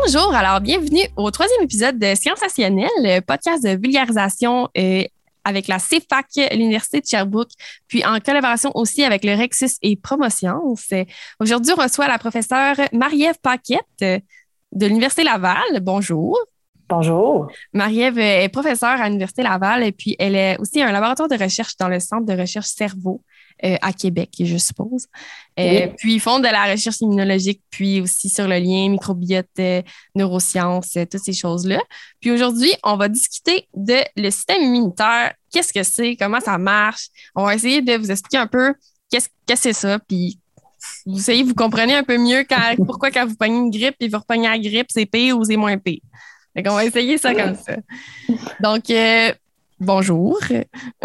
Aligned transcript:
Bonjour, 0.00 0.34
alors 0.34 0.62
bienvenue 0.62 1.06
au 1.16 1.30
troisième 1.30 1.64
épisode 1.64 1.98
de 1.98 2.14
Sensationnel, 2.14 2.88
le 3.00 3.20
podcast 3.20 3.62
de 3.62 3.78
vulgarisation 3.78 4.70
euh, 4.78 5.04
avec 5.44 5.68
la 5.68 5.76
CFAC, 5.76 6.50
l'Université 6.52 7.02
de 7.02 7.06
Sherbrooke, 7.06 7.50
puis 7.88 8.02
en 8.02 8.18
collaboration 8.18 8.72
aussi 8.74 9.04
avec 9.04 9.22
le 9.22 9.34
Rexus 9.34 9.76
et 9.82 9.96
Promotions. 9.96 10.74
Aujourd'hui, 11.40 11.72
on 11.76 11.82
reçoit 11.82 12.08
la 12.08 12.16
professeure 12.18 12.76
Marie-Ève 12.94 13.36
Paquette 13.42 13.80
euh, 14.00 14.18
de 14.72 14.86
l'Université 14.86 15.24
Laval. 15.24 15.80
Bonjour. 15.82 16.38
Bonjour. 16.88 17.48
Marie-Ève 17.74 18.18
est 18.18 18.48
professeure 18.48 18.98
à 18.98 19.08
l'Université 19.08 19.42
Laval 19.42 19.82
et 19.82 19.92
puis 19.92 20.16
elle 20.18 20.36
est 20.36 20.58
aussi 20.58 20.80
un 20.80 20.90
laboratoire 20.90 21.28
de 21.28 21.36
recherche 21.36 21.76
dans 21.76 21.88
le 21.88 22.00
Centre 22.00 22.24
de 22.24 22.40
recherche 22.40 22.68
cerveau 22.68 23.20
euh, 23.64 23.76
à 23.80 23.92
Québec, 23.92 24.30
je 24.40 24.56
suppose. 24.56 25.06
Euh, 25.58 25.86
Oui. 25.86 25.92
Puis 25.98 26.14
ils 26.14 26.20
font 26.20 26.38
de 26.38 26.48
la 26.48 26.72
recherche 26.72 27.00
immunologique, 27.00 27.62
puis 27.70 28.00
aussi 28.00 28.28
sur 28.28 28.48
le 28.48 28.58
lien 28.58 28.88
microbiote, 28.88 29.46
euh, 29.58 29.82
neurosciences, 30.14 30.96
toutes 31.10 31.22
ces 31.22 31.32
choses-là. 31.32 31.80
Puis 32.20 32.30
aujourd'hui, 32.30 32.72
on 32.82 32.96
va 32.96 33.08
discuter 33.08 33.68
de 33.74 33.98
le 34.16 34.30
système 34.30 34.62
immunitaire. 34.62 35.34
Qu'est-ce 35.52 35.72
que 35.72 35.82
c'est? 35.82 36.16
Comment 36.16 36.40
ça 36.40 36.58
marche? 36.58 37.08
On 37.34 37.44
va 37.44 37.54
essayer 37.54 37.82
de 37.82 37.94
vous 37.96 38.10
expliquer 38.10 38.38
un 38.38 38.46
peu 38.46 38.74
qu'est-ce 39.10 39.28
que 39.28 39.56
c'est 39.56 39.72
ça, 39.74 39.98
puis 39.98 40.38
vous 41.06 41.18
essayez, 41.18 41.42
vous 41.42 41.54
comprenez 41.54 41.94
un 41.94 42.02
peu 42.04 42.18
mieux 42.18 42.44
quand, 42.48 42.74
pourquoi 42.86 43.10
quand 43.10 43.26
vous 43.26 43.36
pognez 43.36 43.56
une 43.56 43.70
grippe 43.70 43.96
et 44.00 44.08
vous 44.08 44.18
repognez 44.18 44.48
la 44.48 44.58
grippe, 44.58 44.88
c'est 44.90 45.06
pire 45.06 45.38
ou 45.38 45.44
c'est 45.44 45.56
moins 45.56 45.78
pire. 45.78 46.00
Fait 46.54 46.62
qu'on 46.62 46.74
va 46.74 46.84
essayer 46.84 47.16
ça 47.16 47.34
comme 47.34 47.54
ça. 47.54 47.76
Donc, 48.60 48.90
euh, 48.90 49.32
bonjour. 49.80 50.38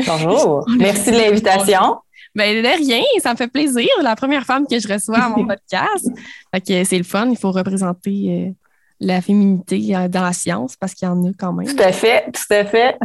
Bonjour. 0.06 0.66
Merci 0.78 1.12
de 1.12 1.18
l'invitation. 1.18 1.98
Ben, 2.38 2.62
de 2.62 2.68
rien, 2.68 3.02
ça 3.20 3.32
me 3.32 3.36
fait 3.36 3.48
plaisir. 3.48 3.90
La 4.04 4.16
première 4.16 4.46
femme 4.46 4.68
que 4.68 4.80
je 4.80 4.88
reçois 4.88 5.18
à 5.18 5.30
mon 5.30 5.48
podcast. 5.48 6.08
Fait 6.54 6.62
que 6.62 6.84
c'est 6.84 7.00
le 7.00 7.04
fun. 7.04 7.28
Il 7.32 7.38
faut 7.38 7.52
représenter 7.52 8.48
euh, 8.48 8.52
la 9.00 9.22
féminité 9.22 9.96
euh, 9.96 10.08
dans 10.08 10.22
la 10.22 10.34
science 10.34 10.76
parce 10.76 10.94
qu'il 10.94 11.08
y 11.08 11.10
en 11.10 11.26
a 11.26 11.32
quand 11.36 11.52
même. 11.52 11.68
Tout 11.68 11.82
à 11.82 11.92
fait, 11.92 12.26
tout 12.32 12.54
à 12.54 12.64
fait. 12.64 12.96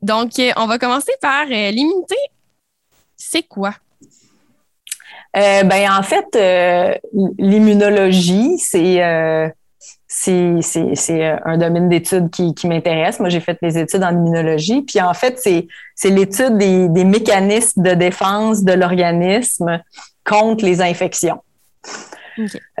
Donc, 0.00 0.36
euh, 0.40 0.50
on 0.56 0.66
va 0.66 0.80
commencer 0.80 1.12
par 1.20 1.46
l'immunité. 1.46 2.16
C'est 3.16 3.44
quoi? 3.44 3.72
Euh, 5.36 5.62
ben, 5.62 5.88
en 5.92 6.02
fait, 6.02 6.26
euh, 6.34 6.92
l'immunologie, 7.38 8.58
c'est 8.58 9.00
euh, 9.00 9.48
c'est 10.14 10.56
c'est- 10.60 10.94
c'est, 10.94 11.24
euh, 11.26 11.36
un 11.46 11.56
domaine 11.56 11.88
d'études 11.88 12.28
qui, 12.30 12.54
qui 12.54 12.68
m'intéresse. 12.68 13.18
Moi, 13.18 13.30
j'ai 13.30 13.40
fait 13.40 13.58
des 13.62 13.78
études 13.78 14.04
en 14.04 14.10
immunologie. 14.10 14.82
Puis, 14.82 15.00
en 15.00 15.14
fait, 15.14 15.38
c'est 15.38 15.66
c'est 15.94 16.10
l'étude 16.10 16.58
des, 16.58 16.88
des 16.88 17.04
mécanismes 17.04 17.82
de 17.82 17.94
défense 17.94 18.62
de 18.62 18.74
l'organisme 18.74 19.80
contre 20.24 20.64
les 20.64 20.80
infections. 20.82 21.40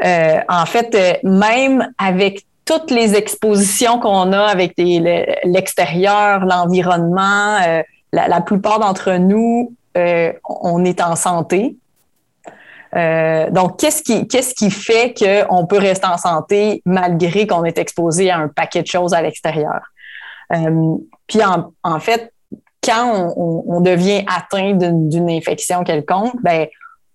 Euh, 0.04 0.38
en 0.48 0.66
fait, 0.66 0.94
euh, 0.94 1.12
même 1.46 1.90
avec 1.98 2.44
toutes 2.64 2.90
les 2.90 3.14
expositions 3.14 3.98
qu'on 3.98 4.32
a 4.32 4.44
avec 4.44 4.74
l'extérieur, 4.76 6.44
l'environnement, 6.44 7.56
euh, 7.66 7.82
la, 8.12 8.28
la 8.28 8.40
plupart 8.40 8.78
d'entre 8.78 9.12
nous, 9.16 9.72
euh, 9.96 10.32
on 10.48 10.84
est 10.84 11.00
en 11.00 11.16
santé. 11.16 11.76
Euh, 12.94 13.50
donc, 13.50 13.78
qu'est-ce 13.78 14.02
qui, 14.02 14.28
qu'est-ce 14.28 14.54
qui 14.54 14.70
fait 14.70 15.14
qu'on 15.18 15.66
peut 15.66 15.78
rester 15.78 16.06
en 16.06 16.18
santé 16.18 16.82
malgré 16.84 17.46
qu'on 17.46 17.64
est 17.64 17.78
exposé 17.78 18.30
à 18.30 18.38
un 18.38 18.48
paquet 18.48 18.82
de 18.82 18.86
choses 18.86 19.14
à 19.14 19.22
l'extérieur? 19.22 19.80
Euh, 20.52 20.96
puis, 21.26 21.42
en, 21.42 21.72
en 21.82 22.00
fait, 22.00 22.32
quand 22.84 23.32
on, 23.36 23.64
on- 23.66 23.80
devient 23.80 24.24
atteint 24.26 24.72
d'une, 24.72 25.30
infection 25.30 25.84
quelconque, 25.84 26.34
ben, 26.42 26.66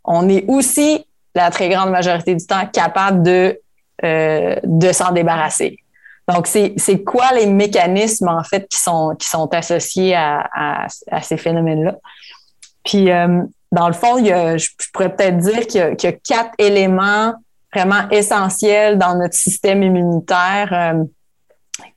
on 0.03 0.27
est 0.29 0.45
aussi, 0.47 1.05
la 1.35 1.51
très 1.51 1.69
grande 1.69 1.91
majorité 1.91 2.33
du 2.33 2.45
temps, 2.45 2.65
capable 2.73 3.21
de, 3.21 3.61
euh, 4.03 4.55
de 4.63 4.91
s'en 4.91 5.11
débarrasser. 5.11 5.77
Donc, 6.27 6.47
c'est, 6.47 6.73
c'est 6.77 7.03
quoi 7.03 7.31
les 7.35 7.45
mécanismes, 7.45 8.29
en 8.29 8.43
fait, 8.43 8.67
qui 8.67 8.79
sont, 8.79 9.15
qui 9.19 9.27
sont 9.27 9.53
associés 9.53 10.15
à, 10.15 10.49
à, 10.55 10.87
à 11.11 11.21
ces 11.21 11.37
phénomènes-là? 11.37 11.95
Puis, 12.83 13.11
euh, 13.11 13.43
dans 13.71 13.87
le 13.87 13.93
fond, 13.93 14.17
il 14.17 14.27
y 14.27 14.31
a, 14.31 14.57
je, 14.57 14.69
pourrais 14.93 15.15
peut-être 15.15 15.37
dire 15.37 15.67
qu'il 15.67 15.81
y, 15.81 15.83
a, 15.83 15.95
qu'il 15.95 16.09
y 16.09 16.13
a 16.13 16.17
quatre 16.17 16.53
éléments 16.57 17.33
vraiment 17.73 18.07
essentiels 18.09 18.97
dans 18.97 19.15
notre 19.15 19.33
système 19.33 19.83
immunitaire, 19.83 20.69
euh, 20.71 21.03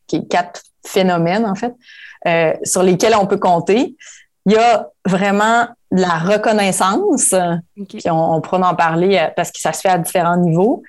qui 0.06 0.26
quatre 0.26 0.62
phénomènes, 0.86 1.46
en 1.46 1.54
fait, 1.54 1.74
euh, 2.26 2.52
sur 2.64 2.82
lesquels 2.82 3.14
on 3.14 3.26
peut 3.26 3.38
compter. 3.38 3.94
Il 4.46 4.52
y 4.52 4.56
a 4.56 4.88
vraiment 5.06 5.68
la 5.92 6.18
reconnaissance, 6.18 7.32
OK. 7.78 7.88
puis 7.88 8.10
on, 8.10 8.34
on 8.34 8.40
pourra 8.40 8.70
en 8.70 8.74
parler 8.74 9.16
euh, 9.16 9.28
parce 9.36 9.50
que 9.50 9.60
ça 9.60 9.72
se 9.72 9.80
fait 9.80 9.88
à 9.88 9.98
différents 9.98 10.36
niveaux. 10.36 10.82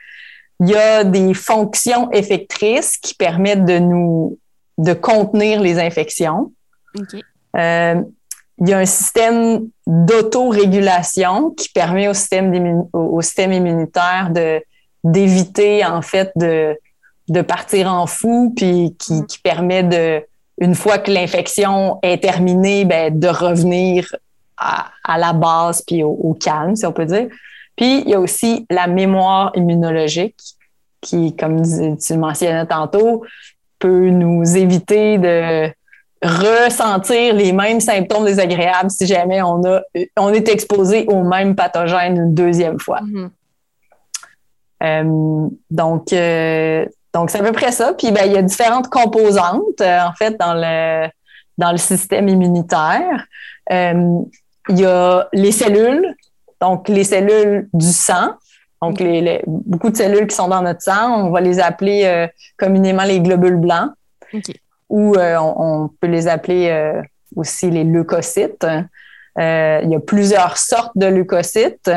Il 0.59 0.69
y 0.69 0.75
a 0.75 1.03
des 1.03 1.33
fonctions 1.33 2.11
effectrices 2.11 2.97
qui 2.97 3.15
permettent 3.15 3.65
de 3.65 3.79
nous 3.79 4.37
de 4.77 4.93
contenir 4.93 5.61
les 5.61 5.79
infections. 5.79 6.51
OK. 6.97 7.21
Euh, 7.57 8.01
il 8.61 8.69
y 8.69 8.73
a 8.73 8.77
un 8.77 8.85
système 8.85 9.67
d'autorégulation 9.87 11.49
qui 11.51 11.69
permet 11.69 12.07
au 12.07 12.13
système, 12.13 12.85
au, 12.93 13.21
système 13.21 13.51
immunitaire 13.51 14.29
de 14.31 14.61
d'éviter 15.03 15.83
en 15.83 16.03
fait 16.03 16.31
de, 16.35 16.77
de 17.27 17.41
partir 17.41 17.91
en 17.91 18.05
fou, 18.05 18.53
puis 18.55 18.95
qui, 18.99 19.25
qui 19.25 19.39
permet 19.39 19.81
de, 19.81 20.23
une 20.59 20.75
fois 20.75 20.99
que 20.99 21.09
l'infection 21.09 21.97
est 22.03 22.21
terminée, 22.21 22.85
ben, 22.85 23.17
de 23.17 23.27
revenir 23.27 24.15
à, 24.57 24.91
à 25.03 25.17
la 25.17 25.33
base 25.33 25.81
puis 25.81 26.03
au, 26.03 26.11
au 26.11 26.35
calme, 26.35 26.75
si 26.75 26.85
on 26.85 26.93
peut 26.93 27.07
dire. 27.07 27.29
Puis 27.75 28.01
il 28.01 28.09
y 28.09 28.13
a 28.13 28.19
aussi 28.19 28.67
la 28.69 28.85
mémoire 28.85 29.51
immunologique 29.55 30.39
qui, 31.01 31.35
comme 31.35 31.63
tu 31.63 31.97
tu 31.97 32.13
le 32.13 32.19
mentionnais 32.19 32.67
tantôt, 32.67 33.23
peut 33.79 34.11
nous 34.11 34.55
éviter 34.55 35.17
de 35.17 35.73
ressentir 36.23 37.33
les 37.33 37.51
mêmes 37.51 37.79
symptômes 37.79 38.25
désagréables 38.25 38.91
si 38.91 39.07
jamais 39.07 39.41
on, 39.41 39.63
a, 39.65 39.81
on 40.17 40.31
est 40.33 40.47
exposé 40.49 41.05
au 41.07 41.23
même 41.23 41.55
pathogène 41.55 42.15
une 42.17 42.33
deuxième 42.33 42.79
fois. 42.79 43.01
Mhm. 43.01 43.31
Euh, 44.83 45.47
donc, 45.69 46.11
euh, 46.13 46.85
donc 47.13 47.29
c'est 47.29 47.39
à 47.39 47.43
peu 47.43 47.51
près 47.51 47.71
ça. 47.71 47.93
Puis, 47.93 48.11
ben, 48.11 48.23
il 48.25 48.33
y 48.33 48.37
a 48.37 48.41
différentes 48.41 48.87
composantes, 48.87 49.81
euh, 49.81 49.99
en 50.01 50.13
fait, 50.13 50.39
dans 50.39 50.53
le, 50.53 51.07
dans 51.57 51.71
le 51.71 51.77
système 51.77 52.27
immunitaire. 52.27 53.25
Il 53.69 54.79
y 54.79 54.85
a 54.85 55.27
les 55.33 55.51
cellules, 55.51 56.15
donc 56.59 56.87
les 56.87 57.03
cellules 57.03 57.69
du 57.73 57.91
sang. 57.91 58.33
Donc, 58.81 58.99
les, 58.99 59.21
les- 59.21 59.43
beaucoup 59.45 59.89
de 59.89 59.97
cellules 59.97 60.27
qui 60.27 60.35
sont 60.35 60.47
dans 60.47 60.61
notre 60.61 60.81
sang, 60.81 61.25
on 61.25 61.29
va 61.31 61.41
les 61.41 61.59
appeler 61.59 62.27
communément 62.57 63.03
les 63.03 63.19
globules 63.19 63.57
blancs. 63.57 63.91
Ou 64.91 65.15
euh, 65.15 65.37
on, 65.39 65.53
on 65.83 65.87
peut 65.99 66.07
les 66.07 66.27
appeler 66.27 66.69
euh, 66.69 67.01
aussi 67.35 67.69
les 67.71 67.83
leucocytes. 67.83 68.65
Euh, 69.39 69.79
il 69.83 69.89
y 69.89 69.95
a 69.95 69.99
plusieurs 69.99 70.57
sortes 70.57 70.95
de 70.95 71.07
leucocytes. 71.07 71.89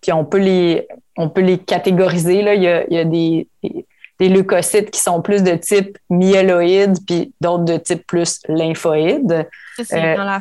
Puis 0.00 0.12
on 0.12 0.24
peut 0.24 0.38
les, 0.38 0.86
on 1.16 1.28
peut 1.28 1.40
les 1.40 1.58
catégoriser. 1.58 2.42
Là. 2.42 2.54
Il, 2.54 2.62
y 2.62 2.68
a, 2.68 2.84
il 2.88 2.94
y 2.96 2.98
a 2.98 3.04
des, 3.04 3.48
des, 3.62 3.86
des 4.20 4.28
leucocytes 4.28 4.90
qui 4.90 5.00
sont 5.00 5.22
plus 5.22 5.42
de 5.42 5.52
type 5.56 5.98
myéloïde, 6.10 6.96
puis 7.06 7.32
d'autres 7.40 7.64
de 7.64 7.76
type 7.78 8.06
plus 8.06 8.40
lymphoïde. 8.48 9.46
C'est 9.76 9.94
Euh, 9.94 10.16
dans 10.16 10.24
la, 10.24 10.40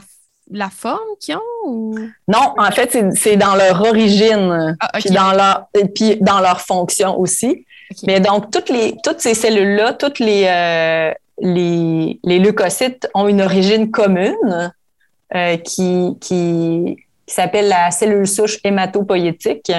la 0.51 0.69
forme 0.69 1.09
qu'ils 1.19 1.35
ont? 1.35 1.41
Ou... 1.65 1.95
Non, 2.27 2.53
en 2.57 2.71
fait, 2.71 2.97
c'est- 3.15 3.35
dans 3.37 3.55
leur 3.55 3.81
origine, 3.81 4.75
Ah, 4.79 4.89
puis 4.99 5.09
dans 5.11 5.33
leur, 5.33 5.67
puis 5.95 6.17
dans 6.21 6.39
leur 6.39 6.61
fonction 6.61 7.19
aussi. 7.19 7.65
Mais 8.05 8.19
donc, 8.19 8.51
toutes, 8.51 8.69
les, 8.69 8.95
toutes 9.03 9.19
ces 9.19 9.33
cellules-là, 9.33 9.93
toutes 9.93 10.19
les, 10.19 10.45
euh, 10.47 11.13
les, 11.39 12.39
leucocytes 12.39 13.09
ont 13.13 13.27
une 13.27 13.41
origine 13.41 13.91
commune 13.91 14.73
euh, 15.35 15.57
qui, 15.57 16.17
qui, 16.19 16.97
qui 17.25 17.33
s'appelle 17.33 17.69
la 17.69 17.91
cellule 17.91 18.27
souche 18.27 18.59
hématopoïétique, 18.63 19.71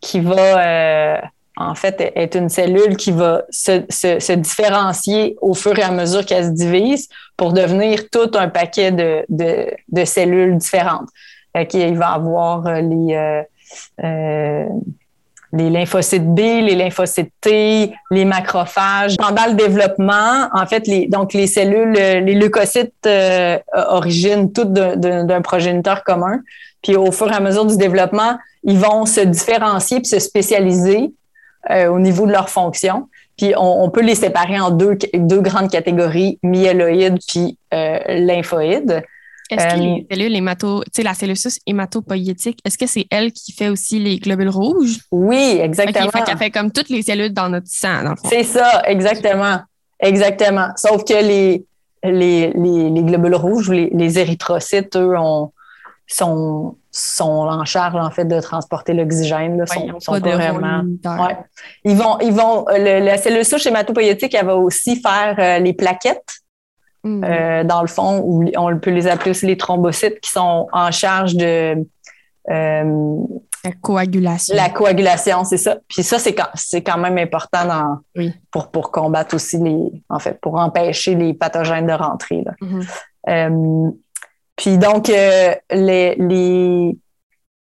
qui 0.00 0.20
va 0.20 0.36
euh, 0.36 1.20
en 1.56 1.74
fait 1.74 2.12
être 2.14 2.36
une 2.36 2.48
cellule 2.48 2.96
qui 2.96 3.10
va 3.10 3.42
se, 3.50 4.34
différencier 4.34 5.36
au 5.40 5.54
fur 5.54 5.76
et 5.78 5.82
à 5.82 5.90
mesure 5.90 6.24
qu'elle 6.24 6.44
se 6.44 6.50
divise 6.50 7.08
pour 7.36 7.52
devenir 7.52 8.08
tout 8.10 8.30
un 8.34 8.48
paquet 8.48 8.92
de, 8.92 9.24
de, 9.28 10.04
cellules 10.04 10.56
différentes. 10.58 11.08
Qu'il 11.70 11.96
va 11.96 12.08
avoir 12.08 12.70
les, 12.82 13.44
les 15.56 15.70
lymphocytes 15.70 16.26
B, 16.26 16.38
les 16.38 16.74
lymphocytes 16.74 17.32
T, 17.40 17.92
les 18.10 18.24
macrophages. 18.24 19.16
Pendant 19.16 19.46
le 19.46 19.54
développement, 19.54 20.48
en 20.52 20.66
fait, 20.66 20.86
les, 20.86 21.06
donc 21.06 21.32
les 21.32 21.46
cellules, 21.46 21.92
les 21.92 22.34
leucocytes 22.34 22.92
euh, 23.06 23.58
originent 23.74 24.52
toutes 24.52 24.72
d'un 24.72 25.42
progéniteur 25.42 26.04
commun. 26.04 26.40
Puis 26.82 26.96
au 26.96 27.10
fur 27.10 27.30
et 27.32 27.34
à 27.34 27.40
mesure 27.40 27.64
du 27.66 27.76
développement, 27.76 28.38
ils 28.62 28.78
vont 28.78 29.06
se 29.06 29.20
différencier 29.20 29.98
puis 29.98 30.06
se 30.06 30.18
spécialiser 30.18 31.12
euh, 31.70 31.88
au 31.88 31.98
niveau 31.98 32.26
de 32.26 32.32
leur 32.32 32.48
fonction. 32.48 33.08
Puis 33.36 33.52
on, 33.56 33.90
peut 33.90 34.00
les 34.00 34.14
séparer 34.14 34.58
en 34.58 34.70
deux, 34.70 34.96
deux 35.14 35.40
grandes 35.40 35.70
catégories, 35.70 36.38
myéloïdes 36.42 37.18
puis 37.28 37.58
euh, 37.74 37.98
lymphoïdes. 38.08 39.02
Est-ce 39.50 39.74
que 39.74 39.80
les 39.80 40.00
euh, 40.00 40.04
cellules 40.10 40.36
hémato, 40.36 40.82
la 40.98 41.14
cellule 41.14 41.36
hématopoïétique, 41.66 42.58
est-ce 42.64 42.78
que 42.78 42.86
c'est 42.86 43.06
elle 43.10 43.32
qui 43.32 43.52
fait 43.52 43.68
aussi 43.68 43.98
les 43.98 44.18
globules 44.18 44.48
rouges? 44.48 44.98
Oui, 45.12 45.58
exactement. 45.60 46.08
Okay, 46.08 46.22
fait 46.22 46.36
fait 46.36 46.50
comme 46.50 46.72
toutes 46.72 46.88
les 46.88 47.02
cellules 47.02 47.32
dans 47.32 47.48
notre 47.48 47.68
sang, 47.68 48.02
dans 48.02 48.10
le 48.10 48.16
fond. 48.16 48.28
C'est 48.28 48.42
ça, 48.42 48.82
exactement. 48.86 49.60
Exactement. 50.00 50.68
Sauf 50.76 51.04
que 51.04 51.14
les, 51.14 51.64
les, 52.04 52.52
les, 52.52 53.02
globules 53.02 53.34
rouges, 53.34 53.70
les, 53.70 53.90
les 53.92 54.18
érythrocytes, 54.18 54.96
eux, 54.96 55.14
sont, 56.06 56.76
sont 56.90 57.24
en 57.24 57.64
charge, 57.64 57.96
en 57.96 58.10
fait, 58.10 58.24
de 58.24 58.40
transporter 58.40 58.94
l'oxygène. 58.94 59.58
Là, 59.58 59.66
sont, 59.66 60.00
sont 60.00 60.20
pas, 60.20 60.36
vraiment. 60.36 60.82
Ouais. 61.04 61.36
Ils 61.84 61.96
vont, 61.96 62.18
ils 62.20 62.32
vont, 62.32 62.66
la 62.68 63.16
cellule 63.18 63.44
souche 63.44 63.66
hématopoïétique, 63.66 64.34
elle 64.34 64.46
va 64.46 64.56
aussi 64.56 65.00
faire 65.00 65.36
euh, 65.38 65.58
les 65.58 65.72
plaquettes. 65.72 66.40
Mm. 67.06 67.24
Euh, 67.24 67.64
dans 67.64 67.82
le 67.82 67.86
fond, 67.86 68.42
on 68.56 68.78
peut 68.78 68.90
les 68.90 69.06
appeler 69.06 69.30
aussi 69.30 69.46
les 69.46 69.56
thrombocytes 69.56 70.18
qui 70.20 70.30
sont 70.30 70.66
en 70.72 70.90
charge 70.90 71.36
de 71.36 71.86
euh, 72.50 73.16
la 73.64 73.72
coagulation. 73.80 74.56
La 74.56 74.70
coagulation, 74.70 75.44
c'est 75.44 75.56
ça. 75.56 75.76
Puis 75.88 76.02
ça, 76.02 76.18
c'est 76.18 76.34
quand, 76.34 76.48
c'est 76.54 76.82
quand 76.82 76.98
même 76.98 77.16
important 77.16 77.64
dans, 77.64 78.30
pour, 78.50 78.70
pour 78.72 78.90
combattre 78.90 79.36
aussi 79.36 79.58
les, 79.58 80.02
en 80.08 80.18
fait, 80.18 80.40
pour 80.40 80.56
empêcher 80.56 81.14
les 81.14 81.32
pathogènes 81.32 81.86
de 81.86 81.92
rentrer. 81.92 82.42
Là. 82.44 82.52
Mm-hmm. 82.60 82.86
Euh, 83.28 83.90
puis 84.56 84.78
donc, 84.78 85.08
les, 85.08 85.60
les, 85.70 86.98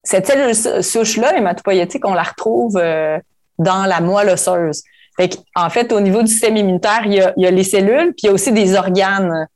cette 0.03 0.27
cellule 0.27 0.55
souche-là, 0.83 1.37
hématopoïétique, 1.37 2.07
on 2.07 2.15
la 2.15 2.25
retrouve 2.25 2.75
dans 2.75 3.87
la 3.87 4.01
moelle 4.01 4.31
osseuse 4.31 4.83
en 5.55 5.71
fait, 5.71 5.93
au 5.93 6.01
niveau 6.01 6.23
du 6.23 6.29
système 6.29 6.57
immunitaire, 6.57 7.03
il 7.05 7.15
y 7.15 7.47
a, 7.47 7.51
les 7.51 7.65
cellules, 7.65 8.13
puis 8.13 8.25
il 8.25 8.27
y 8.27 8.29
a 8.29 8.33
aussi 8.33 8.53
des 8.53 8.75
organes 8.75 9.47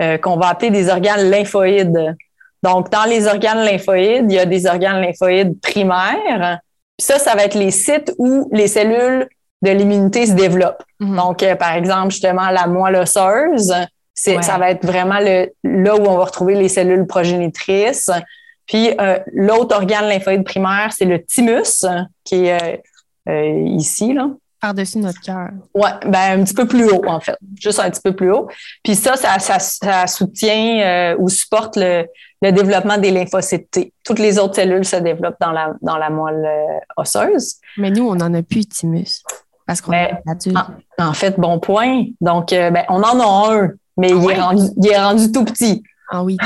euh, 0.00 0.18
qu'on 0.18 0.36
va 0.36 0.48
appeler 0.48 0.70
des 0.70 0.88
organes 0.88 1.30
lymphoïdes. 1.30 2.16
Donc, 2.62 2.90
dans 2.90 3.04
les 3.04 3.26
organes 3.26 3.64
lymphoïdes, 3.64 4.30
il 4.30 4.34
y 4.34 4.38
a 4.38 4.46
des 4.46 4.66
organes 4.66 5.00
lymphoïdes 5.00 5.60
primaires. 5.60 6.58
Puis 6.98 7.06
ça, 7.06 7.18
ça 7.18 7.34
va 7.34 7.44
être 7.44 7.54
les 7.54 7.70
sites 7.70 8.12
où 8.18 8.48
les 8.52 8.68
cellules 8.68 9.28
de 9.62 9.70
l'immunité 9.70 10.26
se 10.26 10.32
développent. 10.32 10.82
Mm-hmm. 11.00 11.16
Donc, 11.16 11.42
euh, 11.42 11.54
par 11.56 11.74
exemple, 11.74 12.10
justement, 12.10 12.50
la 12.50 12.66
moelle 12.66 12.96
osseuse, 12.96 13.72
ça 14.14 14.58
va 14.58 14.70
être 14.70 14.84
vraiment 14.84 15.18
le, 15.20 15.52
là 15.62 15.96
où 15.96 16.06
on 16.06 16.16
va 16.16 16.24
retrouver 16.24 16.54
les 16.54 16.68
cellules 16.68 17.06
progénitrices. 17.06 18.10
Puis 18.66 18.90
euh, 19.00 19.18
l'autre 19.32 19.76
organe 19.76 20.08
lymphoïde 20.08 20.42
primaire, 20.42 20.92
c'est 20.96 21.04
le 21.04 21.22
thymus, 21.22 21.84
qui 22.24 22.46
est 22.46 22.82
ici, 23.28 24.12
là. 24.12 24.28
Par-dessus 24.60 24.98
notre 24.98 25.20
cœur. 25.20 25.50
Oui, 25.74 25.88
ben, 26.06 26.40
un 26.40 26.44
petit 26.44 26.54
peu 26.54 26.66
plus 26.66 26.90
haut, 26.90 27.02
en 27.06 27.20
fait. 27.20 27.36
Juste 27.60 27.78
un 27.78 27.90
petit 27.90 28.00
peu 28.02 28.14
plus 28.14 28.32
haut. 28.32 28.48
Puis 28.82 28.94
ça, 28.94 29.14
ça, 29.16 30.06
soutient 30.06 30.80
euh, 30.80 31.16
ou 31.18 31.28
supporte 31.28 31.76
le, 31.76 32.06
développement 32.42 32.96
des 32.96 33.10
lymphocytes 33.10 33.70
T. 33.70 33.92
Toutes 34.04 34.18
les 34.18 34.38
autres 34.38 34.54
cellules 34.54 34.84
se 34.84 34.96
développent 34.96 35.40
dans 35.40 35.52
la, 35.52 35.74
dans 35.82 35.98
la 35.98 36.10
moelle 36.10 36.44
euh, 36.46 36.78
osseuse. 36.96 37.56
Mais 37.76 37.90
nous, 37.90 38.08
on 38.08 38.14
n'en 38.14 38.32
a 38.32 38.42
plus 38.42 38.66
de 38.66 38.72
thymus. 38.72 39.22
Parce 39.66 39.80
qu'on 39.80 39.92
est 39.92 40.12
adulte. 40.26 40.56
En, 40.98 41.12
fait, 41.12 41.38
bon 41.38 41.58
point. 41.58 42.04
Donc, 42.20 42.52
euh, 42.52 42.70
ben, 42.70 42.84
on 42.88 43.02
en 43.02 43.20
a 43.20 43.52
un, 43.52 43.70
mais 43.96 44.10
il, 44.10 44.30
est 44.30 44.40
rendu, 44.40 44.64
il 44.76 44.88
est 44.88 44.98
rendu 44.98 45.32
tout 45.32 45.44
petit. 45.44 45.82
Ah 46.08 46.22
oui, 46.22 46.36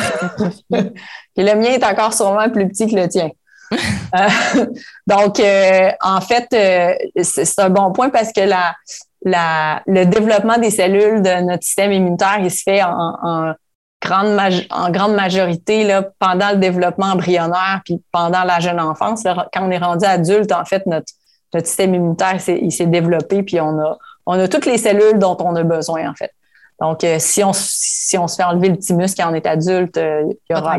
Et 0.73 1.43
le 1.43 1.55
mien 1.55 1.73
est 1.73 1.85
encore 1.85 2.15
sûrement 2.15 2.49
plus 2.49 2.67
petit 2.69 2.89
que 2.91 2.97
le 2.97 3.09
tien. 3.09 3.31
Euh, 3.73 4.65
donc, 5.07 5.41
euh, 5.41 5.91
en 6.03 6.21
fait, 6.21 6.49
euh, 6.53 7.23
c'est 7.23 7.59
un 7.59 7.71
bon 7.71 7.93
point 7.93 8.11
parce 8.11 8.33
que 8.33 8.41
la, 8.41 8.75
la, 9.23 9.83
le 9.87 10.05
développement 10.07 10.59
des 10.59 10.71
cellules 10.71 11.23
de 11.23 11.43
notre 11.43 11.65
système 11.65 11.93
immunitaire, 11.93 12.39
il 12.41 12.51
se 12.51 12.63
fait 12.63 12.83
en, 12.83 13.55
grande, 14.03 14.39
en 14.71 14.91
grande 14.91 15.15
majorité 15.15 15.85
là, 15.85 16.03
pendant 16.19 16.51
le 16.53 16.57
développement 16.57 17.07
embryonnaire 17.07 17.83
puis 17.85 18.03
pendant 18.13 18.45
la 18.45 18.61
jeune 18.61 18.81
enfance. 18.81 19.23
quand 19.25 19.67
on 19.67 19.71
est 19.71 19.79
rendu 19.79 20.05
adulte, 20.05 20.53
en 20.53 20.65
fait, 20.65 20.87
notre, 20.87 21.13
notre 21.55 21.67
système 21.67 21.95
immunitaire, 21.95 22.39
il 22.49 22.73
s'est 22.73 22.87
développé 22.87 23.43
puis 23.43 23.61
on 23.61 23.79
a, 23.79 23.99
on 24.27 24.39
a 24.39 24.49
toutes 24.49 24.67
les 24.67 24.79
cellules 24.79 25.19
dont 25.19 25.37
on 25.41 25.55
a 25.57 25.63
besoin, 25.63 26.09
en 26.09 26.15
fait. 26.15 26.33
Donc, 26.81 27.05
si, 27.19 27.45
on, 27.45 27.53
si 27.53 28.17
on 28.17 28.27
se 28.27 28.37
fait 28.37 28.43
enlever 28.43 28.71
le 28.71 28.79
thymus 28.79 29.15
quand 29.15 29.31
on 29.31 29.35
est 29.35 29.47
adulte, 29.47 29.97
il 29.99 30.35
n'y 30.49 30.57
aura 30.57 30.79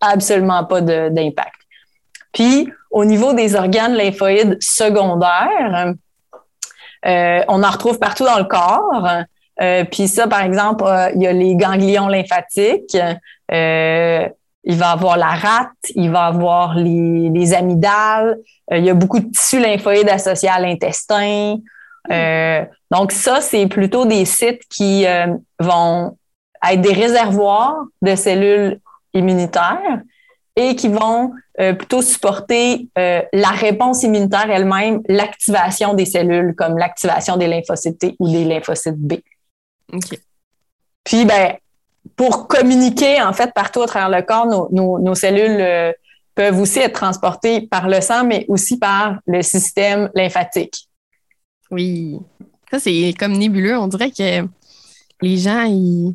absolument 0.00 0.64
pas 0.64 0.80
d'impact. 0.80 1.54
Puis, 2.36 2.70
au 2.90 3.06
niveau 3.06 3.32
des 3.32 3.56
organes 3.56 3.94
lymphoïdes 3.94 4.58
secondaires, 4.60 5.94
euh, 7.06 7.40
on 7.48 7.62
en 7.62 7.70
retrouve 7.70 7.98
partout 7.98 8.24
dans 8.24 8.36
le 8.36 8.44
corps. 8.44 9.08
Euh, 9.62 9.84
puis 9.90 10.06
ça, 10.06 10.28
par 10.28 10.42
exemple, 10.42 10.84
euh, 10.86 11.10
il 11.14 11.22
y 11.22 11.26
a 11.26 11.32
les 11.32 11.56
ganglions 11.56 12.08
lymphatiques. 12.08 12.94
il 14.68 14.76
va 14.76 14.90
avoir 14.90 15.16
la 15.16 15.28
rate, 15.28 15.70
il 15.94 16.10
va 16.10 16.26
avoir 16.26 16.74
les, 16.74 17.54
amygdales. 17.54 18.36
il 18.70 18.84
y 18.84 18.90
a 18.90 18.94
beaucoup 18.94 19.20
de 19.20 19.30
tissus 19.30 19.58
lymphoïdes 19.58 20.10
associés 20.10 20.50
à 20.50 20.60
l'intestin. 20.60 21.56
donc 22.90 23.12
ça, 23.12 23.40
c'est 23.40 23.66
plutôt 23.66 24.04
des 24.04 24.26
sites 24.26 24.62
qui 24.68 25.06
vont 25.58 26.18
être 26.70 26.80
des 26.82 26.92
réservoirs 26.92 27.76
de 28.02 28.14
cellules 28.14 28.78
immunitaires 29.14 30.02
et 30.56 30.74
qui 30.74 30.88
vont 30.88 31.32
euh, 31.60 31.74
plutôt 31.74 32.02
supporter 32.02 32.88
euh, 32.98 33.22
la 33.32 33.50
réponse 33.50 34.02
immunitaire 34.02 34.50
elle-même, 34.50 35.02
l'activation 35.08 35.94
des 35.94 36.06
cellules, 36.06 36.54
comme 36.56 36.78
l'activation 36.78 37.36
des 37.36 37.46
lymphocytes 37.46 37.98
T 37.98 38.16
ou 38.18 38.28
des 38.28 38.44
lymphocytes 38.44 38.96
B. 38.96 39.14
Puis, 41.04 41.24
ben, 41.26 41.56
pour 42.16 42.48
communiquer, 42.48 43.22
en 43.22 43.32
fait, 43.32 43.52
partout 43.54 43.82
à 43.82 43.86
travers 43.86 44.08
le 44.08 44.22
corps, 44.22 44.46
nos, 44.72 45.14
cellules 45.14 45.60
euh, 45.60 45.92
peuvent 46.34 46.58
aussi 46.58 46.78
être 46.78 46.94
transportées 46.94 47.62
par 47.62 47.88
le 47.88 48.00
sang, 48.00 48.24
mais 48.24 48.46
aussi 48.48 48.78
par 48.78 49.18
le 49.26 49.42
système 49.42 50.10
lymphatique. 50.14 50.88
Oui. 51.70 52.18
Ça, 52.70 52.80
c'est 52.80 53.14
comme 53.18 53.32
nébuleux. 53.32 53.78
On 53.78 53.88
dirait 53.88 54.10
que 54.10 54.46
les 55.20 55.36
gens, 55.36 55.62
ils 55.62 56.14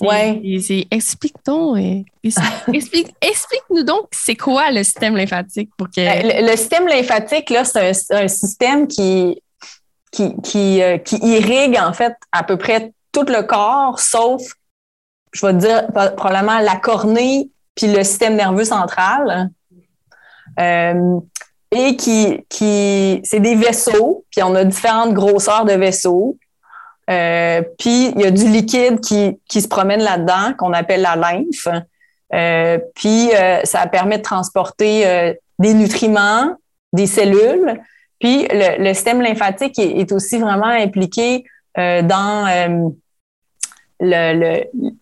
Ouais. 0.00 0.40
Explique-nous 0.90 1.76
explique, 2.72 3.14
explique 3.20 3.84
donc 3.84 4.08
c'est 4.12 4.36
quoi 4.36 4.70
le 4.70 4.82
système 4.82 5.16
lymphatique 5.16 5.70
pour 5.76 5.88
que. 5.88 5.96
Ben, 5.96 6.46
le, 6.46 6.56
système 6.56 6.86
lymphatique, 6.86 7.50
là, 7.50 7.64
c'est 7.64 7.92
un, 8.10 8.28
système 8.28 8.86
qui, 8.86 9.42
qui, 10.12 10.34
qui, 10.42 10.82
euh, 10.82 10.98
qui, 10.98 11.16
irrigue 11.16 11.78
en 11.78 11.92
fait 11.92 12.14
à 12.32 12.42
peu 12.42 12.56
près 12.56 12.92
tout 13.12 13.24
le 13.24 13.42
corps, 13.42 13.98
sauf, 13.98 14.42
je 15.32 15.46
vais 15.46 15.54
dire, 15.54 15.86
probablement 16.16 16.58
la 16.60 16.76
cornée 16.76 17.50
puis 17.74 17.86
le 17.86 18.04
système 18.04 18.36
nerveux 18.36 18.64
central. 18.64 19.50
Euh, 20.58 21.20
et 21.72 21.96
qui, 21.96 22.44
qui 22.48 23.20
c'est 23.22 23.40
des 23.40 23.54
vaisseaux, 23.54 24.24
puis 24.30 24.42
on 24.42 24.54
a 24.56 24.64
différentes 24.64 25.14
grosseurs 25.14 25.64
de 25.64 25.72
vaisseaux. 25.72 26.36
Euh, 27.10 27.62
puis 27.78 28.12
il 28.14 28.20
y 28.20 28.24
a 28.24 28.30
du 28.30 28.46
liquide 28.48 29.00
qui, 29.00 29.38
qui 29.48 29.60
se 29.60 29.68
promène 29.68 30.00
là-dedans, 30.00 30.54
qu'on 30.56 30.72
appelle 30.72 31.02
la 31.02 31.16
lymphe. 31.16 31.68
Euh, 32.32 32.78
puis 32.94 33.30
euh, 33.34 33.60
ça 33.64 33.86
permet 33.86 34.18
de 34.18 34.22
transporter 34.22 35.34
des 35.58 35.74
nutriments, 35.74 36.54
des 36.92 37.06
cellules. 37.06 37.80
Puis 38.20 38.46
le, 38.50 38.92
système 38.92 39.20
lymphatique 39.22 39.78
est, 39.78 40.12
aussi 40.12 40.38
vraiment 40.38 40.66
impliqué 40.66 41.44
dans 41.76 42.84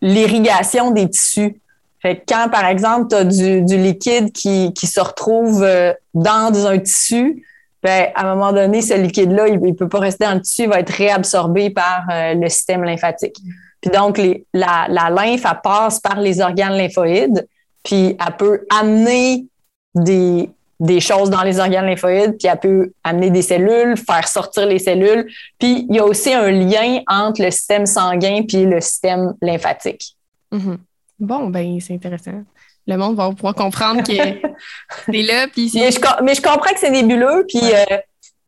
l'irrigation 0.00 0.90
des 0.92 1.10
tissus. 1.10 1.60
Fait 2.00 2.22
quand, 2.28 2.48
par 2.48 2.64
exemple, 2.66 3.08
tu 3.08 3.16
as 3.16 3.24
du, 3.24 3.62
du, 3.62 3.76
liquide 3.76 4.32
qui, 4.32 4.72
qui 4.72 4.86
se 4.86 5.00
retrouve 5.00 5.66
dans 6.14 6.66
un 6.66 6.78
tissu, 6.78 7.44
ben, 7.82 8.08
à 8.14 8.26
un 8.26 8.34
moment 8.34 8.52
donné, 8.52 8.82
ce 8.82 8.94
liquide-là, 8.94 9.48
il 9.48 9.60
ne 9.60 9.72
peut 9.72 9.88
pas 9.88 10.00
rester 10.00 10.24
dans 10.24 10.34
le 10.34 10.40
il 10.58 10.68
va 10.68 10.80
être 10.80 10.92
réabsorbé 10.92 11.70
par 11.70 12.04
euh, 12.10 12.34
le 12.34 12.48
système 12.48 12.82
lymphatique. 12.82 13.36
Puis 13.80 13.90
donc, 13.90 14.18
la, 14.52 14.86
la, 14.88 15.10
lymphe, 15.10 15.44
elle 15.44 15.60
passe 15.62 16.00
par 16.00 16.20
les 16.20 16.40
organes 16.40 16.72
lymphoïdes, 16.72 17.46
puis 17.84 18.16
elle 18.18 18.36
peut 18.36 18.66
amener 18.76 19.46
des, 19.94 20.50
des 20.80 21.00
choses 21.00 21.30
dans 21.30 21.42
les 21.42 21.60
organes 21.60 21.86
lymphoïdes, 21.86 22.36
puis 22.36 22.48
elle 22.48 22.58
peut 22.58 22.92
amener 23.04 23.30
des 23.30 23.42
cellules, 23.42 23.96
faire 23.96 24.26
sortir 24.26 24.66
les 24.66 24.80
cellules. 24.80 25.28
Puis 25.58 25.86
il 25.88 25.94
y 25.94 26.00
a 26.00 26.04
aussi 26.04 26.34
un 26.34 26.50
lien 26.50 27.00
entre 27.06 27.42
le 27.42 27.50
système 27.52 27.86
sanguin 27.86 28.42
puis 28.46 28.64
le 28.64 28.80
système 28.80 29.34
lymphatique. 29.40 30.16
Mm-hmm. 30.52 30.76
Bon, 31.20 31.48
ben 31.48 31.80
c'est 31.80 31.94
intéressant 31.94 32.44
le 32.88 32.96
monde 32.96 33.16
va 33.16 33.30
pouvoir 33.30 33.54
comprendre 33.54 34.02
que 34.02 34.12
c'est 35.06 35.22
là. 35.22 35.46
Puis 35.52 35.70
mais, 35.74 35.92
je, 35.92 36.00
mais 36.24 36.34
je 36.34 36.42
comprends 36.42 36.72
que 36.72 36.80
c'est 36.80 36.90
nébuleux. 36.90 37.44
Puis, 37.48 37.60
euh, 37.62 37.98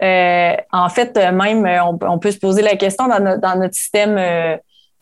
Euh, 0.03 0.57
en 0.73 0.89
fait, 0.89 1.15
même, 1.17 1.67
on, 1.85 1.99
on, 2.09 2.19
peut 2.19 2.31
se 2.31 2.39
poser 2.39 2.63
la 2.63 2.77
question 2.77 3.07
dans, 3.07 3.21
notre, 3.21 3.41
dans 3.41 3.57
notre 3.57 3.75
système 3.75 4.17
euh, 4.17 4.57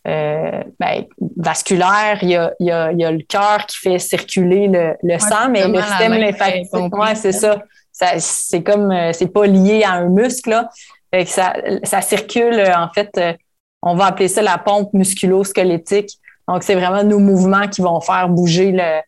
euh, 0.07 0.63
ben, 0.77 1.05
vasculaire, 1.37 2.19
il 2.21 2.29
y 2.29 2.35
a, 2.35 2.53
il 2.59 2.67
y 2.67 2.71
a, 2.71 2.91
il 2.91 2.99
y 2.99 3.05
a 3.05 3.11
le 3.11 3.23
cœur 3.23 3.65
qui 3.65 3.77
fait 3.77 3.97
circuler 3.97 4.67
le, 4.67 4.95
le 5.01 5.17
sang, 5.19 5.49
mais 5.49 5.65
le 5.67 5.81
système 5.81 6.13
lymphatique, 6.13 6.73
ouais, 6.73 7.15
c'est 7.15 7.31
ça. 7.31 7.61
ça 7.93 8.07
c'est 8.17 8.61
comme, 8.61 8.93
c'est 9.13 9.31
pas 9.31 9.45
lié 9.45 9.83
à 9.83 9.93
un 9.93 10.09
muscle, 10.09 10.49
là. 10.49 10.69
Fait 11.13 11.23
que 11.23 11.31
ça, 11.31 11.53
ça 11.83 12.01
circule, 12.01 12.61
en 12.75 12.89
fait, 12.93 13.19
on 13.81 13.95
va 13.95 14.07
appeler 14.07 14.27
ça 14.27 14.41
la 14.41 14.57
pompe 14.57 14.93
musculo-squelettique. 14.93 16.19
Donc, 16.47 16.63
c'est 16.63 16.75
vraiment 16.75 17.03
nos 17.03 17.19
mouvements 17.19 17.67
qui 17.67 17.81
vont 17.81 18.01
faire 18.01 18.27
bouger 18.27 18.71
le, 18.71 18.99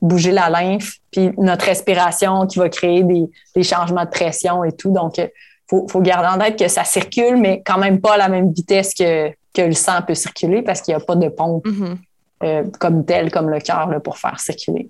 bouger 0.00 0.32
la 0.32 0.48
lymphe, 0.50 0.94
puis 1.10 1.30
notre 1.38 1.64
respiration 1.66 2.46
qui 2.46 2.58
va 2.58 2.68
créer 2.68 3.02
des, 3.04 3.24
des 3.54 3.62
changements 3.62 4.04
de 4.04 4.10
pression 4.10 4.64
et 4.64 4.72
tout. 4.72 4.90
Donc, 4.92 5.18
il 5.18 5.30
faut, 5.68 5.86
faut, 5.88 6.00
garder 6.00 6.28
en 6.28 6.38
tête 6.38 6.58
que 6.58 6.68
ça 6.68 6.84
circule, 6.84 7.36
mais 7.36 7.62
quand 7.64 7.78
même 7.78 8.00
pas 8.00 8.14
à 8.14 8.16
la 8.16 8.28
même 8.28 8.52
vitesse 8.52 8.94
que, 8.94 9.30
que 9.54 9.62
le 9.62 9.72
sang 9.72 10.00
peut 10.06 10.14
circuler 10.14 10.62
parce 10.62 10.80
qu'il 10.80 10.94
n'y 10.94 11.02
a 11.02 11.04
pas 11.04 11.16
de 11.16 11.28
pompe 11.28 11.66
Mhm. 11.66 11.98
euh, 12.44 12.64
comme 12.78 13.04
telle, 13.04 13.30
comme 13.30 13.50
le 13.50 13.60
cœur, 13.60 13.88
pour 14.02 14.16
faire 14.18 14.38
circuler. 14.40 14.88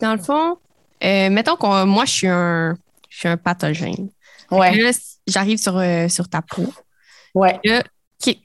Dans 0.00 0.12
le 0.14 0.20
fond, 0.22 0.56
euh, 1.04 1.30
mettons 1.30 1.56
que 1.56 1.84
moi, 1.84 2.04
je 2.04 2.10
suis 2.10 2.28
un, 2.28 2.76
je 3.08 3.18
suis 3.18 3.28
un 3.28 3.36
pathogène. 3.36 4.08
Ouais, 4.50 4.92
j'arrive 5.26 5.58
sur, 5.58 5.76
euh, 5.78 6.08
sur 6.08 6.28
ta 6.28 6.42
peau. 6.42 6.66
ouais, 7.34 7.58
Là, 7.64 7.82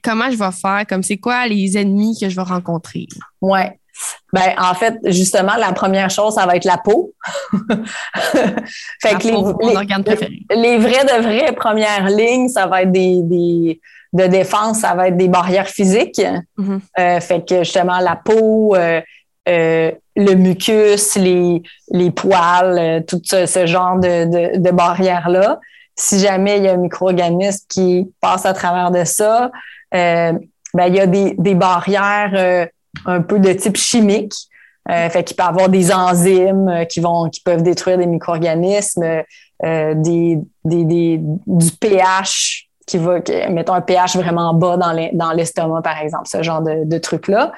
comment 0.02 0.30
je 0.30 0.36
vais 0.36 0.50
faire? 0.52 0.84
Comme 0.88 1.02
c'est 1.02 1.18
quoi 1.18 1.46
les 1.46 1.78
ennemis 1.78 2.18
que 2.20 2.28
je 2.28 2.36
vais 2.36 2.42
rencontrer? 2.42 3.06
ouais. 3.40 3.79
Ben, 4.32 4.54
en 4.58 4.74
fait, 4.74 4.94
justement, 5.04 5.56
la 5.58 5.72
première 5.72 6.10
chose, 6.10 6.34
ça 6.34 6.46
va 6.46 6.56
être 6.56 6.64
la 6.64 6.78
peau. 6.78 7.12
fait 9.02 9.12
La 9.12 9.18
que 9.18 9.24
les, 9.26 9.32
peau, 9.32 9.58
les- 9.62 10.78
vraies 10.78 11.04
de 11.04 11.22
vraies 11.22 11.52
premières 11.52 12.08
lignes, 12.08 12.48
ça 12.48 12.66
va 12.66 12.82
être 12.82 12.92
des, 12.92 13.20
des 13.22 13.80
de 14.12 14.26
défense, 14.26 14.80
ça 14.80 14.94
va 14.94 15.06
être 15.08 15.16
des 15.16 15.28
barrières 15.28 15.68
physiques. 15.68 16.20
Mhm. 16.56 16.80
Euh, 16.98 17.20
fait 17.20 17.46
que 17.46 17.58
justement 17.58 17.98
la 18.00 18.16
peau, 18.16 18.74
euh, 18.74 19.00
euh, 19.48 19.92
le 20.16 20.34
mucus, 20.34 21.14
les, 21.16 21.62
les 21.92 22.10
poils, 22.10 23.04
tout 23.06 23.20
ce, 23.24 23.46
ce 23.46 23.66
genre 23.66 23.96
de, 23.98 24.24
de, 24.24 24.58
de 24.58 24.70
barrières-là. 24.72 25.60
Si 25.96 26.18
jamais 26.18 26.58
il 26.58 26.64
y 26.64 26.68
a 26.68 26.72
un 26.72 26.76
micro-organisme 26.78 27.66
qui 27.68 28.10
passe 28.20 28.46
à 28.46 28.52
travers 28.52 28.90
de 28.90 29.04
ça, 29.04 29.50
ben, 29.92 30.40
il 30.74 30.94
y 30.94 31.00
a 31.00 31.06
des, 31.06 31.34
des 31.38 31.54
barrières 31.54 32.32
euh, 32.34 32.66
un 33.06 33.22
peu 33.22 33.38
de 33.38 33.52
type 33.52 33.76
chimique. 33.76 34.34
Euh, 34.90 35.08
fait 35.10 35.22
qu'il 35.24 35.36
peut 35.36 35.42
avoir 35.44 35.68
des 35.68 35.92
enzymes 35.92 36.68
euh, 36.68 36.84
qui 36.84 37.00
vont 37.00 37.28
qui 37.28 37.42
peuvent 37.42 37.62
détruire 37.62 37.98
des 37.98 38.06
micro-organismes, 38.06 39.22
euh, 39.62 39.94
des, 39.94 40.38
des, 40.64 40.84
des, 40.84 41.20
du 41.20 41.70
pH 41.72 42.66
qui 42.86 42.96
va, 42.98 43.18
mettons 43.50 43.74
un 43.74 43.82
pH 43.82 44.16
vraiment 44.16 44.52
bas 44.54 44.76
dans 44.78 44.92
les- 44.92 45.10
dans 45.12 45.32
l'estomac, 45.32 45.82
par 45.82 45.98
exemple, 45.98 46.26
ce 46.26 46.42
genre 46.42 46.62
de, 46.62 46.98
trucs-là. 46.98 47.52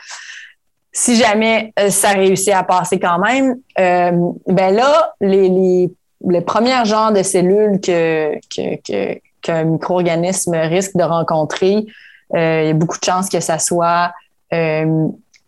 Si 0.93 1.17
jamais 1.17 1.73
euh, 1.79 1.89
ça 1.89 2.11
réussit 2.11 2.53
à 2.53 2.65
passer 2.65 2.99
quand 2.99 3.19
même, 3.19 3.57
euh, 3.79 4.11
ben 4.49 4.75
là, 4.75 5.15
les, 5.23 5.49
les, 5.49 5.91
les 6.29 6.41
premiers 6.43 6.85
genres 6.85 7.13
de 7.13 7.23
cellules 7.23 7.81
que, 7.81 8.35
que, 8.55 8.77
que, 8.83 9.19
qu'un 9.41 9.65
micro-organisme 9.65 10.55
risque 10.55 10.97
de 10.97 11.05
rencontrer, 11.05 11.87
euh, 12.35 12.63
il 12.65 12.67
y 12.67 12.71
a 12.71 12.75
beaucoup 12.75 12.99
de 12.99 13.05
chances 13.05 13.31
que 13.31 13.41
ça 13.41 13.59
soit, 13.59 14.13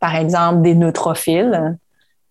par 0.01 0.15
exemple, 0.17 0.63
des 0.63 0.75
neutrophiles, 0.75 1.77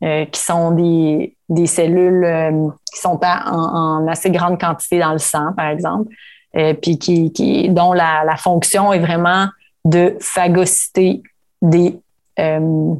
euh, 0.04 0.26
qui 0.26 0.42
sont 0.42 0.72
des, 0.72 1.36
des 1.50 1.66
cellules 1.68 2.24
euh, 2.26 2.68
qui 2.94 3.00
sont 3.00 3.20
en, 3.24 3.56
en 4.02 4.08
assez 4.08 4.32
grande 4.32 4.60
quantité 4.60 5.00
dans 5.00 5.14
le 5.14 5.20
sang, 5.20 5.54
par 5.56 5.68
exemple, 5.68 6.14
euh, 6.56 6.74
puis 6.74 6.98
qui, 6.98 7.32
qui, 7.32 7.70
dont 7.70 7.94
la, 7.94 8.24
la 8.26 8.36
fonction 8.36 8.92
est 8.92 9.00
vraiment 9.00 9.48
de 9.86 10.16
phagocyter 10.20 11.24
des, 11.62 11.98
euh, 12.40 12.94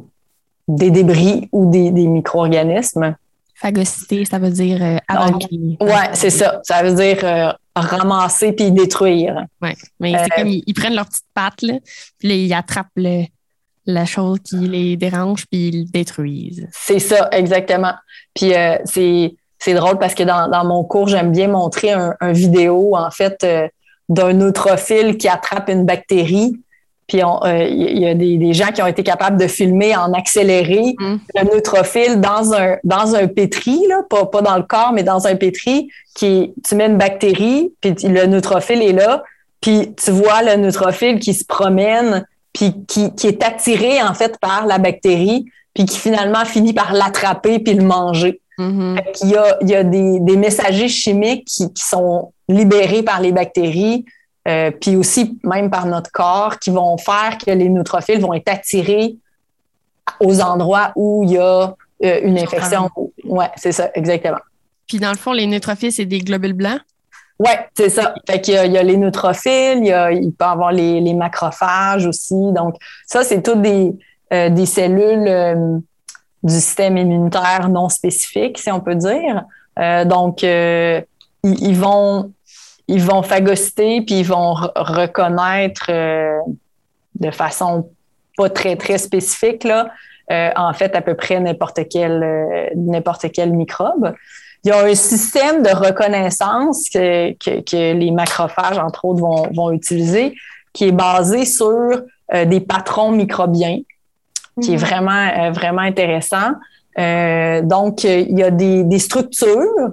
des 0.66 0.90
débris 0.90 1.48
ou 1.52 1.70
des, 1.70 1.90
des 1.90 2.06
micro-organismes. 2.06 3.14
Phagocyté, 3.54 4.24
ça 4.24 4.38
veut 4.38 4.50
dire 4.50 4.78
euh. 4.82 4.98
Ouais, 5.80 6.10
c'est 6.14 6.30
ça. 6.30 6.60
Ça 6.64 6.82
veut 6.82 6.94
dire 6.94 7.18
euh, 7.22 7.52
ramasser 7.76 8.52
puis 8.52 8.70
détruire. 8.72 9.44
Ouais. 9.62 9.74
Mais 10.00 10.12
c'est 10.12 10.32
Euh, 10.32 10.36
comme 10.36 10.48
ils, 10.48 10.64
ils 10.66 10.74
prennent 10.74 10.94
leurs 10.94 11.06
petites 11.06 11.24
pattes, 11.34 11.62
là, 11.62 11.74
puis 12.18 12.28
là, 12.28 12.34
ils 12.34 12.52
attrapent 12.52 12.88
le- 12.96 13.24
la 13.86 14.04
chose 14.06 14.38
qui 14.44 14.56
les 14.56 14.96
dérange, 14.96 15.46
puis 15.46 15.68
ils 15.68 15.90
détruisent. 15.90 16.66
C'est 16.72 16.98
ça, 16.98 17.28
exactement. 17.32 17.94
Puis 18.34 18.54
euh, 18.54 18.76
c'est 18.84 19.34
c'est 19.58 19.74
drôle 19.74 19.98
parce 19.98 20.14
que 20.14 20.22
dans, 20.22 20.48
dans 20.48 20.64
mon 20.64 20.84
cours, 20.84 21.08
j'aime 21.08 21.32
bien 21.32 21.48
montrer 21.48 21.92
un, 21.92 22.14
un 22.20 22.32
vidéo, 22.32 22.96
en 22.96 23.10
fait, 23.10 23.42
euh, 23.44 23.66
d'un 24.10 24.34
neutrophile 24.34 25.16
qui 25.16 25.28
attrape 25.28 25.70
une 25.70 25.86
bactérie. 25.86 26.54
Puis 27.06 27.22
euh, 27.22 27.66
il 27.68 27.98
y 27.98 28.06
a 28.06 28.14
des, 28.14 28.36
des 28.36 28.52
gens 28.52 28.68
qui 28.68 28.82
ont 28.82 28.86
été 28.86 29.02
capables 29.02 29.38
de 29.38 29.46
filmer 29.46 29.94
en 29.96 30.12
accéléré 30.12 30.94
Mm. 30.98 31.16
le 31.34 31.54
neutrophile 31.54 32.20
dans 32.20 32.54
un, 32.54 32.76
dans 32.84 33.14
un 33.14 33.26
pétri, 33.26 33.80
là, 33.88 34.02
pas, 34.08 34.26
pas 34.26 34.42
dans 34.42 34.56
le 34.56 34.62
corps, 34.62 34.92
mais 34.92 35.02
dans 35.02 35.26
un 35.26 35.36
pétri, 35.36 35.88
qui 36.14 36.54
tu 36.66 36.74
mets 36.74 36.86
une 36.86 36.98
bactérie, 36.98 37.72
puis 37.80 37.94
le 38.04 38.26
neutrophile 38.26 38.82
est 38.82 38.92
là, 38.92 39.22
puis 39.60 39.94
tu 39.96 40.10
vois 40.10 40.42
le 40.42 40.56
neutrophile 40.56 41.18
qui 41.20 41.34
se 41.34 41.44
promène, 41.44 42.26
puis 42.54 42.72
qui, 42.86 43.14
qui 43.14 43.26
est 43.26 43.42
attiré 43.42 44.02
en 44.02 44.14
fait 44.14 44.38
par 44.40 44.66
la 44.66 44.78
bactérie, 44.78 45.44
puis 45.74 45.84
qui 45.84 45.98
finalement 45.98 46.46
finit 46.46 46.72
par 46.72 46.94
l'attraper 46.94 47.58
puis 47.58 47.74
le 47.74 47.84
manger. 47.84 48.40
Mhm. 48.56 48.96
Fait 48.96 49.12
qu'il 49.12 49.30
y 49.30 49.36
a, 49.36 49.58
il 49.60 49.68
y 49.68 49.74
a 49.74 49.84
des, 49.84 50.20
des 50.20 50.36
messagers 50.36 50.88
chimiques 50.88 51.46
qui, 51.46 51.72
qui 51.72 51.82
sont 51.82 52.32
libérés 52.48 53.02
par 53.02 53.20
les 53.20 53.32
bactéries, 53.32 54.04
euh, 54.46 54.70
puis 54.70 54.96
aussi 54.96 55.38
même 55.42 55.70
par 55.70 55.86
notre 55.86 56.12
corps, 56.12 56.58
qui 56.58 56.70
vont 56.70 56.96
faire 56.96 57.36
que 57.44 57.50
les 57.50 57.68
neutrophiles 57.68 58.20
vont 58.20 58.32
être 58.32 58.48
attirés 58.48 59.16
aux 60.20 60.40
endroits 60.40 60.92
où 60.94 61.24
il 61.24 61.32
y 61.32 61.38
a 61.38 61.74
euh, 62.04 62.20
une 62.22 62.38
infection. 62.38 62.90
Ouais, 63.24 63.50
c'est 63.56 63.72
ça, 63.72 63.90
exactement. 63.94 64.38
Puis 64.86 64.98
dans 64.98 65.10
le 65.10 65.16
fond, 65.16 65.32
les 65.32 65.46
neutrophiles, 65.46 65.92
c'est 65.92 66.04
des 66.04 66.20
globules 66.20 66.52
blancs? 66.52 66.80
Ouais, 67.38 67.66
c'est 67.76 67.88
ça. 67.88 68.14
Fait 68.28 68.40
qu'il 68.40 68.54
y 68.54 68.66
il 68.66 68.72
y 68.72 68.78
a 68.78 68.82
les 68.82 68.96
neutrophiles, 68.96 69.80
il, 69.82 70.32
peut 70.32 70.44
y 70.44 70.48
avoir 70.48 70.70
les, 70.70 71.14
macrophages 71.14 72.06
aussi. 72.06 72.52
Donc, 72.52 72.76
ça, 73.06 73.24
c'est 73.24 73.42
toutes 73.42 73.60
des, 73.60 73.92
euh, 74.32 74.66
cellules 74.66 75.26
euh, 75.26 75.78
du 76.42 76.54
système 76.54 76.96
immunitaire 76.96 77.68
non 77.68 77.88
spécifique, 77.88 78.58
si 78.58 78.70
on 78.70 78.80
peut 78.80 78.94
dire. 78.94 79.44
Euh, 79.80 80.04
donc, 80.04 80.42
ils, 80.42 81.76
vont, 81.76 82.32
ils 82.86 83.02
vont 83.02 83.22
phagocyter 83.22 84.02
puis 84.02 84.20
ils 84.20 84.26
vont 84.26 84.54
re- 84.54 84.70
reconnaître 84.76 85.90
de 87.18 87.30
façon 87.32 87.90
pas 88.36 88.48
très, 88.48 88.76
très 88.76 88.98
spécifique, 88.98 89.64
là, 89.64 89.90
en 90.56 90.72
fait, 90.72 90.94
à 90.94 91.00
peu 91.00 91.14
près 91.14 91.40
n'importe 91.40 91.80
quel, 91.90 92.70
n'importe 92.76 93.32
quel 93.32 93.52
microbe. 93.52 94.14
Il 94.64 94.68
y 94.68 94.70
a 94.72 94.82
un 94.84 94.94
système 94.94 95.62
de 95.62 95.68
reconnaissance 95.70 96.88
que, 96.92 97.32
que, 97.34 97.60
que 97.60 97.92
les 97.98 98.10
macrophages, 98.10 98.78
entre 98.78 99.04
autres, 99.04 99.20
vont, 99.20 99.46
vont 99.54 99.70
utiliser, 99.72 100.34
qui 100.72 100.84
est 100.88 100.92
basé 100.92 101.44
sur 101.44 101.68
euh, 102.32 102.44
des 102.46 102.60
patrons 102.60 103.10
microbiens, 103.10 103.80
qui 104.62 104.74
est 104.74 104.76
vraiment, 104.76 105.28
euh, 105.38 105.50
vraiment 105.50 105.82
intéressant. 105.82 106.52
Euh, 106.98 107.60
donc, 107.62 108.04
il 108.04 108.38
y 108.38 108.42
a 108.42 108.50
des, 108.50 108.84
des 108.84 108.98
structures 108.98 109.90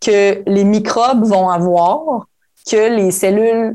que 0.00 0.42
les 0.48 0.64
microbes 0.64 1.24
vont 1.24 1.48
avoir 1.50 2.26
que 2.70 2.94
les 2.96 3.10
cellules 3.10 3.74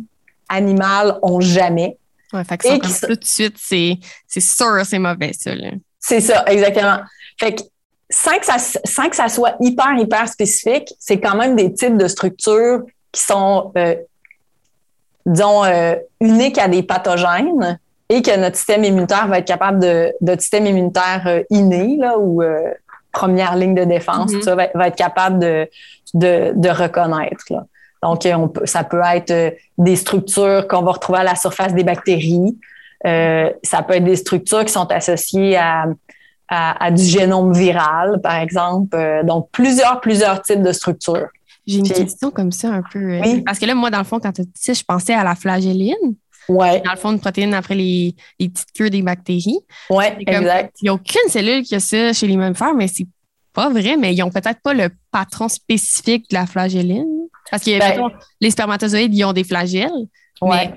animales 0.49 1.19
ont 1.21 1.41
jamais. 1.41 1.97
Ouais, 2.31 2.43
fait 2.43 2.57
que 2.57 2.67
ça, 2.67 2.75
Et 2.75 2.79
qui- 2.79 2.99
tout 3.01 3.15
de 3.15 3.23
suite, 3.25 3.57
c'est 3.59 4.39
sûr, 4.39 4.81
c'est 4.85 4.99
mauvais, 4.99 5.31
ça. 5.33 5.51
C'est 5.99 6.21
ça, 6.21 6.43
exactement. 6.47 6.97
Fait 7.39 7.53
que 7.55 7.61
sans 8.13 8.37
que 8.37 8.45
ça, 8.45 8.57
sans 8.59 9.09
que 9.09 9.15
ça 9.15 9.27
soit 9.27 9.55
hyper, 9.59 9.93
hyper 9.97 10.27
spécifique, 10.27 10.93
c'est 10.99 11.19
quand 11.19 11.35
même 11.35 11.55
des 11.55 11.73
types 11.73 11.97
de 11.97 12.07
structures 12.07 12.83
qui 13.11 13.21
sont, 13.21 13.71
euh, 13.77 13.95
disons, 15.25 15.63
euh, 15.63 15.95
uniques 16.21 16.57
à 16.57 16.67
des 16.67 16.83
pathogènes 16.83 17.79
et 18.09 18.21
que 18.21 18.37
notre 18.37 18.57
système 18.57 18.83
immunitaire 18.83 19.27
va 19.27 19.39
être 19.39 19.47
capable 19.47 19.79
de, 19.79 20.13
notre 20.21 20.41
système 20.41 20.65
immunitaire 20.65 21.23
euh, 21.25 21.43
inné, 21.49 21.97
là, 21.97 22.17
ou 22.19 22.43
euh, 22.43 22.71
première 23.11 23.55
ligne 23.55 23.75
de 23.75 23.83
défense, 23.83 24.31
tout 24.31 24.41
ça, 24.41 24.55
va, 24.55 24.67
va 24.75 24.87
être 24.87 24.95
capable 24.95 25.39
de, 25.39 25.69
de, 26.13 26.53
de 26.55 26.69
reconnaître. 26.69 27.45
Là. 27.49 27.65
Donc, 28.03 28.25
euh, 28.25 28.33
on 28.33 28.49
peut, 28.49 28.65
ça 28.65 28.83
peut 28.83 29.01
être 29.03 29.31
euh, 29.31 29.51
des 29.77 29.95
structures 29.95 30.67
qu'on 30.67 30.81
va 30.81 30.91
retrouver 30.91 31.19
à 31.19 31.23
la 31.23 31.35
surface 31.35 31.73
des 31.73 31.83
bactéries. 31.83 32.57
Euh, 33.07 33.49
ça 33.63 33.81
peut 33.81 33.95
être 33.95 34.03
des 34.03 34.17
structures 34.17 34.65
qui 34.65 34.73
sont 34.73 34.91
associées 34.91 35.57
à, 35.57 35.85
à, 36.53 36.83
à 36.83 36.91
du 36.91 37.03
génome 37.03 37.53
viral, 37.53 38.19
par 38.21 38.35
exemple. 38.35 38.95
Euh, 38.95 39.23
donc, 39.23 39.49
plusieurs, 39.51 39.99
plusieurs 40.01 40.41
types 40.41 40.61
de 40.61 40.71
structures. 40.71 41.27
J'ai 41.65 41.77
une 41.79 41.85
Puis- 41.85 41.93
question 41.93 42.29
comme 42.31 42.51
ça 42.51 42.69
un 42.69 42.81
peu. 42.91 42.99
euh, 42.99 43.21
Oui. 43.23 43.41
Parce 43.41 43.57
que 43.59 43.65
là, 43.65 43.73
moi, 43.75 43.89
dans 43.89 43.97
le 43.99 44.03
fond, 44.03 44.19
quand 44.19 44.31
tu 44.33 44.43
ça, 44.53 44.73
je 44.73 44.83
pensais 44.83 45.13
à 45.13 45.23
la 45.23 45.35
flagelline. 45.35 45.95
Ouais, 46.49 46.81
Dans 46.81 46.91
le 46.91 46.97
fond, 46.97 47.11
une 47.13 47.21
protéine 47.21 47.53
après 47.53 47.73
les, 47.75 48.15
les 48.37 48.49
petites 48.49 48.73
queues 48.75 48.89
des 48.89 49.01
bactéries. 49.01 49.59
comme- 49.89 50.27
exact. 50.27 50.75
Il 50.81 50.85
n'y 50.85 50.89
a 50.89 50.93
aucune 50.93 51.29
cellule 51.29 51.63
qui 51.63 51.73
a 51.75 51.79
ça 51.79 52.11
chez 52.11 52.27
les 52.27 52.35
mammifères, 52.35 52.73
mais 52.75 52.87
c'est 52.89 53.07
pas 53.53 53.69
vrai, 53.69 53.95
mais 53.97 54.13
ils 54.13 54.19
n'ont 54.19 54.29
peut-être 54.29 54.59
pas 54.61 54.73
le 54.73 54.89
patron 55.09 55.47
spécifique 55.47 56.29
de 56.29 56.35
la 56.35 56.45
flagelline. 56.45 57.07
Parce 57.49 57.63
que 57.63 57.79
Ben- 57.79 58.09
les 58.41 58.51
spermatozoïdes, 58.51 59.15
ils 59.15 59.23
ont 59.23 59.31
des 59.31 59.45
flagelles. 59.45 59.91
Ouais. 60.41 60.73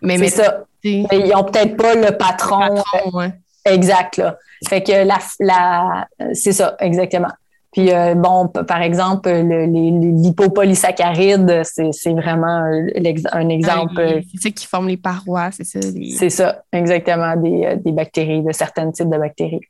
Mais, 0.00 0.28
ça. 0.28 0.64
sais, 0.84 1.04
ils 1.12 1.32
ont 1.34 1.42
peut-être 1.44 1.76
pas 1.76 1.94
le 1.96 2.16
patron, 2.16 2.60
patron, 2.60 3.18
ouais. 3.18 3.32
Exact, 3.64 4.16
là. 4.18 4.36
Fait 4.68 4.82
que 4.82 4.92
la, 4.92 5.18
la 5.40 6.08
c'est 6.34 6.52
ça, 6.52 6.76
exactement. 6.80 7.28
Puis, 7.72 7.92
euh, 7.92 8.14
bon, 8.14 8.46
par 8.46 8.82
exemple, 8.82 9.28
le- 9.28 9.66
les, 9.66 9.90
les 9.90 10.12
lipopolysaccharides, 10.74 11.62
c'est 11.64 11.90
c'est 11.92 12.12
vraiment 12.12 12.62
un 13.32 13.48
exemple. 13.48 13.98
euh, 13.98 14.20
C'est 14.32 14.42
ça 14.42 14.50
qui 14.50 14.66
forme 14.66 14.88
les 14.88 14.96
parois, 14.96 15.50
c'est 15.50 15.64
ça. 15.64 15.80
les- 15.80 16.12
C'est 16.16 16.30
ça, 16.30 16.62
exactement, 16.72 17.34
des, 17.36 17.64
euh, 17.66 17.76
des 17.76 17.92
bactéries, 17.92 18.42
de 18.42 18.52
certains 18.52 18.90
types 18.92 19.10
de 19.10 19.18
bactéries. 19.18 19.60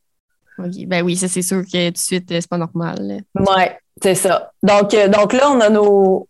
Ok. 0.59 0.87
Ben 0.87 1.03
oui, 1.03 1.17
ça, 1.17 1.29
c'est 1.29 1.43
sûr 1.43 1.63
que 1.63 1.87
tout 1.89 1.93
de 1.95 1.99
suite, 1.99 2.27
c'est 2.29 2.47
pas 2.49 2.59
normal. 2.59 3.23
Ouais, 3.35 3.79
c'est 4.03 4.15
ça. 4.15 4.53
Donc, 4.63 4.95
euh, 4.95 5.09
donc 5.09 5.33
là, 5.33 5.51
on 5.51 5.61
a 5.61 5.71
nos. 5.71 6.29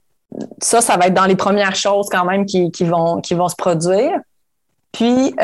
Ça, 0.63 0.81
ça 0.81 0.97
va 0.97 1.09
être 1.09 1.15
dans 1.15 1.27
les 1.27 1.37
premières 1.37 1.77
choses 1.77 2.09
quand 2.11 2.25
même 2.25 2.47
qui, 2.47 2.71
qui 2.71 2.85
vont, 2.85 3.21
qui 3.21 3.35
vont 3.35 3.49
se 3.49 3.55
produire. 3.57 4.19
Puis, 4.93 5.35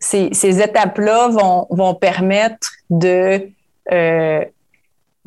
ces, 0.00 0.30
ces 0.32 0.62
étapes-là 0.62 1.28
vont, 1.28 1.66
vont 1.70 1.94
permettre 1.94 2.72
de 2.88 3.48
euh, 3.92 4.44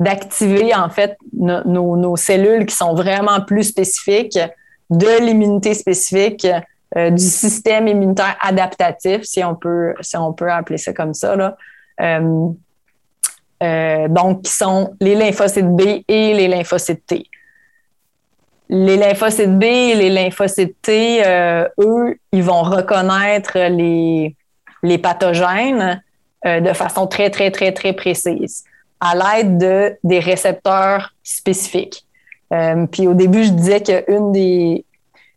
d'activer 0.00 0.74
en 0.74 0.90
fait 0.90 1.16
no- 1.32 1.96
nos, 1.96 2.16
cellules 2.16 2.66
qui 2.66 2.74
sont 2.74 2.94
vraiment 2.94 3.40
plus 3.40 3.62
spécifiques 3.62 4.38
de 4.90 5.24
l'immunité 5.24 5.72
spécifique 5.72 6.46
euh, 6.96 7.10
du 7.10 7.22
système 7.22 7.86
immunitaire 7.86 8.36
adaptatif, 8.40 9.22
si 9.22 9.44
on 9.44 9.54
peut, 9.54 9.94
si 10.00 10.16
on 10.16 10.32
peut 10.32 10.50
appeler 10.50 10.78
ça 10.78 10.92
comme 10.92 11.14
ça. 11.14 11.36
Là. 11.36 11.56
Euh, 12.00 12.48
donc, 14.08 14.42
qui 14.42 14.52
sont 14.52 14.94
les 15.00 15.14
lymphocytes 15.14 15.70
B 15.70 16.02
et 16.08 16.34
les 16.34 16.48
lymphocytes 16.48 17.06
T. 17.06 17.24
Les 18.68 18.96
lymphocytes 18.96 19.58
B 19.58 19.62
et 19.62 19.94
les 19.94 20.10
lymphocytes 20.10 20.82
T, 20.82 21.22
eux, 21.78 22.18
ils 22.32 22.42
vont 22.42 22.62
reconnaître 22.62 23.58
les, 23.58 24.36
les 24.84 24.98
pathogènes 24.98 26.00
euh, 26.46 26.60
de 26.60 26.72
façon 26.72 27.08
très, 27.08 27.30
très, 27.30 27.50
très, 27.50 27.72
très 27.72 27.94
précise 27.94 28.64
à 29.00 29.14
l'aide 29.14 29.58
de, 29.58 29.96
des 30.04 30.20
récepteurs 30.20 31.12
spécifiques. 31.22 32.04
Euh, 32.52 32.86
puis 32.86 33.08
au 33.08 33.14
début, 33.14 33.44
je 33.44 33.50
disais 33.50 33.80
qu'une 33.80 34.30
des, 34.30 34.84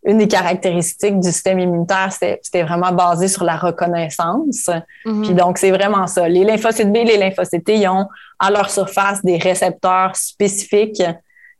une 0.05 0.19
des 0.19 0.27
caractéristiques 0.27 1.19
du 1.19 1.31
système 1.31 1.59
immunitaire, 1.59 2.11
c'était 2.11 2.63
vraiment 2.63 2.91
basé 2.91 3.27
sur 3.27 3.43
la 3.43 3.55
reconnaissance. 3.55 4.69
Mhm. 5.05 5.21
Puis 5.23 5.33
donc, 5.33 5.57
c'est 5.57 5.71
vraiment 5.71 6.07
ça. 6.07 6.27
Les 6.27 6.43
lymphocytes 6.43 6.91
B 6.91 6.97
et 6.97 7.05
les 7.05 7.17
lymphocytes 7.17 7.65
T, 7.65 7.77
ils 7.77 7.87
ont 7.87 8.07
à 8.39 8.51
leur 8.51 8.69
surface 8.69 9.23
des 9.23 9.37
récepteurs 9.37 10.15
spécifiques. 10.15 11.03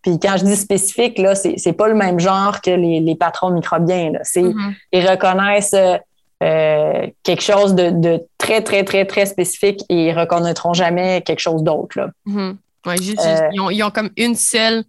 Puis 0.01 0.20
quand 0.20 0.36
je 0.38 0.46
dis 0.46 0.56
spécifique, 0.56 1.17
là, 1.17 1.36
c'est 1.36 1.74
pas 1.74 1.88
le 1.88 1.96
même 1.96 2.20
genre 2.20 2.62
que 2.62 2.72
les, 2.72 3.00
les 3.00 3.15
patrons 3.15 3.50
microbiens. 3.50 4.12
Là. 4.12 4.20
Mhm. 4.36 4.75
Ils 4.91 5.10
reconnaissent 5.10 5.75
euh, 6.44 7.08
quelque 7.24 7.41
chose 7.41 7.74
de, 7.75 7.89
de 7.89 8.22
très, 8.38 8.62
très, 8.62 8.84
très, 8.84 9.06
très 9.06 9.25
spécifique 9.25 9.82
et 9.89 10.08
ils 10.08 10.13
reconnaîtront 10.20 10.74
jamais 10.74 11.22
quelque 11.22 11.39
chose 11.39 11.63
d'autre. 11.63 12.10
Mhm. 12.25 12.58
Ouais, 12.86 12.96
Euh, 12.96 13.50
ils, 13.53 13.60
ont, 13.60 13.70
ils 13.70 13.84
ont 13.84 13.89
comme 13.91 14.12
une 14.17 14.36
seule. 14.36 14.84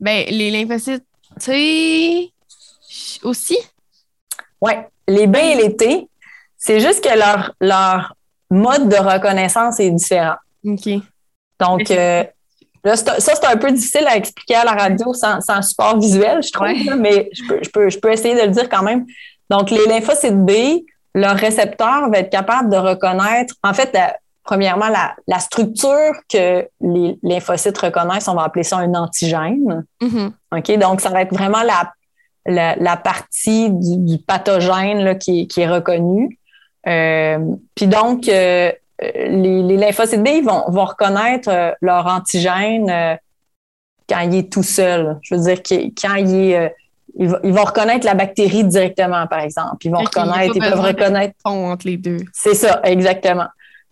Ben, 0.00 0.24
les 0.28 0.50
lymphocytes, 0.50 1.04
tu 1.40 1.44
sais, 1.46 2.30
aussi? 3.22 3.58
Ouais, 4.60 4.86
les 5.08 5.26
B 5.26 5.36
et 5.36 5.54
les 5.56 5.76
T, 5.76 6.08
c'est 6.56 6.80
juste 6.80 7.02
que 7.02 7.16
leur, 7.18 7.52
leur 7.60 8.14
mode 8.50 8.88
de 8.88 8.96
reconnaissance 8.96 9.80
est 9.80 9.90
différent. 9.90 10.36
OK. 10.64 10.88
Donc, 11.60 11.90
euh, 11.90 12.24
là, 12.84 12.96
ça, 12.96 13.18
c'est 13.18 13.44
un 13.46 13.56
peu 13.56 13.70
difficile 13.72 14.06
à 14.06 14.16
expliquer 14.16 14.56
à 14.56 14.64
la 14.64 14.72
radio 14.72 15.12
sans, 15.14 15.40
sans 15.40 15.62
support 15.62 15.98
visuel, 15.98 16.42
je 16.42 16.52
trouve, 16.52 16.66
Ouais. 16.68 16.84
mais 16.98 17.28
je 17.32 17.42
peux, 17.46 17.58
je, 17.62 17.70
peux, 17.70 17.88
je 17.90 17.98
peux 17.98 18.12
essayer 18.12 18.34
de 18.34 18.42
le 18.42 18.48
dire 18.52 18.68
quand 18.68 18.82
même. 18.82 19.06
Donc, 19.50 19.70
les 19.70 19.84
lymphocytes 19.86 20.36
B, 20.44 20.50
leur 21.14 21.36
récepteur 21.36 22.10
va 22.10 22.18
être 22.18 22.30
capable 22.30 22.68
de 22.70 22.76
reconnaître, 22.76 23.54
en 23.62 23.72
fait, 23.74 23.90
la- 23.94 24.16
premièrement, 24.42 24.88
la, 24.88 25.14
la 25.26 25.38
structure 25.38 26.12
que 26.32 26.68
les 26.80 27.18
lymphocytes 27.22 27.78
reconnaissent, 27.78 28.28
on 28.28 28.34
va 28.34 28.42
appeler 28.44 28.64
ça 28.64 28.76
un 28.78 28.94
antigène. 28.94 29.84
Mhm. 30.00 30.32
OK? 30.56 30.78
Donc, 30.78 31.00
ça 31.00 31.10
va 31.10 31.22
être 31.22 31.32
vraiment 31.34 31.62
la, 31.62 31.92
la, 32.46 32.76
la 32.76 32.96
partie 32.96 33.70
du, 33.70 33.96
du 33.98 34.18
pathogène 34.18 34.98
là, 35.04 35.14
qui, 35.14 35.42
est- 35.42 35.46
qui 35.46 35.60
est 35.62 35.68
reconnue. 35.68 36.38
Euh, 36.86 37.38
Puis 37.74 37.86
donc, 37.88 38.28
euh, 38.28 38.70
les, 39.02 39.62
les 39.62 39.76
lymphocytes 39.76 40.22
B 40.22 40.28
ils 40.28 40.44
vont, 40.44 40.62
vont 40.68 40.84
reconnaître 40.84 41.48
euh, 41.50 41.72
leur 41.80 42.06
antigène 42.06 42.88
euh, 42.88 43.14
quand 44.08 44.20
il 44.20 44.34
est 44.36 44.52
tout 44.52 44.62
seul. 44.62 45.18
Je 45.22 45.34
veux 45.34 45.40
dire, 45.42 45.58
quand 46.00 46.14
il 46.14 46.34
est. 46.52 46.74
euh, 47.18 47.22
ils, 47.24 47.28
vont- 47.28 47.38
ils 47.44 47.52
vont 47.52 47.64
reconnaître 47.64 48.04
la 48.06 48.14
bactérie 48.14 48.64
directement, 48.64 49.26
par 49.26 49.40
exemple. 49.40 49.76
Ils 49.84 49.90
vont 49.90 49.98
reconnaître, 49.98 50.52
ils 50.56 50.60
peuvent 50.60 50.80
reconnaître 50.80 51.34
Pont 51.44 51.70
entre 51.70 51.86
les 51.86 51.96
deux. 51.96 52.18
c'est 52.32 52.54
ça, 52.54 52.80
exactement. 52.84 53.46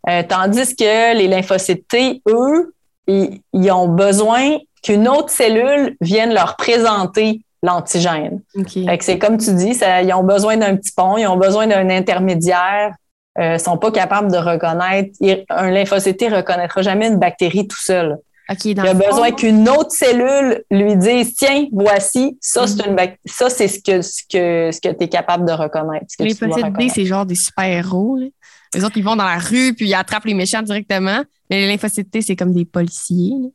Euh, 0.08 0.22
tandis 0.28 0.76
que 0.76 1.16
les 1.16 1.28
lymphocytes 1.28 1.88
T, 1.88 2.22
eux, 2.28 2.74
ils, 3.06 3.40
ils 3.52 3.70
ont 3.72 3.88
besoin 3.88 4.58
qu'une 4.82 5.08
autre 5.08 5.30
cellule 5.30 5.96
vienne 6.00 6.34
leur 6.34 6.56
présenter 6.56 7.40
l'antigène. 7.62 8.42
OK. 8.58 8.72
Fait 8.86 8.98
que 8.98 9.04
c'est 9.04 9.18
comme 9.18 9.38
tu 9.38 9.52
dis, 9.54 9.72
ça- 9.74 10.02
ils 10.02 10.12
ont 10.12 10.22
besoin 10.24 10.56
d'un 10.58 10.76
petit 10.76 10.92
pont, 10.94 11.16
ils 11.16 11.26
ont 11.26 11.36
besoin 11.38 11.66
d'un 11.66 11.88
intermédiaire. 11.90 12.92
Euh, 13.40 13.58
sont 13.58 13.78
pas 13.78 13.90
capables 13.90 14.30
de 14.30 14.36
reconnaître. 14.36 15.10
Un 15.50 15.70
lymphocyte 15.70 16.18
T 16.18 16.28
reconnaîtra 16.28 16.82
jamais 16.82 17.08
une 17.08 17.18
bactérie 17.18 17.66
tout 17.66 17.80
seul. 17.80 18.18
OK, 18.50 18.74
dans 18.74 18.82
Il 18.84 18.88
a 18.88 18.94
besoin 18.94 19.32
qu'une 19.32 19.68
autre 19.68 19.90
cellule 19.92 20.64
lui 20.70 20.96
dise 20.96 21.34
tiens, 21.34 21.66
voici, 21.72 22.36
ça 22.40 22.66
c'est 22.66 22.84
une 22.86 22.94
bac- 22.94 23.18
ça 23.24 23.48
c'est 23.48 23.68
ce 23.68 23.80
que 23.80 24.02
ce 24.02 24.22
que 24.30 24.70
ce 24.72 24.80
que 24.80 24.94
tu 24.94 25.04
es 25.04 25.08
capable 25.08 25.46
de 25.46 25.52
reconnaître. 25.52 26.06
ce 26.08 26.16
que 26.16 26.24
Les 26.24 26.34
lymphocytes 26.34 26.72
B, 26.74 26.82
c'est 26.94 27.06
genre 27.06 27.24
des 27.26 27.34
super-héros. 27.36 28.16
là. 28.18 28.26
Les 28.74 28.84
autres, 28.84 28.96
ils 28.96 29.04
vont 29.04 29.16
dans 29.16 29.24
la 29.24 29.38
rue 29.38 29.72
puis 29.74 29.86
ils 29.86 29.94
attrapent 29.94 30.24
les 30.24 30.34
méchants 30.34 30.60
directement. 30.62 31.22
Mais 31.48 31.60
les 31.60 31.68
lymphocytes 31.68 32.10
T, 32.10 32.22
c'est 32.22 32.36
comme 32.36 32.52
des 32.52 32.64
policiers. 32.64 33.32
là. 33.40 33.48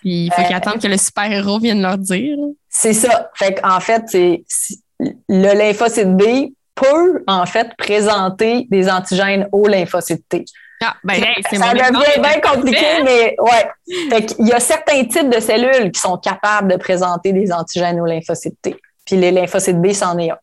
Puis 0.00 0.26
il 0.26 0.32
faut 0.32 0.40
Euh, 0.40 0.44
qu'ils 0.44 0.56
attendent 0.56 0.80
que 0.80 0.88
le 0.88 0.96
super-héros 0.96 1.58
vienne 1.60 1.80
leur 1.80 1.96
dire. 1.98 2.36
C'est 2.68 2.92
ça. 2.94 3.30
Fait 3.34 3.54
qu'en 3.60 3.80
fait, 3.80 4.02
c'est 4.08 4.44
c'est- 4.48 4.78
le 5.00 5.56
lymphocyte 5.56 6.16
B 6.16 6.52
peut 6.74 7.22
en 7.28 7.46
fait 7.46 7.68
présenter 7.78 8.66
des 8.70 8.88
antigènes 8.90 9.48
au 9.52 9.66
lymphocyte 9.68 10.28
T. 10.28 10.44
Ah, 10.86 10.96
ben, 11.04 11.14
ça 11.58 11.72
devient 11.74 12.20
bien 12.20 12.40
compliqué, 12.40 12.86
mais 13.04 13.36
ouais. 13.40 13.68
Fait 14.10 14.26
qu'il 14.26 14.46
y 14.48 14.52
a 14.52 14.60
certains 14.60 15.04
types 15.04 15.30
de 15.30 15.40
cellules 15.40 15.90
qui 15.92 16.00
sont 16.00 16.16
capables 16.18 16.70
de 16.72 16.76
présenter 16.76 17.32
des 17.32 17.52
antigènes 17.52 18.00
au 18.00 18.06
lymphocyte 18.06 18.60
T. 18.62 18.76
Puis 19.06 19.16
les 19.16 19.30
lymphocytes 19.30 19.80
B, 19.80 19.92
c'en 19.92 20.18
est 20.18 20.30
un. 20.30 20.38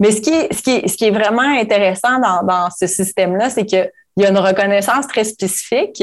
Mais 0.00 0.10
ce 0.10 0.20
qui 0.20 0.30
est, 0.30 0.52
ce 0.52 0.62
qui 0.62 0.88
ce 0.88 0.96
qui 0.96 1.06
est 1.06 1.10
vraiment 1.10 1.42
intéressant 1.42 2.18
dans, 2.18 2.42
dans 2.42 2.68
ce 2.70 2.86
système-là, 2.86 3.50
c'est 3.50 3.64
qu'il 3.66 3.88
y 4.16 4.24
a 4.24 4.30
une 4.30 4.38
reconnaissance 4.38 5.06
très 5.06 5.24
spécifique. 5.24 6.02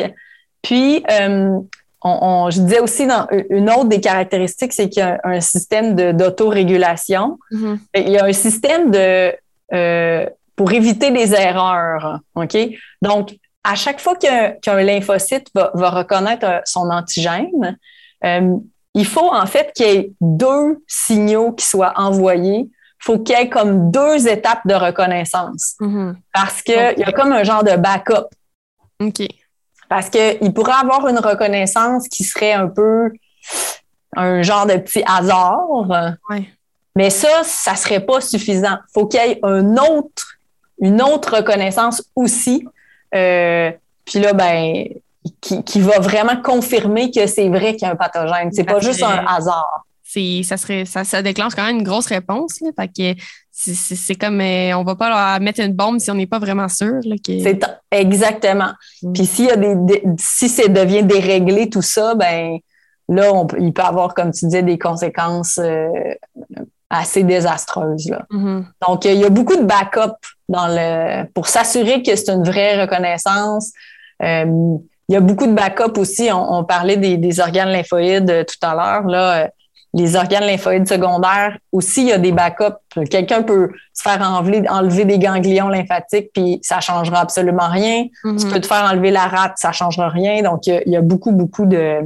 Puis, 0.62 1.04
euh, 1.12 1.58
on, 2.02 2.18
on- 2.22 2.50
je 2.50 2.60
disais 2.62 2.80
aussi 2.80 3.06
dans 3.08 3.28
une 3.50 3.70
autre 3.70 3.86
des 3.86 4.00
caractéristiques, 4.00 4.72
c'est 4.74 4.88
qu'il 4.90 5.02
y 5.04 5.06
a 5.06 5.20
un, 5.24 5.32
un 5.38 5.42
système 5.42 5.96
d'autorégulation. 6.14 7.38
Mhm. 7.52 7.80
Il 7.96 8.10
y 8.10 8.18
a 8.18 8.26
un 8.26 8.34
système 8.34 8.92
de 8.92 9.34
euh, 9.74 10.26
pour 10.56 10.72
éviter 10.72 11.12
des 11.12 11.34
erreurs. 11.34 12.20
OK? 12.36 12.58
Donc, 13.02 13.36
à 13.72 13.76
chaque 13.76 14.00
fois 14.00 14.16
qu'un 14.16 14.52
qu'un 14.62 14.82
lymphocyte 14.82 15.48
va, 15.56 15.72
va 15.74 15.90
reconnaître 15.90 16.46
euh, 16.46 16.60
son 16.66 16.90
antigène, 16.90 17.78
euh, 18.26 18.56
il 18.96 19.06
faut 19.06 19.34
en 19.34 19.46
fait 19.46 19.72
qu'il 19.76 19.86
y 19.86 19.90
ait 19.90 20.12
deux 20.22 20.84
signaux 20.88 21.52
qui 21.54 21.66
soient 21.66 21.94
envoyés. 21.96 22.62
Il 23.02 23.04
faut 23.06 23.20
qu'il 23.20 23.38
y 23.38 23.42
ait 23.42 23.50
comme 23.50 23.92
deux 23.92 24.28
étapes 24.28 24.66
de 24.66 24.74
reconnaissance 24.74 25.76
Mhm. 25.80 26.18
parce 26.34 26.62
qu'il 26.62 26.94
y 26.98 27.04
a 27.04 27.12
comme 27.12 27.32
un 27.32 27.44
genre 27.44 27.64
de 27.64 27.76
backup. 27.78 28.28
OK. 29.02 29.22
Parce 29.88 30.10
qu'il 30.10 30.54
pourrait 30.54 30.80
avoir 30.82 31.08
une 31.08 31.20
reconnaissance 31.20 32.08
qui 32.10 32.24
serait 32.24 32.54
un 32.54 32.68
peu 32.68 33.12
un 34.16 34.42
genre 34.42 34.66
de 34.66 34.76
petit 34.78 35.04
hasard. 35.06 35.68
Ouais. 36.30 36.50
Mais 36.96 37.10
ça, 37.10 37.30
ça 37.44 37.76
serait 37.76 38.02
pas 38.06 38.20
suffisant. 38.22 38.78
faut 38.94 39.06
qu'il 39.08 39.20
y 39.22 39.24
ait 39.32 39.40
un 39.44 39.78
autre, 39.78 40.26
une 40.82 41.02
autre 41.02 41.38
reconnaissance 41.38 42.04
aussi. 42.16 42.68
Euh, 43.16 43.72
puis 44.06 44.20
là, 44.20 44.34
ben, 44.34 44.86
qui, 45.42 45.64
qui 45.64 45.82
va 45.82 46.00
vraiment 46.00 46.42
confirmer 46.42 47.12
que 47.12 47.28
c'est 47.28 47.50
vrai 47.50 47.76
qu'il 47.76 47.84
y 47.84 47.86
a 47.86 47.92
un 47.92 47.96
pathogène. 47.96 48.50
C'est 48.52 48.64
pas 48.64 48.80
juste 48.80 49.04
un 49.04 49.26
hasard. 49.28 49.86
C'est, 50.04 50.42
ça, 50.44 50.58
serait, 50.58 50.86
ça, 50.86 51.04
ça 51.04 51.22
déclenche 51.22 51.54
quand 51.56 51.66
même 51.66 51.78
une 51.78 51.84
grosse 51.84 52.08
réponse. 52.08 52.60
Là, 52.62 52.70
fait 52.76 52.88
que 52.88 53.22
c'est, 53.52 53.76
c'est- 53.76 53.96
c'est 53.96 54.16
comme 54.16 54.42
euh, 54.42 54.76
on 54.76 54.84
va 54.84 54.96
pas 54.96 55.10
leur 55.10 55.40
mettre 55.42 55.60
une 55.60 55.74
bombe 55.74 56.00
si 56.00 56.10
on 56.10 56.16
n'est 56.16 56.26
pas 56.26 56.40
vraiment 56.40 56.68
sûr. 56.68 56.94
Là, 57.04 57.16
que... 57.24 57.44
C'est 57.44 57.60
exactement. 57.92 58.72
Mm. 59.04 59.14
Puis 59.14 59.26
s'il 59.28 59.46
y 59.46 59.52
a 59.52 59.56
des, 59.56 59.76
des- 59.76 60.04
si 60.18 60.50
ça 60.50 60.68
devient 60.68 61.04
déréglé 61.04 61.70
tout 61.70 61.82
ça, 61.84 62.16
ben 62.16 62.58
là, 63.08 63.32
on 63.34 63.46
peut- 63.46 63.58
il 63.60 63.72
peut 63.74 63.84
avoir, 63.84 64.16
comme 64.16 64.32
tu 64.32 64.46
disais, 64.46 64.64
des 64.64 64.80
conséquences 64.80 65.60
euh, 65.60 65.90
assez 66.90 67.24
désastreuses. 67.24 68.10
Là. 68.10 68.26
Mhm. 68.32 68.66
Donc, 68.88 69.06
il 69.06 69.14
y 69.20 69.26
a 69.26 69.30
beaucoup 69.30 69.56
de 69.56 69.64
backup 69.64 70.18
dans 70.48 70.68
le 70.68 71.26
pour 71.34 71.48
s'assurer 71.48 72.02
que 72.04 72.16
c'est 72.16 72.32
une 72.32 72.44
vraie 72.44 72.82
reconnaissance. 72.82 73.72
Euh, 74.24 74.78
il 75.08 75.14
y 75.14 75.16
a 75.16 75.22
beaucoup 75.22 75.48
de 75.48 75.54
backup 75.54 75.98
aussi. 75.98 76.30
On, 76.32 76.54
on 76.60 76.64
parlait 76.64 76.98
des, 76.98 77.18
des 77.18 77.40
organes 77.40 77.70
lymphoïdes 77.70 78.30
euh, 78.30 78.44
tout 78.44 78.68
à 78.68 78.74
l'heure. 78.76 79.04
Là, 79.08 79.44
Euh, 79.44 79.48
les 79.96 80.16
organes 80.16 80.44
lymphoïdes 80.44 80.88
secondaires, 80.88 81.58
aussi, 81.72 82.02
il 82.04 82.08
y 82.10 82.12
a 82.12 82.20
des 82.20 82.32
backups. 82.32 82.78
Quelqu'un 83.10 83.42
peut 83.42 83.72
se 83.92 84.04
faire 84.04 84.22
enlever, 84.22 84.70
enlever 84.70 85.04
des 85.04 85.18
ganglions 85.18 85.68
lymphatiques, 85.68 86.30
puis 86.32 86.60
ça 86.62 86.80
changera 86.80 87.22
absolument 87.22 87.70
rien. 87.70 88.06
Tu 88.24 88.48
peux 88.48 88.62
te 88.62 88.68
faire 88.68 88.84
enlever 88.84 89.10
la 89.10 89.26
rate, 89.26 89.54
ça 89.56 89.72
changera 89.72 90.10
rien. 90.10 90.44
Donc, 90.44 90.68
il 90.68 90.74
y 90.74 90.78
a, 90.78 90.82
il 90.86 90.92
y 90.92 90.96
a 90.96 91.02
beaucoup, 91.02 91.32
beaucoup 91.32 91.66
de... 91.66 92.02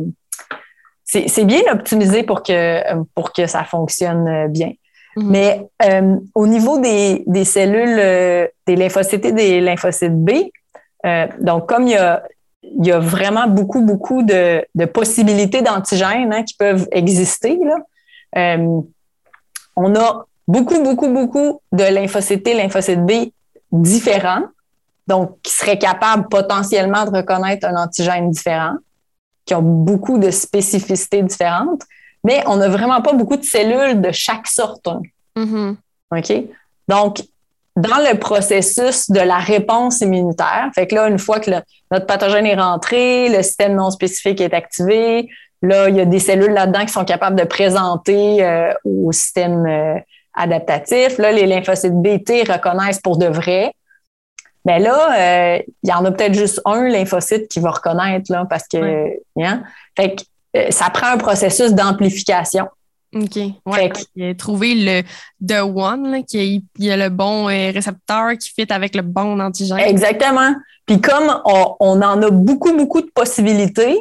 C'est 1.05 1.45
bien 1.45 1.61
optimisé 1.71 2.23
pour 2.23 2.43
que, 2.43 2.81
pour 3.13 3.33
que 3.33 3.45
ça 3.45 3.63
fonctionne 3.63 4.27
euh, 4.27 4.47
bien. 4.47 4.71
Mhm. 5.15 5.29
Mais 5.29 5.67
euh, 5.83 6.17
au 6.33 6.47
niveau 6.47 6.79
des, 6.79 7.23
des 7.27 7.45
cellules, 7.45 7.99
euh, 7.99 8.47
des 8.65 8.75
lymphocytes 8.75 9.25
et 9.25 9.31
des 9.31 9.61
lymphocytes 9.61 10.15
B, 10.15 10.31
euh, 11.05 11.27
donc 11.39 11.67
comme 11.67 11.87
il 11.87 11.91
y 11.93 11.97
a, 11.97 12.23
il 12.63 12.85
y 12.85 12.91
a 12.91 12.99
vraiment 12.99 13.47
beaucoup, 13.47 13.81
beaucoup 13.81 14.23
de, 14.23 14.65
de 14.73 14.85
possibilités 14.85 15.61
d'antigènes 15.61 16.33
hein, 16.33 16.43
qui 16.43 16.55
peuvent 16.55 16.87
exister, 16.91 17.59
là, 17.61 18.57
on 19.75 19.95
a 19.95 20.25
beaucoup, 20.47 20.81
beaucoup, 20.81 21.09
beaucoup 21.09 21.61
de 21.71 21.83
lymphocytes 21.83 22.43
T, 22.43 22.53
lymphocytes 22.53 23.05
B 23.05 23.31
différents, 23.71 24.45
donc 25.07 25.41
qui 25.43 25.51
seraient 25.51 25.77
capables 25.77 26.27
potentiellement 26.29 27.05
de 27.05 27.17
reconnaître 27.17 27.67
un 27.67 27.75
antigène 27.75 28.31
différent, 28.31 28.75
qui 29.45 29.53
ont 29.55 29.61
beaucoup 29.61 30.17
de 30.17 30.31
spécificités 30.31 31.21
différentes, 31.21 31.81
mais 32.23 32.43
on 32.47 32.57
n'a 32.57 32.69
vraiment 32.69 33.01
pas 33.01 33.13
beaucoup 33.13 33.37
de 33.37 33.43
cellules 33.43 33.99
de 34.01 34.11
chaque 34.11 34.47
sorte. 34.47 34.87
hein. 34.87 35.01
Mhm. 35.35 35.77
OK? 36.15 36.33
Donc, 36.87 37.21
dans 37.75 37.97
le 38.07 38.17
processus 38.19 39.09
de 39.09 39.19
la 39.19 39.37
réponse 39.39 40.01
immunitaire, 40.01 40.69
fait 40.75 40.85
que 40.87 40.95
là, 40.95 41.07
une 41.07 41.17
fois 41.17 41.39
que 41.39 41.49
le- 41.49 41.61
notre 41.91 42.05
pathogène 42.05 42.45
est 42.45 42.55
rentré, 42.55 43.29
le 43.29 43.41
système 43.41 43.75
non 43.75 43.89
spécifique 43.89 44.39
est 44.41 44.53
activé, 44.53 45.27
là, 45.63 45.89
il 45.89 45.95
y 45.95 45.99
a 46.01 46.05
des 46.05 46.19
cellules 46.19 46.51
là-dedans 46.53 46.85
qui 46.85 46.93
sont 46.93 47.03
capables 47.05 47.35
de 47.39 47.45
présenter 47.45 48.45
euh, 48.45 48.71
au 48.85 49.11
système 49.11 49.65
euh, 49.65 49.95
adaptatif. 50.35 51.17
Là, 51.17 51.31
les 51.31 51.45
lymphocytes 51.47 51.93
BT 51.99 52.43
reconnaissent 52.51 52.99
pour 53.01 53.17
de 53.17 53.25
vrai. 53.25 53.73
Mais 54.65 54.79
là, 54.79 55.57
euh, 55.57 55.61
il 55.83 55.89
y 55.89 55.93
en 55.93 56.05
a 56.05 56.11
peut-être 56.11 56.33
juste 56.35 56.61
un 56.65 56.87
lymphocyte 56.87 57.47
qui 57.49 57.59
va 57.59 57.71
reconnaître, 57.71 58.31
là, 58.31 58.45
parce 58.49 58.67
que, 58.67 59.09
hein? 59.37 59.63
Fait 59.95 60.15
que 60.15 60.23
euh, 60.55 60.71
ça 60.71 60.89
prend 60.89 61.07
un 61.07 61.17
processus 61.17 61.73
d'amplification. 61.73 62.67
OK. 63.15 63.37
Ouais, 63.65 63.89
que- 63.89 64.33
trouvé 64.33 64.73
le 64.73 65.01
The 65.45 65.61
One, 65.61 66.11
là, 66.11 66.21
qui 66.23 66.63
il 66.79 66.85
y 66.85 66.91
a 66.91 66.97
le 66.97 67.09
bon 67.09 67.47
euh, 67.47 67.71
récepteur 67.71 68.31
qui 68.39 68.49
fit 68.49 68.71
avec 68.71 68.95
le 68.95 69.01
bon 69.03 69.39
antigène. 69.39 69.79
Exactement. 69.79 70.55
Puis 70.85 70.99
comme 70.99 71.41
on, 71.45 71.75
on 71.79 72.01
en 72.01 72.21
a 72.21 72.29
beaucoup, 72.31 72.75
beaucoup 72.75 73.01
de 73.01 73.11
possibilités, 73.13 73.97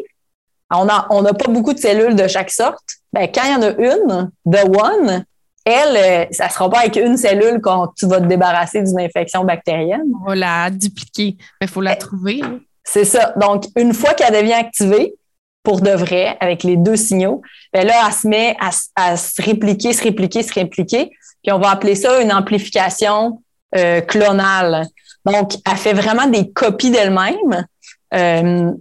on 0.70 0.87
n'a 0.87 1.07
on 1.11 1.22
pas 1.25 1.51
beaucoup 1.51 1.75
de 1.75 1.79
cellules 1.79 2.16
de 2.16 2.27
chaque 2.27 2.51
sorte, 2.51 2.96
ben, 3.12 3.29
quand 3.33 3.42
il 3.44 3.53
y 3.53 3.55
en 3.55 3.62
a 3.62 3.70
une, 3.70 4.31
the 4.51 4.64
one, 4.64 5.25
elle, 5.64 5.96
euh, 5.96 6.27
ça 6.33 6.46
ne 6.46 6.51
sera 6.51 6.68
pas 6.70 6.81
avec 6.81 6.96
une 6.96 7.16
cellule 7.16 7.61
quand 7.62 7.88
tu 7.96 8.07
vas 8.07 8.20
te 8.20 8.27
débarrasser 8.27 8.83
d'une 8.83 9.01
infection 9.01 9.44
bactérienne. 9.44 10.03
On 10.22 10.29
va 10.29 10.35
la 10.35 10.70
dupliquer. 10.70 11.37
Il 11.61 11.68
faut 11.68 11.81
la 11.81 11.96
trouver. 11.96 12.37
là. 12.37 12.51
C'est 12.85 13.05
ça. 13.05 13.33
Donc, 13.37 13.64
une 13.77 13.94
fois 13.94 14.14
qu'elle 14.14 14.35
devient 14.35 14.55
activée, 14.55 15.14
pour 15.62 15.81
de 15.81 15.90
vrai, 15.90 16.37
avec 16.40 16.64
les 16.64 16.77
deux 16.77 16.96
signaux, 16.96 17.42
ben 17.72 17.87
là, 17.87 17.94
elle 18.07 18.12
se 18.12 18.27
met 18.27 18.57
à, 18.96 19.16
se 19.16 19.40
répliquer, 19.40 19.92
se 19.92 20.03
répliquer, 20.03 20.42
se 20.42 20.53
répliquer. 20.53 21.11
Puis 21.42 21.53
on 21.53 21.59
va 21.59 21.70
appeler 21.70 21.94
ça 21.94 22.20
une 22.20 22.33
amplification 22.33 23.42
euh, 23.77 24.01
clonale. 24.01 24.87
Donc, 25.25 25.53
elle 25.70 25.77
fait 25.77 25.92
vraiment 25.92 26.27
des 26.27 26.51
copies 26.51 26.90
d'elle-même. 26.90 27.66
Euh, 28.14 28.72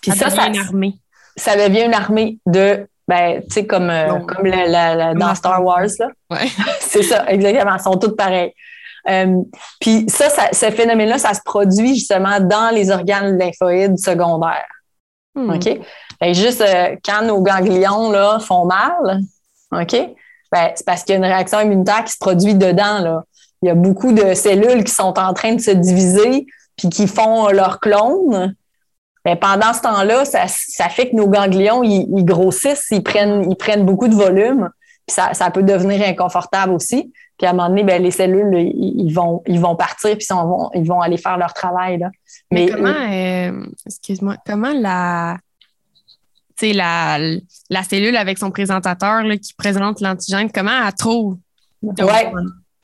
puis 0.00 0.12
ça, 0.12 0.30
Ça 0.30 0.36
ça, 0.36 0.48
devient 0.48 0.60
une 0.60 0.66
armée. 0.66 0.94
ça 1.36 1.56
devient 1.56 1.84
une 1.84 1.94
armée 1.94 2.38
de, 2.46 2.86
ben, 3.08 3.40
tu 3.42 3.46
sais, 3.50 3.66
comme, 3.66 3.90
euh, 3.90 4.20
comme 4.20 4.46
la- 4.46 4.66
la- 4.66 4.94
la- 4.94 5.08
comme 5.10 5.18
dans 5.18 5.34
Star 5.34 5.64
Wars, 5.64 5.86
là. 5.98 6.08
Ouais. 6.30 6.46
C'est 6.80 7.02
ça, 7.02 7.24
exactement. 7.28 7.74
Elles 7.74 7.80
sont 7.82 7.96
toutes 7.96 8.16
pareilles. 8.16 8.52
Euh, 9.08 9.36
puis 9.80 10.04
ça, 10.08 10.28
ça- 10.28 10.50
ce 10.52 10.70
phénomène-là, 10.70 11.18
ça 11.18 11.32
se 11.32 11.40
produit 11.44 11.94
justement 11.94 12.38
dans 12.40 12.72
les 12.74 12.90
organes 12.90 13.38
lymphoïdes 13.38 13.98
secondaires. 13.98 14.66
Hmm. 15.34 15.50
OK? 15.54 15.80
Que 16.20 16.32
juste 16.34 16.60
euh, 16.60 16.96
quand 17.04 17.22
nos 17.22 17.40
ganglions 17.40 18.10
là, 18.10 18.38
font 18.40 18.66
mal, 18.66 19.20
OK? 19.72 19.96
Ben, 20.52 20.70
c'est 20.74 20.84
parce 20.84 21.04
qu'il 21.04 21.12
y 21.12 21.16
a 21.16 21.18
une 21.18 21.24
réaction 21.24 21.60
immunitaire 21.60 22.04
qui 22.04 22.12
se 22.12 22.18
produit 22.18 22.54
dedans. 22.54 22.98
Là. 23.00 23.22
Il 23.62 23.68
y 23.68 23.70
a 23.70 23.74
beaucoup 23.74 24.12
de 24.12 24.34
cellules 24.34 24.84
qui 24.84 24.92
sont 24.92 25.18
en 25.18 25.32
train 25.32 25.52
de 25.54 25.60
se 25.60 25.70
diviser 25.70 26.46
puis 26.76 26.88
qui 26.88 27.06
font 27.06 27.48
leur 27.48 27.80
clone. 27.80 28.54
Ben, 29.24 29.36
pendant 29.36 29.72
ce 29.74 29.80
temps-là, 29.82 30.24
ça, 30.24 30.46
ça 30.48 30.88
fait 30.88 31.10
que 31.10 31.16
nos 31.16 31.28
ganglions, 31.28 31.82
ils, 31.82 32.06
ils 32.16 32.24
grossissent, 32.24 32.86
ils 32.90 33.02
prennent, 33.02 33.50
ils 33.50 33.56
prennent 33.56 33.84
beaucoup 33.84 34.08
de 34.08 34.14
volume. 34.14 34.68
Puis 35.06 35.14
ça, 35.14 35.34
ça 35.34 35.50
peut 35.50 35.62
devenir 35.62 36.06
inconfortable 36.06 36.72
aussi. 36.72 37.12
Puis 37.38 37.46
à 37.46 37.50
un 37.50 37.52
moment 37.52 37.68
donné, 37.68 37.84
ben, 37.84 38.02
les 38.02 38.10
cellules, 38.10 38.52
ils, 38.56 39.12
vont, 39.12 39.42
ils 39.46 39.60
vont 39.60 39.76
partir 39.76 40.16
puis 40.16 40.26
ils 40.28 40.34
vont, 40.34 40.70
ils 40.74 40.86
vont 40.86 41.00
aller 41.00 41.16
faire 41.16 41.38
leur 41.38 41.54
travail. 41.54 41.98
Là. 41.98 42.10
Mais, 42.50 42.66
Mais- 42.66 42.72
comment, 42.72 42.88
euh, 42.88 43.66
excuse-moi, 43.86 44.36
comment 44.44 44.72
la, 44.72 45.36
la, 46.60 47.18
la 47.70 47.82
cellule 47.84 48.16
avec 48.16 48.38
son 48.38 48.50
présentateur 48.50 49.22
là, 49.22 49.36
qui 49.36 49.54
présente 49.54 50.00
l'antigène, 50.00 50.50
comment 50.52 50.86
elle 50.86 50.92
trouve? 50.94 51.38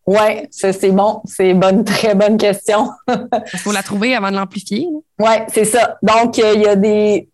Oui, 0.06 0.46
ça, 0.50 0.72
c'est 0.72 0.90
bon. 0.90 1.22
C'est 1.24 1.50
une 1.50 1.60
bonne, 1.60 1.84
très 1.84 2.14
bonne 2.14 2.36
question. 2.36 2.90
Il 3.08 3.58
faut 3.58 3.72
la 3.72 3.82
trouver 3.82 4.14
avant 4.14 4.30
de 4.30 4.36
l'amplifier. 4.36 4.88
Oui, 5.18 5.32
c'est 5.52 5.64
ça. 5.64 5.98
Donc, 6.02 6.38
euh, 6.38 6.52
il 6.54 6.62
y 6.62 6.66
a 6.66 6.76
des. 6.76 7.28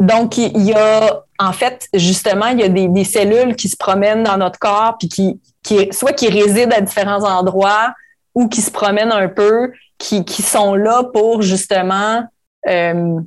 Donc, 0.00 0.38
il 0.38 0.62
y 0.62 0.72
a, 0.72 1.24
en 1.38 1.52
fait, 1.52 1.88
justement, 1.92 2.46
il 2.46 2.60
y 2.60 2.62
a 2.62 2.68
des, 2.68 2.86
des 2.86 3.04
cellules 3.04 3.56
qui 3.56 3.68
se 3.68 3.76
promènent 3.76 4.22
dans 4.22 4.36
notre 4.36 4.58
corps, 4.58 4.96
puis 4.96 5.08
qui, 5.08 5.40
qui, 5.62 5.88
soit 5.92 6.12
qui 6.12 6.28
résident 6.28 6.70
à 6.70 6.80
différents 6.80 7.24
endroits 7.24 7.92
ou 8.34 8.48
qui 8.48 8.62
se 8.62 8.70
promènent 8.70 9.10
un 9.10 9.28
peu, 9.28 9.72
qui, 9.98 10.24
qui 10.24 10.42
sont 10.42 10.74
là 10.74 11.02
pour 11.12 11.42
justement 11.42 12.22
euh, 12.68 13.20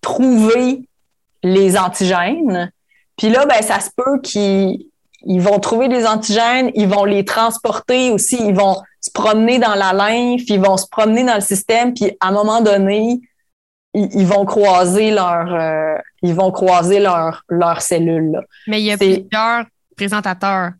trouver 0.00 0.88
les 1.42 1.76
antigènes. 1.76 2.70
Puis 3.16 3.30
là, 3.30 3.44
ben, 3.46 3.60
ça 3.62 3.80
se 3.80 3.90
peut 3.96 4.20
qu'ils 4.20 4.86
ils 5.26 5.40
vont 5.40 5.58
trouver 5.58 5.88
des 5.88 6.06
antigènes, 6.06 6.70
ils 6.74 6.88
vont 6.88 7.04
les 7.04 7.24
transporter 7.24 8.10
aussi, 8.10 8.38
ils 8.40 8.54
vont 8.54 8.76
se 9.00 9.10
promener 9.10 9.58
dans 9.58 9.74
la 9.74 9.92
lymphe, 9.92 10.42
ils 10.48 10.60
vont 10.60 10.76
se 10.76 10.86
promener 10.90 11.24
dans 11.24 11.34
le 11.34 11.40
système, 11.40 11.92
puis 11.94 12.12
à 12.20 12.28
un 12.28 12.32
moment 12.32 12.60
donné, 12.60 13.20
ils, 13.94 14.08
ils 14.14 14.26
vont 14.26 14.44
croiser 14.44 15.10
leur, 15.10 15.52
euh, 15.52 15.94
ils 16.22 16.34
vont 16.34 16.50
croiser 16.50 17.00
leur, 17.00 17.42
leurs 17.48 17.82
cellules. 17.82 18.30
là. 18.32 18.40
Mais 18.66 18.80
il 18.80 18.86
y 18.86 18.92
a 18.92 18.96
plusieurs 18.96 19.64
présentateurs. 19.96 20.70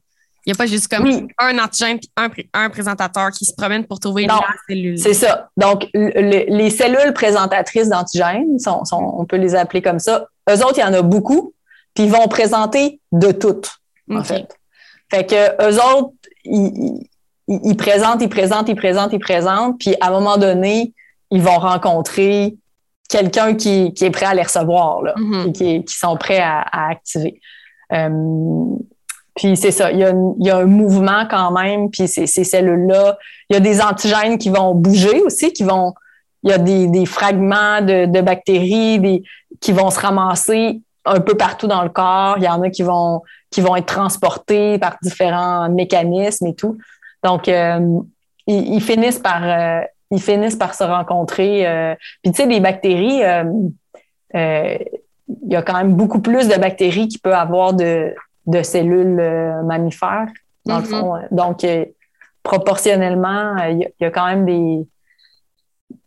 Il 0.45 0.51
n'y 0.51 0.55
a 0.55 0.57
pas 0.57 0.67
juste 0.67 0.89
comme 0.89 1.05
Oui. 1.05 1.29
un 1.39 1.57
antigène 1.61 1.99
puis 2.01 2.11
un, 2.17 2.29
pré- 2.29 2.49
un 2.53 2.69
présentateur 2.69 3.31
qui 3.31 3.45
se 3.45 3.55
promène 3.55 3.85
pour 3.87 4.01
trouver 4.01 4.27
Non, 4.27 4.35
la 4.37 4.55
cellule. 4.69 4.99
C'est 4.99 5.15
ça. 5.15 5.49
Donc, 5.57 5.87
le- 5.95 6.11
le- 6.21 6.57
les 6.57 6.69
cellules 6.71 7.13
présentatrices 7.13 7.89
d'antigènes, 7.89 8.57
on 8.91 9.25
peut 9.25 9.37
les 9.37 9.55
appeler 9.55 9.83
comme 9.83 10.01
ça. 10.01 10.27
Eux 10.51 10.65
autres, 10.65 10.79
il 10.79 10.81
y 10.81 10.85
en 10.85 10.95
a 10.95 11.03
beaucoup, 11.03 11.55
puis 11.95 12.05
ils 12.07 12.11
vont 12.11 12.27
présenter 12.27 13.01
de 13.13 13.31
toutes, 13.31 13.71
en 14.11 14.23
fait. 14.25 14.49
Fait 15.11 15.27
que 15.27 15.69
eux 15.71 15.77
autres, 15.77 16.13
ils, 16.45 17.01
ils- 17.49 17.61
ils 17.65 17.77
présentent, 17.77 18.23
ils 18.23 18.29
présentent, 18.29 18.69
ils 18.69 18.77
présentent, 18.77 19.13
ils 19.13 19.19
présentent, 19.19 19.79
puis 19.79 19.95
à 20.01 20.09
un 20.09 20.11
moment 20.13 20.37
donné, 20.39 20.93
ils 21.31 21.43
vont 21.43 21.59
rencontrer 21.59 22.57
quelqu'un 23.11 23.55
qui, 23.55 23.93
qui 23.95 24.05
est 24.07 24.11
prêt 24.11 24.27
à 24.27 24.35
les 24.35 24.43
recevoir, 24.43 25.03
là, 25.03 25.15
Mhm. 25.17 25.49
et 25.49 25.53
qui, 25.53 25.85
qui 25.85 25.95
sont 25.99 26.17
prêts 26.17 26.39
à, 26.41 26.61
à 26.61 26.91
activer. 26.91 27.41
Euh, 27.93 28.09
puis 29.35 29.57
c'est 29.57 29.71
ça, 29.71 29.91
il 29.91 29.99
y, 29.99 30.05
a, 30.05 30.11
une- 30.11 30.35
il 30.41 30.47
y 30.47 30.51
a 30.51 30.57
un 30.59 30.65
mouvement 30.67 31.27
quand 31.29 31.51
même, 31.51 31.91
puis 31.91 32.07
ces, 32.09 32.27
ces 32.27 32.45
cellules-là, 32.45 33.19
il 33.51 33.55
y 33.55 33.57
a 33.57 33.61
des 33.61 33.81
antigènes 33.83 34.39
qui 34.39 34.51
vont 34.51 34.75
bouger 34.75 35.21
aussi, 35.23 35.53
qui 35.53 35.65
vont, 35.65 35.95
il 36.43 36.51
y 36.51 36.53
a 36.55 36.59
des, 36.59 36.87
des 36.87 37.07
fragments 37.07 37.81
de, 37.83 38.07
de 38.07 38.21
bactéries 38.21 38.99
des, 38.99 39.23
qui 39.61 39.73
vont 39.73 39.91
se 39.91 40.01
ramasser 40.01 40.81
un 41.05 41.21
peu 41.21 41.37
partout 41.37 41.67
dans 41.67 41.83
le 41.83 41.89
corps. 41.89 42.35
Il 42.39 42.45
y 42.45 42.49
en 42.49 42.63
a 42.63 42.71
qui 42.71 42.83
vont, 42.83 43.23
qui 43.51 43.61
vont 43.61 43.77
être 43.77 43.87
transportés 43.87 44.79
par 44.79 44.97
différents 45.03 45.69
mécanismes 45.69 46.47
et 46.47 46.55
tout. 46.55 46.79
Donc, 47.25 47.49
euh, 47.49 47.81
ils, 48.47 48.75
ils 48.75 48.81
finissent 48.83 49.19
par, 49.19 49.43
euh, 49.43 49.81
ils 50.11 50.21
finissent 50.21 50.57
par 50.57 50.75
se 50.75 50.85
rencontrer. 50.85 51.67
euh. 51.67 51.95
Puis, 52.23 52.33
tu 52.33 52.43
sais, 52.43 52.47
les 52.49 52.61
bactéries, 52.61 53.23
euh, 53.25 53.45
euh, 54.35 54.79
il 55.45 55.53
y 55.53 55.57
a 55.57 55.63
quand 55.63 55.77
même 55.77 55.95
beaucoup 55.95 56.21
plus 56.21 56.49
de 56.49 56.57
bactéries 56.57 57.09
qui 57.09 57.19
peut 57.19 57.35
avoir 57.35 57.73
de, 57.75 58.15
de 58.47 58.63
cellules 58.63 59.19
euh, 59.21 59.63
mammifères, 59.63 60.27
dans 60.67 60.77
le 60.79 60.83
Mhm. 60.83 60.89
fond. 60.89 61.15
Donc, 61.31 61.65
proportionnellement, 62.43 63.57
il 63.59 63.79
y, 63.79 63.85
a- 63.85 63.89
il 64.01 64.03
y 64.03 64.07
a 64.07 64.11
quand 64.11 64.27
même 64.27 64.45
des, 64.45 64.87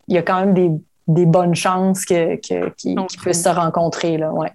il 0.07 0.15
y 0.15 0.17
a 0.17 0.21
quand 0.21 0.39
même 0.39 0.53
des, 0.53 0.71
des 1.07 1.25
bonnes 1.25 1.55
chances 1.55 2.05
que, 2.05 2.35
que- 2.35 2.69
qu'ils 2.75 2.99
On 2.99 3.05
qu'ils 3.05 3.19
puissent 3.19 3.43
se 3.43 3.49
rencontrer. 3.49 4.17
Là, 4.17 4.31
ouais. 4.33 4.51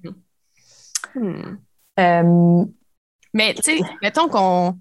Hmm. 1.15 1.57
Euh, 1.99 2.65
Mais 3.33 3.55
tu 3.55 3.63
sais, 3.63 3.81
mettons 4.03 4.29
qu'on 4.29 4.77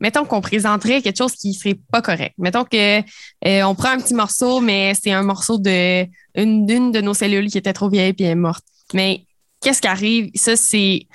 mettons 0.00 0.24
qu'on 0.24 0.40
présenterait 0.40 1.00
quelque 1.00 1.16
chose 1.16 1.34
qui 1.34 1.54
serait 1.54 1.78
pas 1.90 2.02
correct. 2.02 2.34
Mettons 2.38 2.64
que 2.64 3.00
euh, 3.00 3.62
on 3.62 3.74
prend 3.74 3.90
un 3.90 3.98
petit 3.98 4.14
morceau, 4.14 4.60
mais 4.60 4.94
c'est 5.00 5.12
un 5.12 5.22
morceau 5.22 5.58
de 5.58 6.04
une 6.34 6.66
d'une 6.66 6.90
de 6.90 7.00
nos 7.00 7.14
cellules 7.14 7.48
qui 7.48 7.58
était 7.58 7.72
trop 7.72 7.88
vieille 7.88 8.12
puis 8.12 8.24
elle 8.24 8.32
est 8.32 8.34
morte. 8.34 8.64
Mais 8.94 9.24
qu'est-ce 9.60 9.80
qui 9.80 9.88
arrive? 9.88 10.30
Ça, 10.34 10.56
c'est 10.56 11.06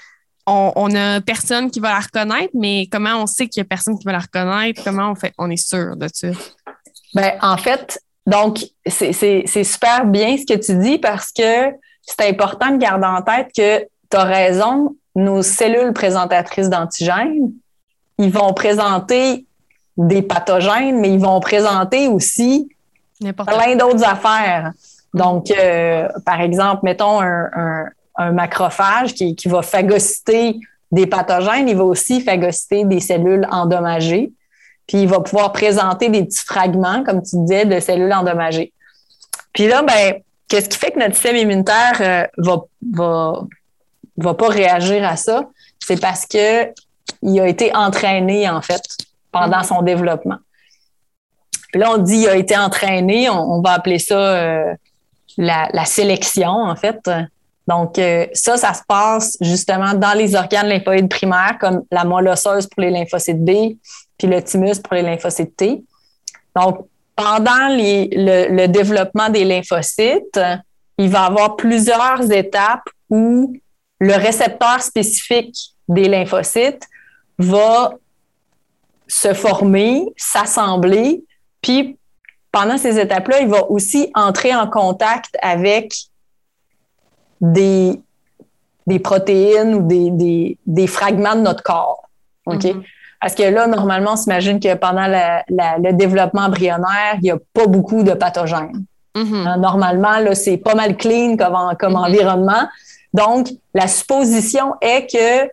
on, 0.46 0.72
on 0.76 0.96
a 0.96 1.20
personne 1.20 1.70
qui 1.70 1.82
va 1.82 1.90
la 1.90 2.00
reconnaître, 2.00 2.54
mais 2.54 2.88
comment 2.90 3.22
on 3.22 3.28
sait 3.28 3.50
qu'il 3.50 3.60
y 3.60 3.66
a 3.66 3.66
personne 3.66 4.00
qui 4.00 4.06
va 4.06 4.14
la 4.14 4.20
reconnaître? 4.20 4.82
Comment 4.84 5.12
on 5.12 5.16
fait, 5.16 5.34
on 5.38 5.52
est 5.52 5.58
sûr 5.58 5.98
de 5.98 6.08
ça? 6.12 6.30
Ben, 7.14 7.34
en 7.42 7.58
fait, 7.58 8.00
donc, 8.26 8.60
c'est 8.86 9.64
super 9.64 10.06
bien 10.06 10.38
ce 10.38 10.46
que 10.46 10.58
tu 10.58 10.78
dis 10.80 10.98
parce 10.98 11.32
que 11.32 11.72
c'est 12.02 12.30
important 12.30 12.72
de 12.72 12.78
garder 12.78 13.06
en 13.06 13.22
tête 13.22 13.50
que 13.56 13.86
tu 14.10 14.18
as 14.18 14.24
raison, 14.24 14.96
nos 15.16 15.42
cellules 15.42 15.94
présentatrices 15.94 16.70
d'antigènes, 16.70 17.52
ils 18.18 18.32
vont 18.32 18.54
présenter 18.54 19.46
des 19.98 20.22
pathogènes, 20.22 21.00
mais 21.00 21.12
ils 21.14 21.20
vont 21.20 21.40
présenter 21.40 22.08
aussi 22.08 22.70
plein 23.20 23.76
d'autres 23.76 24.04
affaires. 24.04 24.72
Donc, 25.14 25.50
euh, 25.52 26.08
par 26.26 26.42
exemple, 26.42 26.82
mettons 26.84 27.20
un, 27.22 27.50
un- 27.56 27.86
un 28.20 28.32
macrophage 28.32 29.14
qui, 29.14 29.36
qui 29.36 29.48
va 29.48 29.62
phagocyter 29.62 30.60
des 30.92 31.06
pathogènes, 31.08 31.68
il 31.70 31.76
va 31.76 31.84
aussi 31.84 32.22
phagocyter 32.22 32.84
des 32.86 33.00
cellules 33.00 33.48
endommagées. 33.52 34.32
Puis, 34.88 35.02
il 35.02 35.08
va 35.08 35.20
pouvoir 35.20 35.52
présenter 35.52 36.10
des 36.10 36.24
petits 36.24 36.46
fragments, 36.46 37.04
comme 37.04 37.22
tu 37.22 37.36
disais, 37.42 37.66
de 37.66 37.80
cellules 37.80 38.14
endommagées. 38.14 38.72
Puis 39.54 39.68
là, 39.68 39.82
ben, 39.84 40.22
qu'est-ce 40.48 40.70
qui 40.70 40.78
fait 40.78 40.92
que 40.92 41.00
notre 41.00 41.14
système 41.16 41.36
immunitaire 41.36 41.98
euh, 42.00 42.24
va, 42.38 42.62
va, 42.94 43.42
va 44.18 44.34
pas 44.34 44.48
réagir 44.48 45.08
à 45.08 45.16
ça? 45.16 45.48
C'est 45.80 46.00
parce 46.00 46.26
que 46.26 46.72
il 47.22 47.40
a 47.40 47.48
été 47.48 47.76
entraîné, 47.76 48.50
en 48.50 48.62
fait, 48.62 48.82
pendant 49.32 49.64
son 49.64 49.82
développement. 49.82 50.38
Là, 51.74 51.92
on 51.92 51.98
dit 51.98 52.20
il 52.20 52.28
a 52.28 52.36
été 52.36 52.58
entraîné, 52.58 53.30
on, 53.30 53.62
va 53.62 53.74
appeler 53.74 54.00
ça 54.00 54.16
euh, 54.16 54.74
la, 55.38 55.86
sélection, 55.86 56.50
en 56.50 56.76
fait. 56.76 57.00
Donc, 57.68 58.00
euh, 58.00 58.26
ça, 58.34 58.58
ça 58.58 58.74
se 58.74 58.82
passe 58.88 59.38
justement 59.42 59.94
dans 59.94 60.14
les 60.18 60.36
organes 60.36 60.68
lymphoïdes 60.68 61.10
primaires, 61.10 61.58
comme 61.60 61.84
la 61.92 62.06
moelle 62.06 62.30
osseuse 62.30 62.68
pour 62.68 62.82
les 62.82 62.92
lymphocytes 62.92 63.44
B, 63.44 63.76
puis 64.18 64.28
le 64.28 64.42
thymus 64.42 64.80
pour 64.80 64.94
les 64.94 65.02
lymphocytes 65.02 65.56
T. 65.56 65.84
Donc, 66.56 66.88
pendant 67.16 67.68
le, 67.70 68.56
le 68.56 68.68
développement 68.68 69.30
des 69.30 69.44
lymphocytes, 69.44 70.40
il 70.98 71.10
va 71.10 71.24
y 71.24 71.26
avoir 71.26 71.56
plusieurs 71.56 72.32
étapes 72.32 72.88
où 73.10 73.54
le 74.00 74.14
récepteur 74.14 74.82
spécifique 74.82 75.56
des 75.88 76.08
lymphocytes 76.08 76.84
va 77.40 77.94
se 79.08 79.34
former, 79.34 80.06
s'assembler, 80.18 81.24
puis 81.62 81.98
pendant 82.52 82.78
ces 82.78 83.00
étapes-là, 83.00 83.42
il 83.42 83.48
va 83.48 83.70
aussi 83.70 84.12
entrer 84.16 84.54
en 84.56 84.68
contact 84.70 85.38
avec 85.42 85.94
des, 87.42 88.00
des 88.86 89.00
protéines 89.00 89.76
ou 89.76 89.82
des, 89.88 90.10
des, 90.12 90.58
des 90.66 90.88
fragments 90.88 91.36
de 91.36 91.42
notre 91.42 91.64
corps. 91.64 92.04
OK? 92.46 92.64
Mhm. 92.64 92.84
Parce 93.22 93.34
que 93.36 93.44
là, 93.44 93.68
normalement, 93.68 94.14
on 94.14 94.16
s'imagine 94.16 94.60
que 94.60 94.74
pendant 94.76 95.08
la- 95.08 95.44
la- 95.50 95.78
le 95.80 95.94
développement 95.94 96.42
embryonnaire, 96.44 97.16
il 97.16 97.22
n'y 97.24 97.32
a 97.32 97.38
pas 97.54 97.66
beaucoup 97.68 98.04
de 98.04 98.14
pathogènes. 98.14 98.86
Mhm. 99.16 99.48
Hein, 99.48 99.58
Normalement, 99.58 100.14
c'est 100.36 100.58
pas 100.58 100.76
mal 100.76 100.96
clean 100.98 101.36
comme, 101.36 101.56
en- 101.56 101.76
comme 101.76 101.94
Mhm. 101.94 102.00
environnement. 102.06 102.68
Donc, 103.14 103.48
la 103.74 103.88
supposition 103.88 104.76
est 104.82 105.08
que 105.12 105.52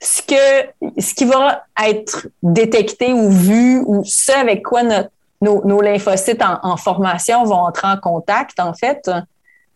ce, 0.00 0.22
que 0.22 1.00
ce 1.00 1.14
qui 1.14 1.24
va 1.24 1.64
être 1.82 2.28
détecté 2.42 3.12
ou 3.12 3.30
vu 3.30 3.82
ou 3.86 4.02
ce 4.04 4.32
avec 4.32 4.62
quoi 4.62 4.82
notre- 4.82 5.10
nos, 5.42 5.64
nos 5.64 5.80
lymphocytes 5.80 6.42
en, 6.42 6.58
en 6.62 6.76
formation 6.76 7.44
vont 7.44 7.54
entrer 7.60 7.88
en 7.88 7.96
contact, 7.96 8.60
en 8.60 8.74
fait, 8.74 9.10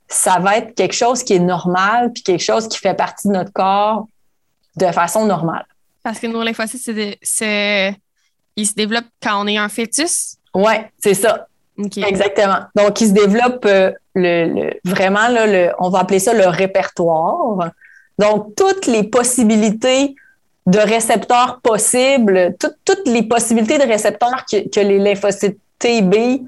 ça 0.09 0.39
va 0.39 0.59
être 0.59 0.75
quelque 0.75 0.95
chose 0.95 1.23
qui 1.23 1.35
est 1.35 1.39
normal 1.39 2.13
puis 2.13 2.23
quelque 2.23 2.43
chose 2.43 2.69
qui 2.69 2.79
fait 2.79 2.95
partie 2.95 3.29
de 3.29 3.33
notre 3.33 3.53
corps 3.53 4.07
de 4.77 4.87
façon 4.93 5.25
normale. 5.25 5.65
Parce 6.03 6.19
que 6.19 6.27
nos 6.27 6.43
lymphocytes, 6.43 7.19
c'est 7.23 7.97
ils 8.57 8.67
se 8.67 8.75
développent 8.75 9.09
quand 9.23 9.43
on 9.43 9.47
est 9.47 9.57
un 9.57 9.69
fœtus? 9.69 10.37
Ouais, 10.55 10.93
c'est 11.03 11.15
ça. 11.15 11.49
Exactement. 12.07 12.59
Donc, 12.77 13.01
il 13.01 13.09
se 13.09 13.13
développe 13.13 13.65
euh, 13.67 13.91
le, 14.15 14.47
le- 14.47 14.81
vraiment, 14.85 15.29
là, 15.29 15.47
le, 15.47 15.73
on 15.79 15.91
va 15.91 16.01
appeler 16.01 16.19
ça 16.21 16.33
le 16.33 16.47
répertoire. 16.47 17.71
Donc, 18.19 18.55
toutes 18.57 18.87
les 18.87 19.03
possibilités 19.05 20.15
de 20.67 20.79
récepteurs 20.79 21.61
possibles, 21.63 22.55
tout- 22.61 22.73
toutes 22.85 23.07
les 23.07 23.23
possibilités 23.25 23.79
de 23.79 23.85
récepteurs 23.85 24.45
que, 24.51 24.69
que 24.69 24.81
les 24.81 24.99
lymphocytes 24.99 25.59
TB 25.79 26.43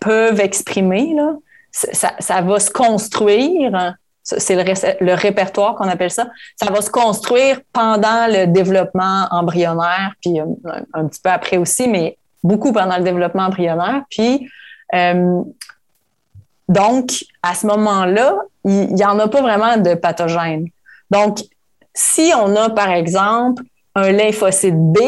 peuvent 0.00 0.40
exprimer, 0.40 1.14
là, 1.14 1.34
ça, 1.70 2.12
ça- 2.18 2.40
va 2.40 2.60
se 2.60 2.70
construire. 2.70 3.94
C'est 4.22 4.54
le, 5.00 5.14
répertoire 5.14 5.74
qu'on 5.74 5.88
appelle 5.88 6.10
ça. 6.10 6.28
Ça 6.62 6.70
va 6.70 6.80
se 6.82 6.90
construire 6.90 7.60
pendant 7.72 8.26
le 8.28 8.46
développement 8.46 9.26
embryonnaire, 9.30 10.12
puis 10.20 10.38
euh, 10.40 10.44
un 10.92 11.06
petit 11.06 11.20
peu 11.20 11.30
après 11.30 11.56
aussi, 11.56 11.88
mais 11.88 12.18
beaucoup 12.42 12.72
pendant 12.72 12.96
le 12.96 13.04
développement 13.04 13.44
embryonnaire. 13.44 14.02
Puis, 14.10 14.48
euh, 14.94 15.42
donc, 16.68 17.12
à 17.42 17.54
ce 17.54 17.66
moment-là, 17.66 18.36
il 18.64 18.94
n'y 18.94 19.04
en 19.04 19.18
a 19.18 19.28
pas 19.28 19.40
vraiment 19.40 19.76
de 19.76 19.94
pathogènes. 19.94 20.68
Donc, 21.10 21.38
si 21.94 22.32
on 22.36 22.54
a, 22.56 22.70
par 22.70 22.90
exemple, 22.90 23.62
un 23.94 24.12
lymphocyte 24.12 24.76
B 24.76 24.98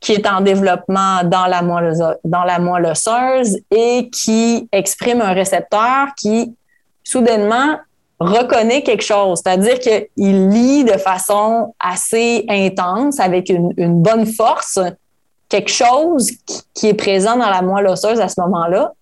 qui 0.00 0.12
est 0.12 0.26
en 0.26 0.40
développement 0.40 1.22
dans 1.24 1.46
la 1.46 1.62
moelle, 1.62 1.94
dans 2.24 2.44
la 2.44 2.58
moelle 2.58 2.86
osseuse 2.86 3.58
et 3.70 4.10
qui 4.10 4.68
exprime 4.72 5.20
un 5.20 5.32
récepteur 5.32 6.08
qui, 6.16 6.54
soudainement, 7.02 7.78
reconnaît 8.18 8.82
quelque 8.82 9.04
chose, 9.04 9.40
c'est-à-dire 9.44 9.78
qu'il 9.78 10.48
lit 10.48 10.84
de 10.84 10.96
façon 10.98 11.74
assez 11.78 12.46
intense, 12.48 13.20
avec 13.20 13.50
une 13.50 14.02
bonne 14.02 14.26
force, 14.26 14.78
quelque 15.48 15.70
chose 15.70 16.30
qui, 16.46 16.62
qui 16.74 16.86
est 16.88 16.94
présent 16.94 17.36
dans 17.36 17.50
la 17.50 17.62
moelle 17.62 17.86
osseuse 17.86 18.20
à 18.20 18.28
ce 18.28 18.40
moment-là, 18.40 18.92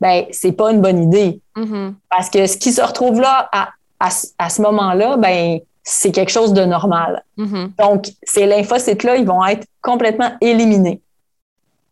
ben 0.00 0.24
c'est 0.30 0.52
pas 0.52 0.70
une 0.72 0.80
bonne 0.80 1.02
idée. 1.02 1.40
Mhm. 1.56 1.94
Parce 2.08 2.30
que 2.30 2.46
ce 2.46 2.56
qui 2.56 2.72
se 2.72 2.80
retrouve 2.80 3.20
là 3.20 3.48
à, 3.52 3.68
à, 3.98 4.10
ce- 4.10 4.28
à 4.38 4.48
ce 4.48 4.62
moment-là, 4.62 5.16
ben 5.16 5.58
c'est 5.82 6.12
quelque 6.12 6.30
chose 6.30 6.52
de 6.52 6.64
normal. 6.64 7.24
Mhm. 7.36 7.72
Donc, 7.78 8.06
ces 8.22 8.46
lymphocytes-là, 8.46 9.16
ils 9.16 9.26
vont 9.26 9.44
être 9.46 9.66
complètement 9.82 10.32
éliminés. 10.40 11.00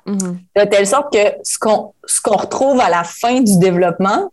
Mhm. 0.07 0.39
De 0.57 0.65
telle 0.65 0.87
sorte 0.87 1.13
que 1.13 1.19
ce 1.43 1.59
qu'on 1.59 1.93
retrouve 2.37 2.81
à 2.81 2.89
la 2.89 3.05
fin 3.05 3.41
du 3.41 3.59
développement, 3.59 4.31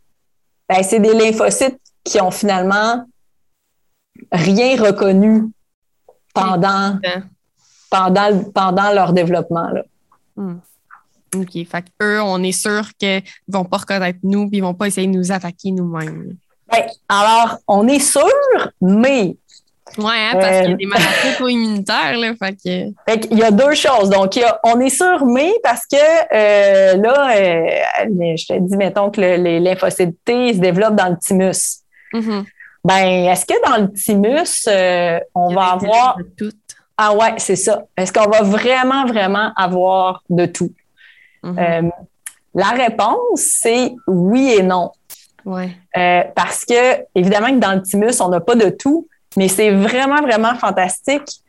ben, 0.69 0.81
c'est 0.83 0.99
des 0.99 1.13
lymphocytes 1.13 1.79
qui 2.03 2.21
ont 2.21 2.31
finalement 2.31 3.03
rien 4.31 4.81
reconnu 4.81 5.49
pendant. 6.33 6.97
Pendant, 7.89 8.43
pendant 8.53 8.91
leur 8.91 9.13
développement. 9.13 9.69
Là. 9.69 9.83
Mhm. 10.37 10.59
OK. 11.37 11.51
Fait 11.51 11.81
que 11.81 11.87
eux, 12.01 12.21
on 12.21 12.41
est 12.43 12.51
sûr 12.51 12.89
qu'ils 12.97 13.21
vont 13.47 13.65
pas 13.65 13.77
reconnaître 13.77 14.19
nous 14.23 14.47
puis 14.47 14.57
ils 14.57 14.61
vont 14.63 14.73
pas 14.73 14.87
essayer 14.87 15.07
de 15.07 15.11
nous 15.13 15.31
attaquer 15.31 15.71
nous-mêmes. 15.71 16.35
Ben, 16.71 16.83
alors, 17.09 17.57
on 17.67 17.87
est 17.87 17.99
sûr, 17.99 18.25
mais 18.81 19.35
Ouais, 19.99 20.05
hein, 20.13 20.31
parce 20.33 20.45
qu'il 20.61 20.65
y 20.65 20.67
a 20.67 20.71
Euh. 20.71 20.75
des 20.77 20.85
maladies 20.87 21.07
auto-immunitaires, 21.39 22.17
là. 22.17 22.33
Fait 22.35 22.53
que. 22.55 22.91
Fait 23.11 23.19
qu'il 23.19 23.37
y 23.37 23.43
a 23.43 23.51
deux 23.51 23.75
choses. 23.75 24.09
Donc, 24.09 24.35
il 24.35 24.39
y 24.41 24.43
a- 24.43 24.59
on 24.63 24.79
est 24.81 24.89
sûr, 24.89 25.23
mais 25.25 25.53
parce 25.63 25.85
que 25.85 25.95
euh, 25.95 26.97
là, 26.97 27.37
euh, 27.37 28.35
je 28.35 28.45
te 28.47 28.59
dis, 28.59 28.75
mettons 28.77 29.09
que 29.11 29.21
le- 29.21 29.35
les 29.37 29.59
lymphocytes 29.59 30.17
T 30.25 30.53
se 30.55 30.59
développent 30.59 30.95
dans 30.95 31.09
le 31.09 31.17
thymus. 31.17 31.81
Mhm. 32.13 32.45
Ben, 32.83 33.05
est-ce 33.29 33.45
que 33.45 33.53
dans 33.69 33.83
le 33.83 33.93
thymus, 33.93 34.67
on 35.35 35.49
Il 35.51 35.55
va 35.55 35.65
avoir. 35.73 36.17
tout. 36.37 36.51
Ah 36.97 37.13
ouais, 37.13 37.34
c'est 37.38 37.55
ça. 37.55 37.84
Est-ce 37.97 38.12
qu'on 38.13 38.29
va 38.29 38.41
vraiment, 38.41 39.05
vraiment 39.05 39.51
avoir 39.55 40.23
de 40.29 40.45
tout? 40.45 40.71
Mhm. 41.43 41.60
Euh, 41.60 41.89
la 42.53 42.69
réponse, 42.69 43.41
c'est 43.41 43.93
oui 44.08 44.55
et 44.58 44.63
non. 44.63 44.91
ouais. 45.43 45.75
Euh, 45.97 46.23
parce 46.34 46.63
que, 46.63 47.03
évidemment, 47.13 47.49
que 47.49 47.60
dans 47.60 47.73
le 47.73 47.81
thymus, 47.81 48.21
on 48.21 48.29
n'a 48.29 48.39
pas 48.39 48.55
de 48.55 48.69
tout, 48.69 49.08
mais 49.36 49.49
c'est 49.49 49.71
vraiment, 49.71 50.21
vraiment 50.21 50.55
fantastique. 50.55 51.41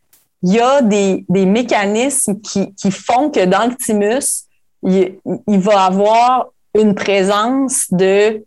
Il 0.43 0.53
y 0.53 0.61
a 0.61 0.83
des, 0.83 1.25
des 1.29 1.47
mécanismes 1.47 2.41
qui, 2.41 2.75
qui 2.75 2.91
font 2.91 3.31
que 3.31 3.45
dans 3.45 3.69
le 3.69 3.77
thymus, 3.77 4.45
il, 4.83 5.15
il 5.47 5.61
va 5.61 5.85
avoir 5.85 6.49
une 6.79 6.95
présence 6.95 7.87
de, 7.91 8.45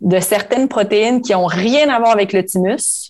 de 0.00 0.20
certaines 0.20 0.68
protéines 0.68 1.20
qui 1.20 1.32
n'ont 1.32 1.46
rien 1.46 1.88
à 1.90 1.98
voir 1.98 2.12
avec 2.12 2.32
le 2.32 2.44
thymus 2.44 3.09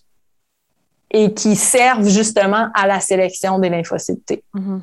et 1.11 1.35
qui 1.35 1.57
servent 1.57 2.09
justement 2.09 2.69
à 2.75 2.87
la 2.87 3.01
sélection 3.01 3.59
des 3.59 3.69
lymphocytes 3.69 4.25
T. 4.25 4.45
Mhm. 4.55 4.83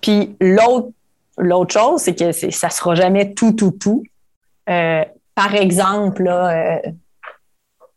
Puis 0.00 0.36
l'autre, 0.40 0.90
l'autre 1.36 1.72
chose, 1.72 2.00
c'est 2.02 2.14
que 2.14 2.32
ça 2.32 2.70
sera 2.70 2.94
jamais 2.94 3.34
tout, 3.34 3.52
tout, 3.52 3.72
tout. 3.72 4.02
Euh, 4.68 5.04
par 5.34 5.54
exemple, 5.54 6.22
là, 6.22 6.76
euh, 6.76 6.90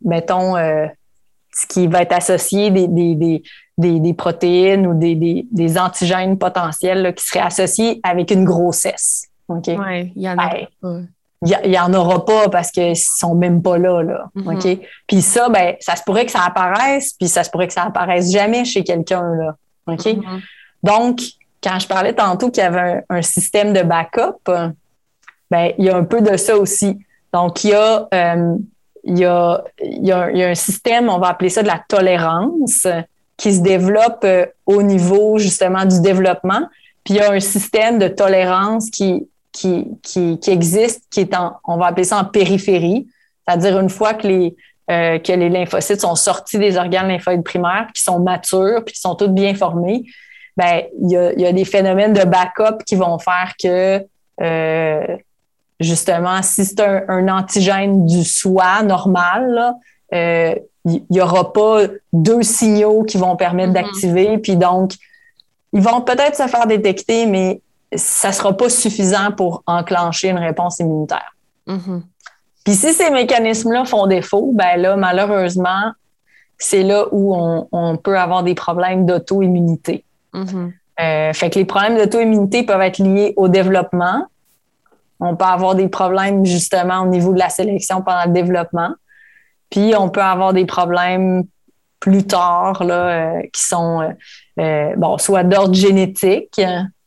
mettons, 0.04 0.58
euh, 0.58 0.88
ce 1.54 1.68
qui 1.68 1.88
va 1.88 2.02
être 2.02 2.14
associé 2.14 2.72
des, 2.72 2.88
des, 2.88 3.44
des, 3.78 4.00
des, 4.00 4.14
protéines 4.14 4.88
ou 4.88 4.98
des, 4.98 5.16
des, 5.16 5.46
des 5.52 5.78
antigènes 5.78 6.38
potentiels 6.38 7.04
là, 7.04 7.14
qui 7.14 7.24
seraient 7.26 7.46
associés 7.46 8.00
avec 8.04 8.32
une 8.32 8.44
grossesse. 8.44 9.28
OK? 9.48 9.68
Ouais, 9.68 10.12
il 10.16 10.22
y 10.24 10.30
en 10.30 10.38
a 10.38 10.50
Ben. 10.82 11.08
Il 11.46 11.70
n'y 11.70 11.80
en 11.80 11.94
aura 11.94 12.26
pas 12.26 12.50
parce 12.50 12.72
qu'ils 12.72 12.96
sont 12.96 13.36
même 13.36 13.62
pas 13.62 13.78
là. 13.78 14.02
là 14.02 14.26
Mhm. 14.36 14.56
OK? 14.56 14.80
Puis 15.08 15.22
ça, 15.22 15.50
ben, 15.50 15.76
ça 15.80 15.96
se 15.96 16.04
pourrait 16.04 16.26
que 16.26 16.32
ça 16.32 16.44
apparaisse, 16.46 17.14
puis 17.14 17.28
ça 17.28 17.44
se 17.44 17.50
pourrait 17.50 17.68
que 17.68 17.74
ça 17.74 17.84
apparaisse 17.84 18.32
jamais 18.32 18.66
chez 18.66 18.84
quelqu'un. 18.84 19.24
Là, 19.36 19.56
OK? 19.88 20.06
Mhm. 20.06 20.42
Donc, 20.84 21.20
quand 21.62 21.80
je 21.80 21.88
parlais 21.88 22.14
tantôt 22.14 22.50
qu'il 22.50 22.64
y 22.64 22.66
avait 22.66 23.04
un, 23.10 23.18
un 23.18 23.22
système 23.22 23.74
de 23.74 23.82
backup, 23.82 24.50
ben, 25.50 25.72
il 25.78 25.86
y 25.86 25.90
a 25.90 25.96
un 25.96 26.04
peu 26.04 26.22
de 26.22 26.36
ça 26.38 26.58
aussi. 26.58 26.98
Donc, 27.32 27.64
il 27.64 27.72
y 27.72 27.74
a, 27.74 28.08
euh, 28.14 28.56
il 29.04 29.20
y 29.20 29.26
a, 29.26 29.64
il 29.84 30.06
y 30.06 30.12
a, 30.12 30.32
il 30.32 30.38
y 30.38 30.44
a 30.44 30.50
un 30.50 30.56
système, 30.56 31.10
on 31.10 31.20
va 31.20 31.30
appeler 31.30 31.50
ça 31.50 31.62
de 31.62 31.68
la 31.68 31.82
tolérance, 31.88 32.88
qui 33.38 33.54
se 33.54 33.62
développe 33.62 34.24
euh, 34.24 34.46
au 34.66 34.82
niveau 34.82 35.38
justement 35.38 35.86
du 35.86 36.02
développement. 36.02 36.68
Puis 37.04 37.16
il 37.16 37.18
y 37.18 37.20
a 37.20 37.32
un 37.32 37.40
système 37.40 38.00
de 38.00 38.08
tolérance 38.08 38.90
qui, 38.90 39.28
qui, 39.54 39.86
qui, 40.02 40.40
qui 40.40 40.52
existe, 40.52 41.04
qui 41.12 41.22
est 41.22 41.34
en, 41.36 41.54
on 41.64 41.78
va 41.78 41.86
appeler 41.88 42.04
ça 42.04 42.18
en 42.18 42.26
périphérie, 42.26 43.08
c'est-à-dire 43.48 43.80
une 43.80 43.90
fois 43.90 44.14
que 44.14 44.28
les, 44.28 44.56
euh, 44.92 45.20
que 45.20 45.32
les 45.32 45.50
lymphocytes 45.50 46.02
sont 46.02 46.16
sortis 46.16 46.60
des 46.60 46.76
organes 46.76 47.08
lymphoïdes 47.08 47.44
primaires, 47.44 47.88
qui 47.94 48.02
sont 48.02 48.20
matures, 48.20 48.84
puis 48.84 48.94
qui 48.96 49.00
sont 49.00 49.16
tous 49.16 49.30
bien 49.30 49.54
formés, 49.56 50.04
ben 50.58 50.84
il 51.02 51.12
y 51.12 51.18
a, 51.18 51.32
il 51.34 51.42
y 51.42 51.46
a 51.46 51.54
des 51.54 51.66
phénomènes 51.66 52.14
de 52.14 52.24
backup 52.26 52.84
qui 52.86 52.96
vont 52.96 53.18
faire 53.20 53.54
que 53.62 54.06
euh, 54.42 55.18
justement, 55.80 56.42
si 56.42 56.66
c'est 56.66 56.80
un, 56.80 57.04
un 57.08 57.28
antigène 57.28 58.06
du 58.06 58.24
soi 58.24 58.84
normal, 58.84 59.52
là, 59.52 59.76
euh, 60.14 60.56
il 60.86 61.02
n'y 61.10 61.22
aura 61.22 61.54
pas 61.54 61.84
deux 62.12 62.44
signaux 62.44 63.04
qui 63.04 63.18
vont 63.18 63.36
permettre 63.36 63.70
Mhm. 63.70 63.74
d'activer. 63.74 64.38
Puis 64.38 64.58
donc, 64.58 64.92
ils 65.72 65.82
vont 65.82 66.02
peut-être 66.02 66.36
se 66.36 66.48
faire 66.48 66.68
détecter, 66.68 67.26
mais 67.26 67.62
ça 67.96 68.30
ne 68.30 68.34
sera 68.34 68.56
pas 68.56 68.70
suffisant 68.70 69.32
pour 69.32 69.64
enclencher 69.66 70.30
une 70.30 70.40
réponse 70.40 70.80
immunitaire. 70.80 71.36
Mhm. 71.68 72.04
Puis 72.64 72.76
si 72.76 72.94
ces 72.94 73.10
mécanismes-là 73.10 73.86
font 73.86 74.08
défaut, 74.08 74.52
ben 74.54 74.78
là, 74.78 74.96
malheureusement, 74.96 75.92
c'est 76.58 76.84
là 76.84 77.06
où 77.12 77.36
on, 77.36 77.68
on 77.72 77.98
peut 77.98 78.18
avoir 78.18 78.44
des 78.44 78.56
problèmes 78.56 79.06
d'auto-immunité. 79.06 80.06
Mhm. 80.34 80.74
Euh, 81.00 81.34
fait 81.34 81.50
que 81.50 81.60
les 81.60 81.66
problèmes 81.66 81.98
d'auto-immunité 81.98 82.64
peuvent 82.64 82.82
être 82.82 83.00
liés 83.00 83.34
au 83.36 83.48
développement. 83.48 84.28
On 85.20 85.36
peut 85.36 85.46
avoir 85.46 85.76
des 85.76 85.88
problèmes 85.88 86.46
justement 86.46 87.02
au 87.02 87.08
niveau 87.08 87.34
de 87.34 87.40
la 87.40 87.50
sélection 87.50 88.02
pendant 88.02 88.26
le 88.26 88.32
développement. 88.32 88.94
Puis 89.70 89.94
on 89.98 90.10
peut 90.10 90.22
avoir 90.22 90.54
des 90.54 90.66
problèmes 90.66 91.44
plus 92.00 92.26
tard 92.28 92.84
là, 92.84 93.08
euh, 93.08 93.42
qui 93.54 93.64
sont 93.64 94.14
euh, 94.60 94.94
bon, 94.98 95.18
soit 95.18 95.44
d'ordre 95.44 95.74
génétique. 95.74 96.62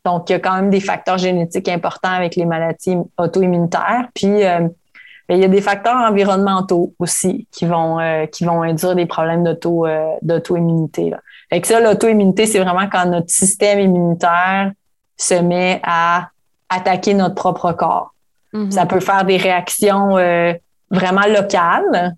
Donc, 0.06 0.30
il 0.30 0.34
y 0.34 0.36
a 0.36 0.38
quand 0.38 0.54
même 0.54 0.70
des 0.70 0.80
facteurs 0.80 1.18
génétiques 1.18 1.68
importants 1.68 2.12
avec 2.12 2.36
les 2.36 2.44
maladies 2.44 2.96
auto-immunitaires. 3.18 4.08
Puis 4.14 4.44
euh, 4.44 4.68
il 5.28 5.38
y 5.38 5.44
a 5.44 5.48
des 5.48 5.60
facteurs 5.60 5.96
environnementaux 5.96 6.94
aussi 7.00 7.48
qui 7.50 7.66
vont, 7.66 7.98
euh, 7.98 8.26
qui 8.26 8.44
vont 8.44 8.62
induire 8.62 8.94
des 8.94 9.06
problèmes 9.06 9.44
euh, 9.46 10.14
d'auto-immunité. 10.22 11.10
là. 11.10 11.18
Fait 11.50 11.60
que 11.60 11.66
ça, 11.66 11.80
l'auto-immunité, 11.80 12.46
c'est 12.46 12.60
vraiment 12.60 12.88
quand 12.88 13.06
notre 13.06 13.30
système 13.30 13.80
immunitaire 13.80 14.70
se 15.16 15.34
met 15.34 15.80
à 15.82 16.28
attaquer 16.68 17.14
notre 17.14 17.34
propre 17.34 17.72
corps. 17.72 18.14
Mhm. 18.52 18.70
Ça 18.70 18.86
peut 18.86 19.00
faire 19.00 19.24
des 19.24 19.36
réactions 19.36 20.16
euh, 20.16 20.52
vraiment 20.90 21.26
locales 21.26 22.14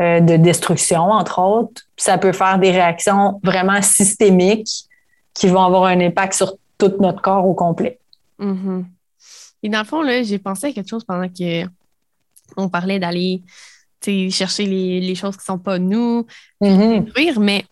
euh, 0.00 0.20
de 0.20 0.36
destruction, 0.36 1.02
entre 1.10 1.40
autres. 1.40 1.82
Ça 1.98 2.16
peut 2.16 2.32
faire 2.32 2.58
des 2.58 2.70
réactions 2.70 3.38
vraiment 3.44 3.82
systémiques 3.82 4.86
qui 5.34 5.48
vont 5.48 5.62
avoir 5.62 5.84
un 5.84 6.00
impact 6.00 6.34
sur 6.34 6.54
tout 6.88 6.96
notre 7.00 7.20
corps 7.22 7.46
au 7.46 7.54
complet. 7.54 7.98
Mhm. 8.38 8.86
Et 9.62 9.68
dans 9.68 9.78
le 9.80 9.84
fond, 9.84 10.02
là, 10.02 10.22
j'ai 10.22 10.38
pensé 10.38 10.66
à 10.68 10.72
quelque 10.72 10.88
chose 10.88 11.04
pendant 11.04 11.28
que 11.28 11.64
on 12.56 12.68
parlait 12.68 12.98
d'aller 12.98 13.42
chercher 14.30 14.66
les, 14.66 15.00
les 15.00 15.14
choses 15.14 15.36
qui 15.36 15.44
sont 15.44 15.58
pas 15.58 15.78
nous, 15.78 16.26
Mhm. 16.60 17.04
détruire, 17.04 17.38
mais 17.40 17.64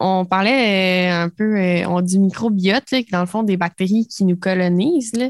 on 0.00 0.24
parlait 0.24 1.10
euh, 1.10 1.24
un 1.24 1.28
peu 1.28 1.56
euh, 1.56 1.86
on, 1.86 2.00
du 2.00 2.18
microbiote, 2.18 2.90
là, 2.90 3.02
qui 3.02 3.10
dans 3.10 3.20
le 3.20 3.26
fond, 3.26 3.42
des 3.42 3.58
bactéries 3.58 4.06
qui 4.06 4.24
nous 4.24 4.36
colonisent. 4.36 5.14
là. 5.14 5.28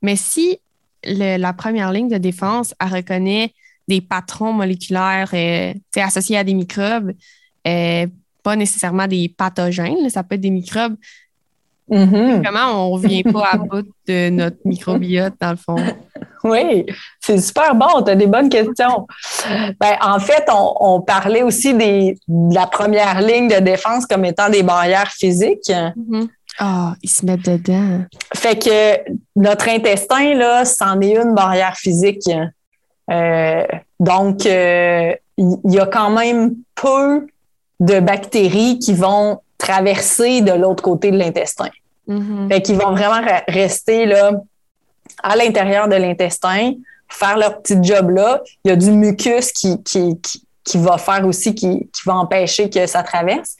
Mais 0.00 0.16
si 0.16 0.58
le- 1.04 1.36
la 1.36 1.52
première 1.52 1.92
ligne 1.92 2.08
de 2.08 2.16
défense, 2.16 2.74
elle 2.80 2.94
reconnaît 2.94 3.52
des 3.86 4.00
patrons 4.00 4.52
moléculaires 4.54 5.30
euh, 5.34 5.74
associés 5.96 6.38
à 6.38 6.44
des 6.44 6.54
microbes, 6.54 7.12
euh, 7.68 8.06
pas 8.42 8.56
nécessairement 8.56 9.06
des 9.06 9.28
pathogènes, 9.28 10.02
là, 10.02 10.08
ça 10.08 10.22
peut 10.22 10.36
être 10.36 10.40
des 10.40 10.50
microbes. 10.50 10.96
Mhm. 11.88 12.42
Comment 12.44 12.92
on 12.92 12.98
ne 12.98 13.06
vient 13.06 13.22
pas 13.22 13.48
à 13.52 13.56
bout 13.58 13.86
de 14.08 14.30
notre 14.30 14.56
microbiote, 14.64 15.34
dans 15.40 15.50
le 15.50 15.56
fond? 15.56 15.76
Oui, 16.44 16.86
c'est 17.18 17.40
super 17.40 17.74
bon, 17.74 18.02
tu 18.04 18.10
as 18.12 18.14
des 18.14 18.28
bonnes 18.28 18.48
questions. 18.48 19.08
Ben, 19.80 19.96
en 20.00 20.20
fait, 20.20 20.44
on, 20.48 20.76
on 20.78 21.00
parlait 21.00 21.42
aussi 21.42 21.74
des, 21.74 22.16
de 22.28 22.54
la 22.54 22.68
première 22.68 23.20
ligne 23.20 23.48
de 23.48 23.58
défense 23.58 24.06
comme 24.06 24.24
étant 24.24 24.48
des 24.48 24.62
barrières 24.62 25.10
physiques. 25.10 25.72
Ah, 26.58 26.94
ils 27.02 27.10
se 27.10 27.26
mettent 27.26 27.48
dedans. 27.48 28.04
Fait 28.34 28.56
que 28.56 29.12
notre 29.34 29.68
intestin, 29.68 30.34
là, 30.34 30.64
c'en 30.64 31.00
est 31.00 31.16
une 31.16 31.34
barrière 31.34 31.76
physique. 31.76 32.30
Euh, 33.10 33.64
donc, 34.00 34.46
euh, 34.46 35.14
il 35.36 35.58
y, 35.72 35.78
a 35.78 35.86
quand 35.86 36.10
même 36.10 36.54
peu 36.74 37.26
de 37.80 38.00
bactéries 38.00 38.78
qui 38.78 38.94
vont 38.94 39.40
traverser 39.58 40.40
de 40.42 40.52
l'autre 40.52 40.82
côté 40.82 41.10
de 41.10 41.18
l'intestin. 41.18 41.68
Fait 42.48 42.62
qu'ils 42.62 42.76
vont 42.76 42.92
vraiment 42.92 43.20
re- 43.20 43.42
rester 43.48 44.06
là 44.06 44.30
à 45.22 45.34
l'intérieur 45.34 45.88
de 45.88 45.96
l'intestin, 45.96 46.74
faire 47.08 47.36
leur 47.36 47.60
petit 47.62 47.78
job 47.82 48.10
là. 48.10 48.40
Il 48.64 48.68
y 48.68 48.72
a 48.72 48.76
du 48.76 48.92
mucus 48.92 49.50
qui, 49.52 49.82
qui, 49.82 50.20
qui, 50.20 50.42
qui 50.62 50.78
va 50.78 50.98
faire 50.98 51.26
aussi, 51.26 51.54
qui, 51.54 51.88
qui 51.92 52.02
va 52.04 52.14
empêcher 52.14 52.70
que 52.70 52.86
ça 52.86 53.02
traverse. 53.02 53.56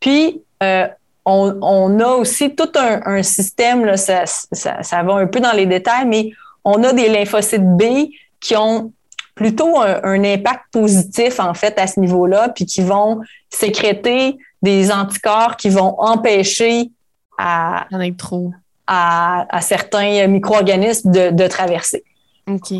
Puis, 0.00 0.40
euh, 0.62 0.88
on, 1.24 1.56
on 1.62 2.00
a 2.00 2.08
aussi 2.08 2.54
tout 2.54 2.70
un, 2.74 3.00
un 3.04 3.22
système, 3.22 3.84
là, 3.84 3.96
ça, 3.96 4.24
ça, 4.26 4.82
ça 4.82 5.02
va 5.02 5.14
un 5.14 5.26
peu 5.26 5.40
dans 5.40 5.52
les 5.52 5.66
détails, 5.66 6.06
mais 6.06 6.30
on 6.64 6.82
a 6.82 6.92
des 6.92 7.08
lymphocytes 7.08 7.76
B 7.76 8.10
qui 8.40 8.56
ont 8.56 8.92
plutôt 9.34 9.80
un, 9.80 10.00
un 10.02 10.24
impact 10.24 10.64
positif, 10.72 11.40
en 11.40 11.54
fait, 11.54 11.78
à 11.78 11.86
ce 11.86 11.98
niveau-là, 12.00 12.48
puis 12.50 12.66
qui 12.66 12.82
vont 12.82 13.20
sécréter 13.50 14.36
des 14.64 14.90
anticorps 14.92 15.56
qui 15.56 15.68
vont 15.68 15.94
empêcher 16.00 16.90
à, 17.38 17.86
trop. 18.18 18.52
à, 18.86 19.46
à 19.56 19.60
certains 19.60 20.26
micro-organismes 20.26 21.10
de, 21.10 21.30
de 21.30 21.46
traverser. 21.46 22.02
OK. 22.48 22.72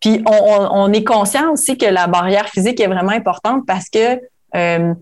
Puis 0.00 0.22
on, 0.26 0.38
on- 0.54 0.68
on 0.84 0.92
est 0.92 1.04
conscient 1.04 1.50
aussi 1.52 1.78
que 1.78 1.86
la 1.86 2.06
barrière 2.06 2.48
physique 2.48 2.78
est 2.80 2.86
vraiment 2.94 3.12
importante 3.12 3.62
parce 3.66 3.88
que 3.88 4.20
euh, 4.56 4.94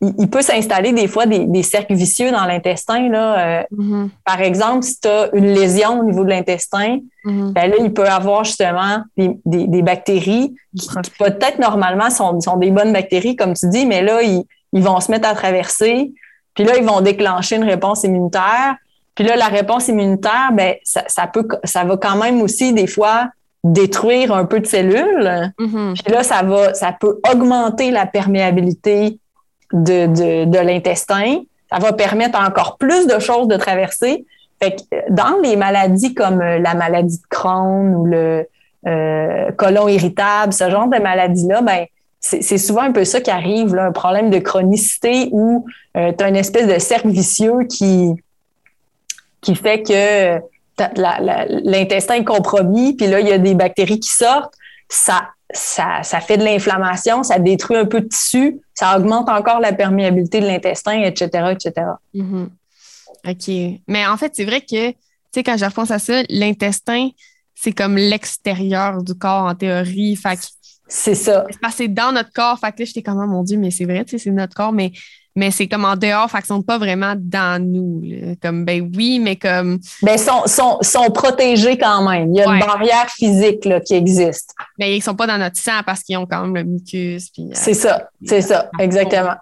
il, 0.00 0.12
il 0.18 0.28
peut 0.30 0.42
s'installer 0.42 0.92
des 0.92 1.08
fois 1.08 1.26
des, 1.26 1.44
des 1.46 1.62
cercles 1.64 1.94
vicieux 1.94 2.30
dans 2.30 2.44
l'intestin. 2.44 3.08
Là. 3.08 3.24
Euh, 3.38 3.62
Mhm. 3.70 4.10
par 4.24 4.40
exemple, 4.40 4.82
si 4.84 5.00
tu 5.00 5.08
as 5.08 5.30
une 5.34 5.46
lésion 5.60 6.00
au 6.00 6.04
niveau 6.04 6.22
de 6.24 6.30
l'intestin, 6.30 6.98
Mhm. 7.24 7.52
ben 7.52 7.70
là, 7.70 7.76
il 7.80 7.92
peut 7.92 8.06
avoir 8.08 8.44
justement 8.44 9.02
des, 9.16 9.30
des- 9.44 9.66
des 9.66 9.82
bactéries 9.82 10.54
qui, 10.78 10.88
qui 11.04 11.10
peut-être 11.18 11.58
normalement 11.58 12.10
sont, 12.10 12.40
sont 12.40 12.56
des 12.58 12.70
bonnes 12.70 12.92
bactéries, 12.92 13.34
comme 13.36 13.54
tu 13.54 13.68
dis, 13.68 13.86
mais 13.86 14.02
là, 14.02 14.22
ils, 14.22 14.44
ils 14.72 14.82
vont 14.82 15.00
se 15.00 15.10
mettre 15.10 15.28
à 15.28 15.34
traverser. 15.34 16.12
Puis 16.54 16.64
là, 16.64 16.76
ils 16.76 16.84
vont 16.84 17.00
déclencher 17.00 17.56
une 17.56 17.64
réponse 17.64 18.04
immunitaire. 18.04 18.76
Puis 19.14 19.24
là, 19.24 19.36
la 19.36 19.46
réponse 19.46 19.88
immunitaire, 19.88 20.50
ben, 20.52 20.74
ça, 20.82 21.04
ça 21.06 21.26
peut, 21.26 21.46
ça 21.64 21.84
va 21.84 21.96
quand 21.96 22.16
même 22.16 22.40
aussi 22.40 22.72
des 22.72 22.86
fois 22.86 23.28
détruire 23.64 24.32
un 24.32 24.44
peu 24.44 24.60
de 24.60 24.66
cellules. 24.66 25.52
Mhm. 25.58 25.94
Puis 26.04 26.12
là, 26.12 26.22
ça 26.22 26.42
va, 26.42 26.74
ça 26.74 26.94
peut 26.98 27.20
augmenter 27.30 27.90
la 27.90 28.06
perméabilité 28.06 29.18
de, 29.72 30.06
de, 30.06 30.44
de 30.44 30.58
l'intestin. 30.58 31.42
Ça 31.70 31.78
va 31.78 31.92
permettre 31.92 32.40
encore 32.40 32.78
plus 32.78 33.06
de 33.06 33.18
choses 33.18 33.48
de 33.48 33.56
traverser. 33.56 34.24
Fait 34.60 34.76
que 34.76 34.82
euh, 34.94 35.00
dans 35.10 35.40
les 35.42 35.56
maladies 35.56 36.14
comme 36.14 36.40
euh, 36.40 36.58
la 36.58 36.74
maladie 36.74 37.18
de 37.18 37.26
Crohn 37.28 37.94
ou 37.94 38.06
le 38.06 38.46
euh, 38.86 39.50
colon 39.52 39.88
irritable, 39.88 40.52
ce 40.52 40.70
genre 40.70 40.88
de 40.88 40.98
maladies-là, 40.98 41.62
ben, 41.62 41.86
c'est 42.20 42.58
souvent 42.58 42.82
un 42.82 42.92
peu 42.92 43.04
ça 43.04 43.20
qui 43.20 43.30
arrive, 43.30 43.76
un 43.76 43.92
problème 43.92 44.30
de 44.30 44.38
chronicité 44.38 45.28
où 45.30 45.64
tu 45.94 46.00
as 46.00 46.28
une 46.28 46.36
espèce 46.36 46.66
de 46.66 46.78
cercle 46.78 47.10
vicieux 47.10 47.64
qui, 47.68 48.12
qui 49.40 49.54
fait 49.54 49.82
que 49.82 50.40
l'intestin 51.64 52.14
est 52.14 52.24
compromis, 52.24 52.94
puis 52.94 53.06
là, 53.06 53.20
il 53.20 53.28
y 53.28 53.32
a 53.32 53.38
des 53.38 53.54
bactéries 53.54 54.00
qui 54.00 54.10
sortent. 54.10 54.54
Ça, 54.88 55.28
ça, 55.52 56.02
ça 56.02 56.20
fait 56.20 56.38
de 56.38 56.44
l'inflammation, 56.44 57.22
ça 57.22 57.38
détruit 57.38 57.76
un 57.76 57.84
peu 57.84 58.00
de 58.00 58.08
tissu, 58.08 58.60
ça 58.74 58.96
augmente 58.96 59.28
encore 59.28 59.60
la 59.60 59.72
perméabilité 59.72 60.40
de 60.40 60.46
l'intestin, 60.46 61.02
etc., 61.02 61.52
etc. 61.52 61.86
Mhm. 62.14 62.50
OK. 63.26 63.80
Mais 63.86 64.06
en 64.06 64.16
fait, 64.16 64.32
c'est 64.34 64.44
vrai 64.44 64.60
que, 64.60 64.90
tu 64.90 64.96
sais, 65.34 65.42
quand 65.42 65.56
je 65.56 65.64
repense 65.64 65.90
à 65.90 65.98
ça, 65.98 66.22
l'intestin, 66.28 67.10
c'est 67.54 67.72
comme 67.72 67.96
l'extérieur 67.96 69.02
du 69.02 69.14
corps 69.14 69.44
en 69.44 69.54
théorie. 69.54 70.16
Fait 70.16 70.38
C'est 70.88 71.14
ça. 71.14 71.44
c'est 71.50 71.60
parce 71.60 71.74
que 71.74 71.84
c'est 71.84 71.88
dans 71.88 72.12
notre 72.12 72.32
corps. 72.32 72.58
Fait 72.58 72.72
que 72.72 72.78
là, 72.80 72.84
j'étais 72.86 73.02
comme, 73.02 73.20
oh 73.22 73.26
mon 73.26 73.42
Dieu, 73.42 73.58
mais 73.58 73.70
c'est 73.70 73.84
vrai, 73.84 74.04
tu 74.04 74.12
sais, 74.18 74.24
c'est 74.24 74.30
notre 74.30 74.54
corps. 74.54 74.72
Mais, 74.72 74.92
mais 75.36 75.50
c'est 75.50 75.68
comme 75.68 75.84
en 75.84 75.94
dehors, 75.96 76.28
fait 76.30 76.38
qu'ils 76.38 76.46
sont 76.46 76.62
pas 76.62 76.78
vraiment 76.78 77.14
dans 77.16 77.62
nous. 77.62 78.00
là. 78.02 78.34
Comme, 78.42 78.64
ben 78.64 78.90
oui, 78.96 79.18
mais 79.18 79.36
comme, 79.36 79.78
Ben, 80.02 80.16
sont, 80.18 80.46
sont, 80.46 80.78
sont 80.80 81.10
protégés 81.10 81.76
quand 81.78 82.08
même. 82.08 82.34
Il 82.34 82.38
y 82.38 82.42
a 82.42 82.48
Ouais. 82.48 82.58
une 82.58 82.66
barrière 82.66 83.08
physique 83.10 83.64
là, 83.66 83.80
qui 83.80 83.94
existe. 83.94 84.52
ben, 84.78 84.86
ils 84.86 85.02
sont 85.02 85.14
pas 85.14 85.26
dans 85.26 85.38
notre 85.38 85.56
sang 85.58 85.80
parce 85.86 86.02
qu'ils 86.02 86.16
ont 86.16 86.26
quand 86.26 86.40
même 86.46 86.54
le 86.56 86.64
mucus. 86.64 87.30
Puis, 87.30 87.44
euh, 87.44 87.50
C'est 87.52 87.74
ça, 87.74 88.08
c'est 88.24 88.40
ça, 88.42 88.70
exactement. 88.80 89.34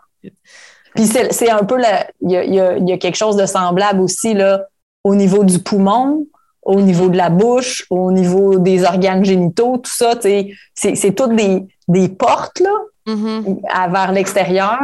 Puis 0.94 1.07
c'est 1.07 1.32
c'est 1.32 1.51
un 1.51 1.62
peu, 1.64 1.76
il 2.22 2.30
y 2.30 2.36
a, 2.36 2.78
y 2.78 2.92
a 2.92 2.99
quelque 2.99 3.16
chose 3.16 3.36
de 3.36 3.44
semblable 3.47 4.01
aussi 4.01 4.32
là, 4.34 4.62
au 5.05 5.14
niveau 5.14 5.44
du 5.44 5.59
poumon, 5.61 6.26
au 6.74 6.80
niveau 6.80 7.08
de 7.08 7.16
la 7.16 7.30
bouche, 7.30 7.86
au 7.90 8.10
niveau 8.10 8.58
des 8.58 8.84
organes 8.84 9.24
génitaux, 9.24 9.76
tout 9.78 9.90
ça, 9.90 10.14
c'est 10.74 11.14
toutes 11.14 11.34
des, 11.36 11.64
des 11.88 12.08
portes 12.08 12.60
là, 12.60 12.74
Mhm. 13.06 13.60
à- 13.72 13.88
vers 13.88 14.10
l'extérieur, 14.10 14.80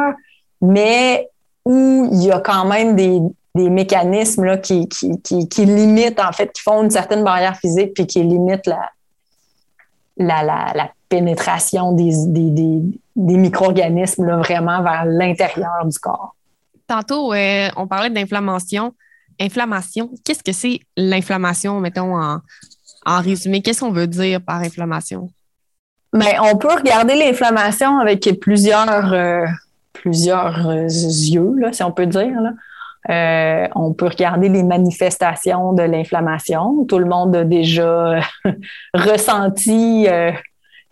mais 0.61 1.29
où 1.65 2.09
il 2.13 2.23
y 2.25 2.31
a 2.31 2.39
quand 2.39 2.65
même 2.67 2.95
des, 2.95 3.19
des 3.57 3.69
mécanismes 3.69 4.45
là, 4.45 4.57
qui, 4.59 4.89
qui, 4.89 5.21
qui, 5.21 5.49
qui 5.49 5.65
limitent, 5.65 6.21
en 6.21 6.31
fait, 6.33 6.53
qui 6.53 6.63
font 6.63 6.85
une 6.85 6.91
certaine 6.91 7.25
barrière 7.25 7.57
physique 7.57 7.95
puis 7.95 8.07
qui 8.07 8.23
limitent 8.23 8.67
la, 8.67 8.91
la, 10.17 10.43
la, 10.45 10.73
la 10.75 10.91
pénétration 11.09 11.93
des, 11.93 12.13
des, 12.29 12.51
des, 12.51 12.81
des 13.17 13.37
micro-organismes 13.37 14.37
vraiment 14.39 14.83
vers 14.83 15.05
l'intérieur 15.05 15.85
du 15.85 15.99
corps. 15.99 16.35
Tantôt, 16.87 17.33
euh, 17.33 17.69
on 17.77 17.87
parlait 17.89 18.11
d'inflammation. 18.11 18.95
Inflammation, 19.43 20.11
qu'est-ce 20.25 20.43
que 20.43 20.53
c'est 20.53 20.79
l'inflammation, 20.97 21.81
mettons, 21.81 22.17
en, 22.17 22.39
en 23.05 23.21
résumé? 23.21 23.61
Qu'est-ce 23.61 23.81
qu'on 23.81 23.91
veut 23.91 24.07
dire 24.07 24.41
par 24.41 24.61
inflammation? 24.61 25.31
Mais 26.13 26.37
on 26.41 26.57
peut 26.57 26.73
regarder 26.73 27.15
l'inflammation 27.15 27.99
avec 27.99 28.29
plusieurs, 28.41 29.13
euh, 29.13 29.47
plusieurs 29.93 30.69
euh, 30.69 30.87
yeux, 30.87 31.55
là, 31.59 31.73
si 31.73 31.83
on 31.83 31.91
peut 31.91 32.07
dire. 32.07 32.39
Euh, 33.11 33.67
on 33.75 33.95
peut 33.95 34.07
regarder 34.07 34.49
les 34.49 34.63
manifestations 34.63 35.73
de 35.73 35.83
l'inflammation. 35.83 36.85
Tout 36.85 36.99
le 36.99 37.07
monde 37.07 37.35
a 37.35 37.45
déjà 37.45 38.21
ressenti 38.95 40.07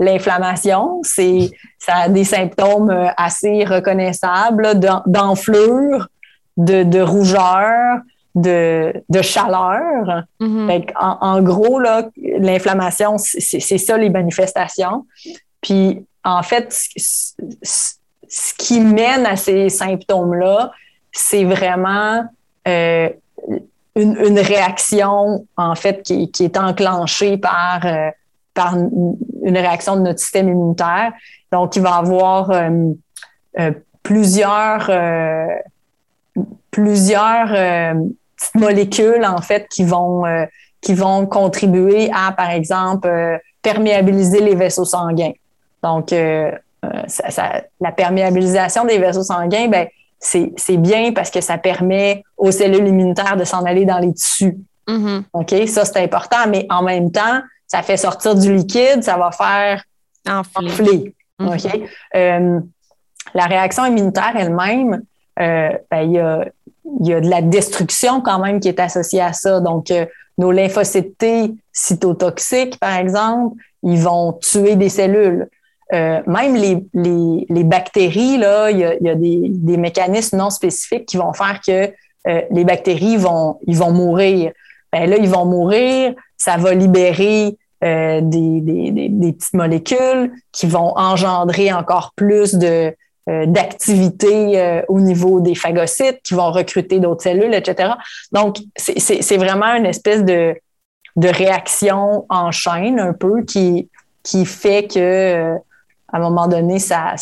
l'inflammation. 0.01 1.03
Ça 1.05 1.95
a 1.95 2.09
des 2.09 2.25
symptômes 2.25 2.91
assez 3.17 3.65
reconnaissables 3.65 4.81
d'enflure, 5.07 6.09
de, 6.57 6.83
de 6.83 7.01
rougeur, 7.01 8.01
de, 8.41 8.93
de 9.09 9.23
chaleur. 9.23 10.25
Fait 10.67 10.87
en, 11.01 11.19
en 11.21 11.43
gros, 11.43 11.79
là, 11.79 12.09
l'inflammation, 12.39 13.17
c'est 13.19 13.79
ça 13.79 13.97
les 13.97 14.11
manifestations. 14.11 15.07
Puis, 15.61 16.05
en 16.25 16.43
fait, 16.43 16.67
ce, 16.73 17.33
ce- 17.63 17.95
ce 18.29 18.55
qui 18.55 18.79
mène 18.81 19.27
à 19.27 19.35
ces 19.37 19.69
symptômes-là, 19.69 20.71
c'est 21.11 21.45
vraiment 21.45 22.25
euh, 22.69 23.09
une, 23.97 24.17
une 24.17 24.39
réaction, 24.39 25.45
en 25.57 25.75
fait, 25.75 26.03
qui, 26.03 26.31
qui 26.31 26.45
est 26.45 26.57
enclenchée 26.57 27.37
par, 27.39 27.85
euh, 27.85 28.11
par 28.55 28.77
une 28.77 29.59
réaction 29.59 29.97
de 29.97 30.03
notre 30.03 30.21
système 30.21 30.49
immunitaire. 30.49 31.13
Donc, 31.51 31.75
il 31.75 31.83
va 31.83 31.91
y 31.91 31.93
avoir 31.95 32.51
euh, 32.53 32.93
plusieurs, 34.05 34.89
plusieurs 36.71 37.53
euh, 37.53 37.95
petites 38.41 38.55
molécules, 38.55 39.25
en 39.25 39.41
fait, 39.43 39.69
qui 39.69 39.85
vont, 39.85 40.27
euh, 40.27 40.45
qui 40.81 40.95
vont 40.95 41.27
contribuer 41.27 42.11
à, 42.15 42.33
par 42.33 42.51
exemple, 42.51 43.07
euh, 43.09 43.37
perméabiliser 43.63 44.41
les 44.41 44.55
vaisseaux 44.55 44.85
sanguins. 44.87 45.33
Donc, 45.83 46.13
euh, 46.13 46.51
euh, 46.85 46.89
ça- 47.07 47.31
ça- 47.31 47.63
la 47.81 47.93
perméabilisation 47.93 48.85
des 48.85 48.99
vaisseaux 48.99 49.23
sanguins, 49.23 49.69
ben, 49.69 49.87
c'est 50.19 50.53
c'est 50.57 50.77
bien 50.77 51.13
parce 51.13 51.31
que 51.31 51.41
ça 51.41 51.57
permet 51.59 52.23
aux 52.37 52.51
cellules 52.51 52.87
immunitaires 52.89 53.37
de 53.37 53.45
s'en 53.45 53.65
aller 53.65 53.85
dans 53.87 53.99
les 53.99 54.13
tissus. 54.13 54.57
Mhm. 54.89 55.25
OK? 55.33 55.55
Ça, 55.67 55.85
c'est 55.85 55.99
important, 56.03 56.47
mais 56.49 56.67
en 56.71 56.83
même 56.83 57.11
temps, 57.11 57.41
ça 57.67 57.83
fait 57.83 57.97
sortir 57.97 58.35
du 58.35 58.55
liquide, 58.55 59.03
ça 59.03 59.17
va 59.17 59.31
faire 59.31 59.83
enfler. 60.29 61.15
Mhm. 61.39 61.49
OK? 61.49 61.81
Euh, 62.17 62.61
la 63.35 63.45
réaction 63.45 63.85
immunitaire 63.87 64.33
elle-même, 64.37 65.03
euh, 65.41 65.71
ben, 65.91 66.03
il 66.03 66.13
y, 66.13 66.19
a, 66.19 66.45
il 67.01 67.07
y 67.07 67.15
a 67.15 67.21
de 67.21 67.29
la 67.29 67.43
destruction 67.43 68.21
quand 68.21 68.39
même 68.39 68.61
qui 68.61 68.69
est 68.69 68.81
associée 68.81 69.21
à 69.21 69.33
ça. 69.33 69.61
Donc, 69.61 69.91
euh, 69.91 70.07
nos 70.39 70.53
lymphocytes 70.53 71.19
T 71.19 71.55
cytotoxiques, 71.73 72.79
par 72.79 72.97
exemple, 72.97 73.57
ils 73.83 74.01
vont 74.01 74.33
tuer 74.35 74.77
des 74.77 74.89
cellules. 74.89 75.49
Euh, 75.93 76.21
même 76.27 76.55
les, 76.55 76.85
les, 76.95 77.47
les 77.49 77.65
bactéries, 77.65 78.39
là, 78.39 78.71
il 78.71 78.79
y 78.79 78.85
a, 78.85 78.95
il 78.95 79.07
y 79.07 79.11
a 79.11 79.15
des, 79.15 79.41
des 79.49 79.77
mécanismes 79.77 80.39
non 80.39 80.51
spécifiques 80.51 81.07
qui 81.07 81.17
vont 81.17 81.33
faire 81.33 81.61
que 81.67 81.91
euh, 82.29 82.43
les 82.51 82.65
bactéries 82.65 83.17
vont, 83.17 83.59
ils 83.67 83.77
vont 83.77 83.91
mourir. 83.91 84.53
Ben 84.93 85.09
là, 85.09 85.17
ils 85.17 85.29
vont 85.29 85.47
mourir, 85.47 86.15
ça 86.37 86.57
va 86.57 86.75
libérer 86.75 87.57
des, 87.83 88.21
des, 88.21 89.09
des, 89.09 89.33
petites 89.33 89.55
molécules 89.55 90.33
qui 90.53 90.67
vont 90.67 90.93
engendrer 90.99 91.73
encore 91.73 92.13
plus 92.15 92.55
de 92.57 92.95
d'activité 93.47 94.61
euh, 94.61 94.83
au 94.89 95.01
niveau 95.01 95.41
des 95.41 95.55
phagocytes, 95.55 96.21
qui 96.23 96.35
vont 96.35 96.51
recruter 96.51 97.01
d'autres 97.01 97.23
cellules, 97.23 97.55
etc. 97.55 97.93
Donc, 98.33 98.57
c'est- 98.77 99.37
vraiment 99.37 99.75
une 99.75 99.87
espèce 99.87 100.25
de, 100.25 100.55
réaction 101.17 102.25
en 102.29 102.51
chaîne 102.51 102.99
un 102.99 103.13
peu 103.13 103.43
qui, 103.43 103.89
fait 104.47 104.87
que 104.87 104.99
euh, 104.99 105.55
à 106.13 106.17
un 106.17 106.21
moment 106.21 106.49
donné, 106.49 106.79
ça, 106.79 107.15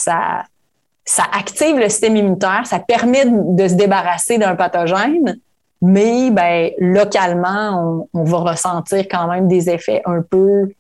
active 1.32 1.76
le 1.76 1.88
système 1.88 2.16
immunitaire, 2.16 2.62
ça 2.64 2.78
permet 2.78 3.24
de, 3.26 3.68
se 3.68 3.74
débarrasser 3.74 4.38
d'un 4.38 4.55
pathogène, 4.55 5.38
mais 5.82 6.30
ben, 6.30 6.70
localement, 6.78 8.07
on 8.14 8.24
va 8.24 8.38
ressentir 8.38 9.01
quand 9.11 9.26
même 9.26 9.49
des 9.49 9.68
effets 9.68 10.03
un 10.07 10.22
peu 10.22 10.70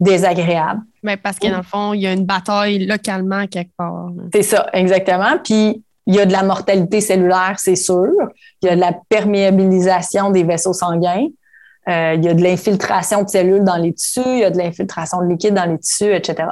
désagréables. 0.00 0.82
Ben, 1.04 1.18
parce 1.18 1.38
que 1.38 1.48
dans 1.48 1.58
le 1.58 1.62
fond, 1.62 1.92
il 1.92 2.00
y 2.00 2.06
a 2.06 2.14
une 2.14 2.24
bataille 2.24 2.86
localement 2.86 3.46
quelque 3.46 3.72
part. 3.76 4.08
C'est 4.32 4.42
ça, 4.42 4.70
exactement. 4.72 5.38
Puis, 5.44 5.84
il 6.06 6.14
y 6.14 6.18
a 6.18 6.24
de 6.24 6.32
la 6.32 6.42
mortalité 6.42 7.02
cellulaire, 7.02 7.56
c'est 7.58 7.76
sûr. 7.76 8.10
Il 8.62 8.66
y 8.66 8.68
a 8.70 8.74
de 8.74 8.80
la 8.80 8.94
perméabilisation 9.10 10.30
des 10.30 10.44
vaisseaux 10.44 10.72
sanguins. 10.72 11.26
Euh, 11.88 12.14
il 12.16 12.24
y 12.24 12.28
a 12.28 12.32
de 12.32 12.42
l'infiltration 12.42 13.22
de 13.22 13.28
cellules 13.28 13.64
dans 13.64 13.76
les 13.76 13.92
tissus. 13.92 14.22
Il 14.24 14.38
y 14.38 14.44
a 14.44 14.50
de 14.50 14.56
l'infiltration 14.56 15.20
de 15.20 15.28
liquide 15.28 15.54
dans 15.54 15.70
les 15.70 15.78
tissus, 15.78 16.14
etc. 16.14 16.48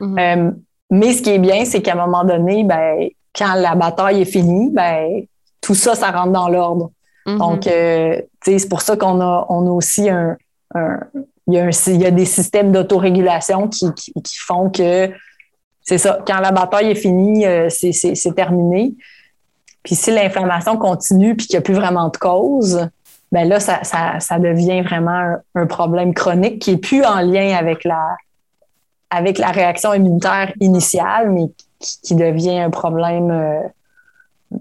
Mhm. 0.00 0.18
Euh, 0.18 0.50
mais 0.90 1.12
ce 1.12 1.22
qui 1.22 1.30
est 1.30 1.38
bien, 1.40 1.64
c'est 1.64 1.82
qu'à 1.82 1.94
un 1.94 2.06
moment 2.06 2.22
donné, 2.22 2.62
ben, 2.62 3.08
quand 3.36 3.54
la 3.54 3.74
bataille 3.74 4.22
est 4.22 4.24
finie, 4.24 4.70
ben, 4.72 5.24
tout 5.60 5.74
ça, 5.74 5.96
ça 5.96 6.12
rentre 6.12 6.30
dans 6.30 6.48
l'ordre. 6.48 6.92
Mhm. 7.26 7.38
Donc, 7.38 7.66
euh, 7.66 8.20
c'est 8.44 8.68
pour 8.68 8.82
ça 8.82 8.96
qu'on 8.96 9.20
a, 9.20 9.46
on 9.48 9.66
a 9.66 9.70
aussi 9.70 10.08
un, 10.08 10.36
un- 10.74 11.00
il, 11.46 11.54
y 11.54 11.58
a 11.58 11.64
un- 11.64 11.70
il 11.86 12.02
y 12.02 12.06
a 12.06 12.10
des 12.10 12.24
systèmes 12.24 12.72
d'autorégulation 12.72 13.68
qui, 13.68 13.92
qui, 13.94 14.12
qui 14.12 14.36
font 14.38 14.70
que 14.70 15.10
c'est 15.82 15.98
ça, 15.98 16.18
quand 16.26 16.40
la 16.40 16.50
bataille 16.50 16.90
est 16.90 16.94
finie, 16.96 17.46
euh, 17.46 17.68
c'est, 17.70 18.34
terminé. 18.34 18.94
Puis 19.84 19.94
si 19.94 20.10
l'inflammation 20.10 20.76
continue 20.76 21.36
puis 21.36 21.46
qu'il 21.46 21.54
n'y 21.54 21.58
a 21.58 21.62
plus 21.62 21.74
vraiment 21.74 22.08
de 22.08 22.16
cause, 22.16 22.88
ben 23.30 23.48
là, 23.48 23.60
ça, 23.60 23.84
ça, 23.84 24.18
ça 24.18 24.38
devient 24.40 24.82
vraiment 24.82 25.10
un, 25.12 25.36
un 25.54 25.66
problème 25.66 26.12
chronique 26.12 26.58
qui 26.60 26.72
est 26.72 26.76
plus 26.76 27.04
en 27.04 27.20
lien 27.20 27.54
avec 27.56 27.84
la, 27.84 28.16
avec 29.10 29.38
la 29.38 29.52
réaction 29.52 29.94
immunitaire 29.94 30.52
initiale, 30.60 31.30
mais 31.30 31.44
qui, 31.78 32.00
qui 32.02 32.14
devient 32.16 32.58
un 32.58 32.70
problème 32.70 33.30
euh, 33.30 33.60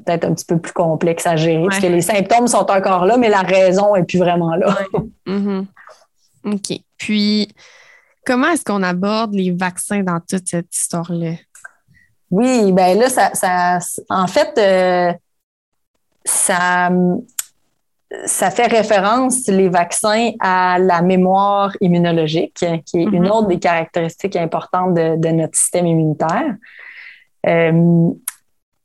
peut-être 0.06 0.26
un 0.26 0.34
petit 0.34 0.46
peu 0.46 0.58
plus 0.60 0.74
complexe 0.74 1.26
à 1.26 1.36
gérer, 1.36 1.64
parce 1.64 1.80
que 1.80 1.88
les 1.88 2.02
symptômes 2.02 2.48
sont 2.48 2.70
encore 2.70 3.06
là, 3.06 3.18
mais 3.18 3.30
la 3.30 3.42
raison 3.42 3.96
est 3.96 4.04
plus 4.04 4.20
vraiment 4.20 4.56
là. 4.56 4.78
Mhm. 5.28 5.66
OK. 6.46 6.80
Puis, 6.98 7.48
comment 8.26 8.48
est-ce 8.50 8.64
qu'on 8.64 8.84
aborde 8.84 9.34
les 9.34 9.52
vaccins 9.52 10.04
dans 10.04 10.20
toute 10.20 10.48
cette 10.48 10.74
histoire-là? 10.76 11.34
Oui, 12.32 12.72
ben 12.72 12.98
là, 12.98 13.10
ça, 13.10 13.34
ça 13.34 13.80
en 14.10 14.28
fait, 14.28 14.58
euh, 14.58 15.14
ça, 16.24 16.90
ça 18.26 18.52
fait 18.52 18.68
référence, 18.68 19.48
les 19.48 19.70
vaccins, 19.70 20.32
à 20.40 20.78
la 20.80 21.02
mémoire 21.02 21.72
immunologique, 21.82 22.54
qui 22.56 22.66
est 22.66 22.94
une 22.94 23.24
Mhm. 23.24 23.32
autre 23.32 23.48
des 23.48 23.60
caractéristiques 23.60 24.36
importantes 24.36 24.94
de, 24.96 25.16
de 25.18 25.30
notre 25.30 25.58
système 25.58 25.86
immunitaire. 25.88 26.56
Euh, 27.48 28.10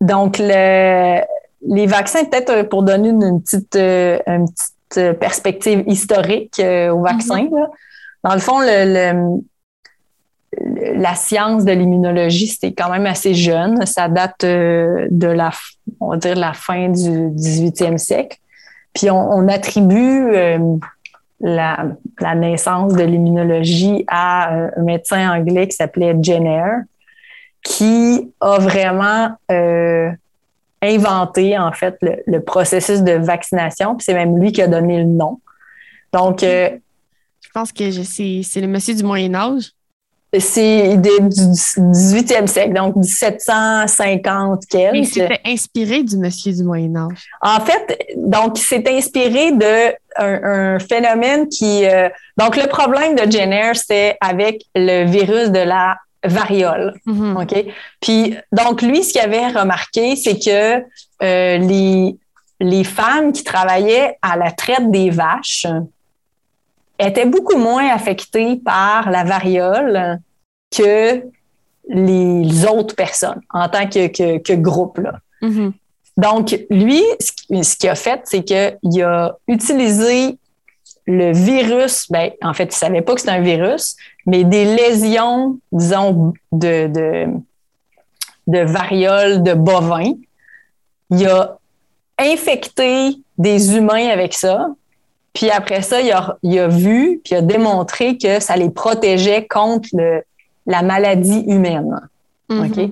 donc, 0.01 0.37
le, 0.39 1.21
les 1.67 1.87
vaccins, 1.87 2.25
peut-être 2.25 2.51
euh, 2.51 2.65
pour 2.65 2.83
donner 2.83 3.09
une, 3.11 3.23
une 3.23 3.43
petite, 3.43 3.75
euh, 3.77 4.19
une 4.27 4.47
petite 4.51 4.75
perspective 5.19 5.85
historique 5.87 6.59
euh, 6.61 6.91
aux 6.91 7.03
vaccins, 7.03 7.49
là. 7.53 7.69
dans 8.25 8.35
le 8.35 8.41
fond, 8.41 8.61
le, 8.61 8.85
le- 9.15 9.41
la 10.97 11.15
science 11.15 11.65
de 11.65 11.71
l'immunologie, 11.73 12.49
c'était 12.49 12.73
quand 12.73 12.91
même 12.91 13.07
assez 13.07 13.35
jeune. 13.35 13.87
Ça 13.87 14.09
date 14.09 14.43
euh, 14.43 15.07
de 15.11 15.29
la, 15.29 15.51
on 16.01 16.09
va 16.11 16.17
dire, 16.17 16.35
la 16.37 16.53
fin 16.53 16.89
du 16.89 17.09
18e 17.31 17.99
siècle. 17.99 18.37
Puis 18.93 19.11
on, 19.11 19.31
on 19.33 19.47
attribue 19.47 20.35
euh, 20.35 20.59
la, 21.41 21.87
la 22.21 22.35
naissance 22.35 22.95
de 22.95 23.05
l'immunologie 23.05 24.05
à 24.09 24.53
euh, 24.57 24.71
un 24.77 24.83
médecin 24.83 25.31
anglais 25.39 25.69
qui 25.69 25.77
s'appelait 25.77 26.17
Jenner, 26.21 26.65
qui 27.63 28.33
a 28.41 28.59
vraiment 28.59 29.31
euh, 29.53 30.11
inventé, 30.83 31.59
en 31.59 31.73
fait, 31.73 31.97
le, 32.03 32.41
processus 32.41 33.03
de 33.03 33.13
vaccination. 33.13 33.97
Puis 33.97 34.05
c'est 34.05 34.15
même 34.15 34.39
lui 34.39 34.53
qui 34.53 34.63
a 34.63 34.67
donné 34.67 34.99
le 34.99 35.05
nom. 35.05 35.41
Donc, 36.13 36.43
euh, 36.43 36.71
je 37.41 37.49
pense 37.53 37.73
que 37.73 37.91
c'est 37.91 38.61
le 38.61 38.67
monsieur 38.67 38.95
du 38.95 39.03
Moyen 39.03 39.35
Âge. 39.35 39.73
C'est 40.39 40.97
du 40.97 41.09
18e 41.09 42.47
siècle, 42.47 42.73
donc 42.73 42.95
1750 42.95 44.65
quelques. 44.67 44.95
Il 44.95 45.07
s'était 45.07 45.41
inspiré 45.45 46.05
du 46.05 46.17
monsieur 46.19 46.53
du 46.53 46.63
Moyen 46.63 46.95
Âge. 46.95 47.27
En 47.43 47.59
fait, 47.59 47.99
donc 48.17 48.61
il 48.61 48.63
s'est 48.63 48.85
inspiré 48.89 49.51
de 49.51 49.93
un, 50.17 50.79
phénomène 50.79 51.49
qui. 51.49 51.85
Euh, 51.85 52.09
donc 52.37 52.57
le 52.57 52.69
problème 52.69 53.17
de 53.17 53.29
Jenner, 53.29 53.73
c'est 53.75 54.17
avec 54.21 54.63
le 54.77 55.05
virus 55.11 55.51
de 55.51 55.59
la 55.59 55.97
variole. 56.25 56.95
Mhm. 57.07 57.37
OK? 57.37 57.65
Puis, 58.01 58.37
donc, 58.53 58.83
lui, 58.83 59.03
ce 59.03 59.13
qu'il 59.13 59.21
avait 59.21 59.49
remarqué, 59.49 60.17
c'est 60.17 60.39
que 60.39 60.85
euh, 61.23 61.59
les, 61.59 62.17
les 62.61 62.85
femmes 62.85 63.33
qui 63.33 63.45
travaillaient 63.45 64.19
à 64.23 64.37
la 64.37 64.51
traite 64.53 64.91
des 64.91 65.11
vaches 65.11 65.67
étaient 66.99 67.27
beaucoup 67.27 67.57
moins 67.57 67.89
affectées 67.89 68.57
par 68.57 69.11
la 69.11 69.25
variole 69.25 70.19
que 70.71 71.23
les 71.89 72.67
autres 72.67 72.95
personnes 72.95 73.41
en 73.51 73.69
tant 73.69 73.89
que, 73.89 74.39
que, 74.39 74.53
groupe. 74.55 74.99
Là. 74.99 75.19
Mhm. 75.41 75.73
Donc, 76.17 76.59
lui, 76.71 77.03
ce 77.21 77.77
qu'il 77.77 77.89
a 77.89 77.95
fait, 77.95 78.21
c'est 78.25 78.45
qu'il 78.45 79.03
a 79.03 79.37
utilisé 79.49 80.39
le 81.11 81.33
virus, 81.33 82.07
ben, 82.11 82.31
en 82.43 82.55
fait, 82.55 82.65
il 82.65 82.69
ne 82.69 82.73
savait 82.73 83.03
pas 83.03 83.15
que 83.15 83.21
c'était 83.21 83.33
un 83.33 83.41
virus, 83.41 83.97
mais 84.27 84.45
des 84.45 84.65
lésions, 84.65 85.59
disons, 85.73 86.33
de, 86.53 86.87
de, 86.87 87.27
de 88.47 88.59
variole 88.61 89.43
de 89.43 89.55
bovin. 89.55 90.13
Il 91.11 91.27
a 91.27 91.59
infecté 92.19 93.17
des 93.39 93.77
humains 93.77 94.09
avec 94.09 94.35
ça. 94.35 94.69
Puis 95.33 95.51
après 95.51 95.83
ça, 95.83 96.01
il 96.01 96.11
a, 96.13 96.39
il 96.43 96.59
a 96.59 96.69
vu, 96.69 97.21
puis 97.25 97.35
il 97.35 97.37
a 97.37 97.43
démontré 97.43 98.19
que 98.19 98.41
ça 98.41 98.57
les 98.57 98.71
protégeait 98.71 99.47
contre 99.47 99.89
le, 99.93 100.23
la 100.67 100.83
maladie 100.83 101.45
humaine. 101.47 102.01
Mm-hmm. 102.49 102.87
OK? 102.87 102.91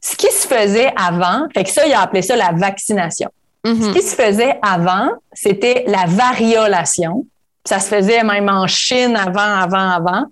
Ce 0.00 0.16
qui 0.16 0.30
se 0.30 0.46
faisait 0.46 0.92
avant, 0.96 1.48
fait 1.52 1.64
que 1.64 1.70
ça, 1.70 1.86
il 1.86 1.92
a 1.92 2.02
appelé 2.02 2.22
ça 2.22 2.36
la 2.36 2.52
vaccination. 2.52 3.30
Mm-hmm. 3.64 3.82
Ce 3.82 3.92
qui 3.92 4.02
se 4.02 4.14
faisait 4.14 4.58
avant, 4.62 5.10
c'était 5.32 5.84
la 5.88 6.04
variolation. 6.06 7.26
Ça 7.66 7.80
se 7.80 7.88
faisait 7.88 8.22
même 8.22 8.48
en 8.48 8.66
Chine 8.66 9.16
avant, 9.16 9.40
avant, 9.40 9.90
avant. 9.90 10.24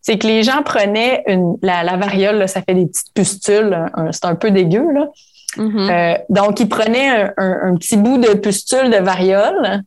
C'est 0.00 0.18
que 0.18 0.26
les 0.26 0.42
gens 0.42 0.62
prenaient 0.62 1.22
une, 1.26 1.56
la, 1.62 1.82
la 1.82 1.96
variole, 1.96 2.48
ça 2.48 2.60
fait 2.62 2.74
des 2.74 2.86
petites 2.86 3.12
pustules, 3.14 3.86
c'est 4.10 4.24
un 4.24 4.34
peu 4.34 4.50
dégueu, 4.50 4.90
là. 4.92 5.08
Mhm. 5.56 5.90
Euh, 5.90 6.14
donc, 6.28 6.60
ils 6.60 6.68
prenaient 6.68 7.30
un, 7.36 7.74
petit 7.76 7.96
bout 7.96 8.18
de 8.18 8.34
pustule 8.34 8.90
de 8.90 8.96
variole, 8.96 9.82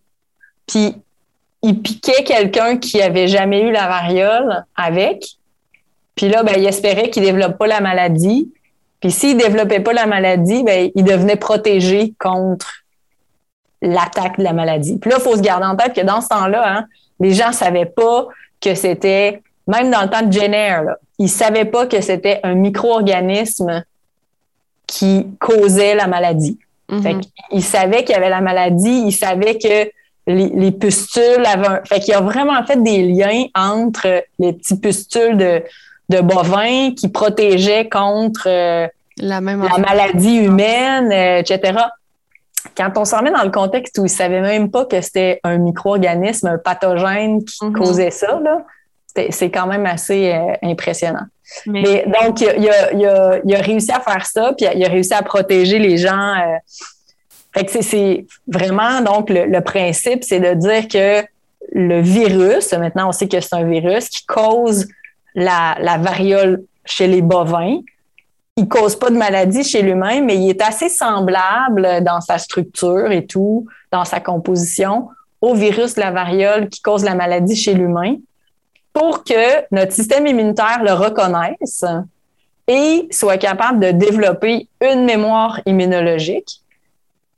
puis 0.67 0.95
ils 1.63 1.81
piquaient 1.81 2.23
quelqu'un 2.23 2.77
qui 2.77 3.01
avait 3.01 3.27
jamais 3.27 3.61
eu 3.61 3.71
la 3.71 3.87
variole 3.87 4.65
avec. 4.75 5.25
Puis 6.15 6.29
là, 6.29 6.43
ben, 6.43 6.53
ils 6.57 6.65
espéraient 6.65 7.09
qu'il 7.09 7.23
ne 7.23 7.27
développe 7.27 7.57
pas 7.57 7.67
la 7.67 7.81
maladie. 7.81 8.51
Puis 9.01 9.11
s'il 9.11 9.37
ne 9.37 9.41
développait 9.41 9.79
pas 9.79 9.93
la 9.93 10.05
maladie, 10.05 10.63
ben, 10.63 10.91
il 10.93 11.03
devenait 11.03 11.35
protégé 11.35 12.13
contre 12.19 12.84
l'attaque 13.85 14.37
de 14.37 14.43
la 14.43 14.53
maladie. 14.53 14.97
Puis 14.97 15.11
là, 15.11 15.17
il 15.19 15.23
faut 15.23 15.35
se 15.35 15.41
garder 15.41 15.65
en 15.65 15.75
tête 15.75 15.93
que 15.93 16.01
dans 16.01 16.21
ce 16.21 16.27
temps-là, 16.29 16.63
hein, 16.65 16.85
les 17.19 17.33
gens 17.33 17.49
ne 17.49 17.53
savaient 17.53 17.85
pas 17.85 18.27
que 18.59 18.75
c'était, 18.75 19.41
même 19.67 19.91
dans 19.91 20.01
le 20.01 20.09
temps 20.09 20.23
de 20.23 20.31
Jenner, 20.31 20.81
là, 20.85 20.97
ils 21.17 21.25
ne 21.25 21.29
savaient 21.29 21.65
pas 21.65 21.85
que 21.85 22.01
c'était 22.01 22.39
un 22.43 22.55
micro-organisme 22.55 23.83
qui 24.87 25.27
causait 25.39 25.95
la 25.95 26.07
maladie. 26.07 26.59
Mhm. 26.87 27.21
il 27.51 27.63
savait 27.63 28.03
qu'il 28.03 28.13
y 28.13 28.17
avait 28.17 28.29
la 28.29 28.41
maladie, 28.41 29.05
il 29.07 29.11
savait 29.11 29.57
que 29.57 29.89
les, 30.27 30.71
pustules 30.71 31.43
avaient 31.43 31.67
un... 31.67 31.81
Fait 31.83 31.99
qu'il 31.99 32.13
a 32.13 32.21
vraiment 32.21 32.63
fait 32.63 32.81
des 32.81 33.01
liens 33.07 33.45
entre 33.55 34.23
les 34.37 34.53
petits 34.53 34.79
pustules 34.79 35.35
de, 35.35 35.63
de 36.09 36.21
bovins 36.21 36.91
qui 36.95 37.09
protégeaient 37.09 37.89
contre 37.89 38.43
euh, 38.47 38.87
la, 39.17 39.41
même 39.41 39.63
la 39.63 39.79
maladie 39.79 40.35
humaine, 40.35 41.11
euh, 41.11 41.39
etc. 41.39 41.79
Quand 42.75 42.91
on 42.97 43.05
s'en 43.05 43.21
met 43.21 43.31
dans 43.31 43.43
le 43.43 43.51
contexte 43.51 43.97
où 43.97 44.01
il 44.01 44.03
ne 44.03 44.09
savait 44.09 44.41
même 44.41 44.69
pas 44.69 44.85
que 44.85 44.99
c'était 45.01 45.39
un 45.43 45.57
micro-organisme, 45.57 46.47
un 46.47 46.57
pathogène 46.57 47.43
qui 47.45 47.63
Mhm. 47.65 47.73
causait 47.73 48.11
ça, 48.11 48.39
c'est- 49.31 49.49
quand 49.51 49.67
même 49.67 49.85
assez 49.85 50.33
euh, 50.33 50.53
impressionnant. 50.61 51.25
Mais- 51.67 51.83
Mais 51.83 52.05
donc, 52.21 52.41
il 52.41 52.49
a, 52.49 52.55
il 52.57 52.69
a- 52.69 52.91
il 52.93 53.05
a- 53.05 53.39
il 53.45 53.55
a 53.55 53.59
réussi 53.59 53.91
à 53.91 53.99
faire 54.01 54.25
ça, 54.25 54.53
puis 54.57 54.67
il 54.75 54.83
a 54.85 54.89
réussi 54.89 55.13
à 55.13 55.21
protéger 55.21 55.79
les 55.79 55.97
gens. 55.97 56.33
euh. 56.35 56.57
Fait 57.53 57.63
que 57.65 57.71
c'est- 57.71 57.81
c'est 57.83 58.25
vraiment, 58.47 58.99
donc, 59.01 59.29
le, 59.29 59.45
le 59.45 59.61
principe, 59.61 60.23
c'est 60.25 60.39
de 60.41 60.53
dire 60.55 60.87
que 60.89 61.25
le 61.71 62.01
virus, 62.01 62.73
maintenant 62.73 63.07
on 63.09 63.11
sait 63.13 63.27
que 63.29 63.39
c'est 63.39 63.55
un 63.55 63.63
virus 63.63 64.09
qui 64.09 64.25
cause 64.25 64.87
la, 65.33 65.75
la 65.79 65.97
variole 65.97 66.63
chez 66.83 67.07
les 67.07 67.21
bovins. 67.21 67.79
Il 68.57 68.69
cause 68.69 68.95
pas 68.95 69.09
de 69.09 69.17
maladie 69.17 69.63
chez 69.65 69.81
l'humain, 69.81 70.21
mais 70.21 70.37
il 70.37 70.49
est 70.49 70.61
assez 70.61 70.87
semblable 70.87 72.03
dans 72.03 72.21
sa 72.21 72.37
structure 72.37 73.11
et 73.11 73.25
tout, 73.25 73.67
dans 73.91 74.05
sa 74.05 74.21
composition, 74.21 75.09
au 75.41 75.53
virus 75.53 75.95
de 75.95 75.99
la 75.99 76.11
variole 76.11 76.69
qui 76.69 76.81
cause 76.81 77.03
la 77.03 77.15
maladie 77.15 77.55
chez 77.55 77.73
l'humain 77.73 78.15
pour 78.93 79.25
que 79.25 79.73
notre 79.75 79.91
système 79.91 80.25
immunitaire 80.25 80.81
le 80.81 80.93
reconnaisse 80.93 81.83
et 82.67 83.07
soit 83.11 83.37
capable 83.37 83.79
de 83.79 83.91
développer 83.91 84.69
une 84.81 85.03
mémoire 85.03 85.59
immunologique 85.65 86.61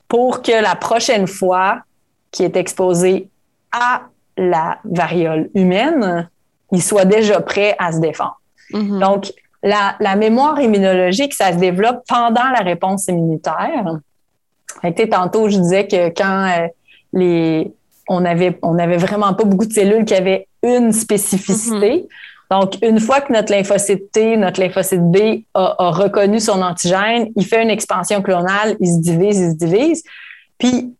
pour 0.06 0.40
que 0.40 0.52
la 0.52 0.76
prochaine 0.76 1.26
fois 1.26 1.80
qu'il 2.30 2.46
est 2.46 2.56
exposé 2.56 3.28
à 3.72 4.02
la 4.36 4.78
variole 4.84 5.50
humaine, 5.54 6.30
il 6.70 6.82
soit 6.82 7.04
déjà 7.04 7.40
prêt 7.40 7.74
à 7.78 7.90
se 7.92 7.98
défendre. 7.98 8.40
Mhm. 8.72 9.00
Donc, 9.00 9.32
la, 9.62 9.96
la 10.00 10.16
mémoire 10.16 10.60
immunologique, 10.60 11.34
ça 11.34 11.52
se 11.52 11.58
développe 11.58 12.02
pendant 12.08 12.48
la 12.56 12.60
réponse 12.60 13.08
immunitaire. 13.08 13.98
Fait 14.82 14.94
que, 14.94 15.02
tantôt, 15.04 15.48
je 15.48 15.58
disais 15.58 15.86
que 15.86 16.08
quand 16.10 16.46
euh, 16.46 16.68
les, 17.12 17.72
on 18.08 18.24
avait, 18.24 18.58
on 18.62 18.78
avait 18.78 18.96
vraiment 18.96 19.34
pas 19.34 19.44
beaucoup 19.44 19.66
de 19.66 19.72
cellules 19.72 20.04
qui 20.04 20.14
avaient 20.14 20.46
une 20.62 20.92
spécificité. 20.92 22.06
Donc, 22.50 22.74
une 22.82 22.98
fois 22.98 23.20
que 23.20 23.32
notre 23.32 23.52
lymphocyte 23.52 24.10
T, 24.10 24.36
notre 24.36 24.60
lymphocyte 24.60 25.02
B 25.02 25.42
a, 25.54 25.74
a 25.78 25.90
reconnu 25.90 26.40
son 26.40 26.62
antigène, 26.62 27.28
il 27.36 27.44
fait 27.44 27.62
une 27.62 27.70
expansion 27.70 28.22
clonale, 28.22 28.76
il 28.80 28.92
se 28.94 29.00
divise, 29.00 29.38
il 29.38 29.50
se 29.50 29.56
divise. 29.56 30.02
Puis, 30.58 30.94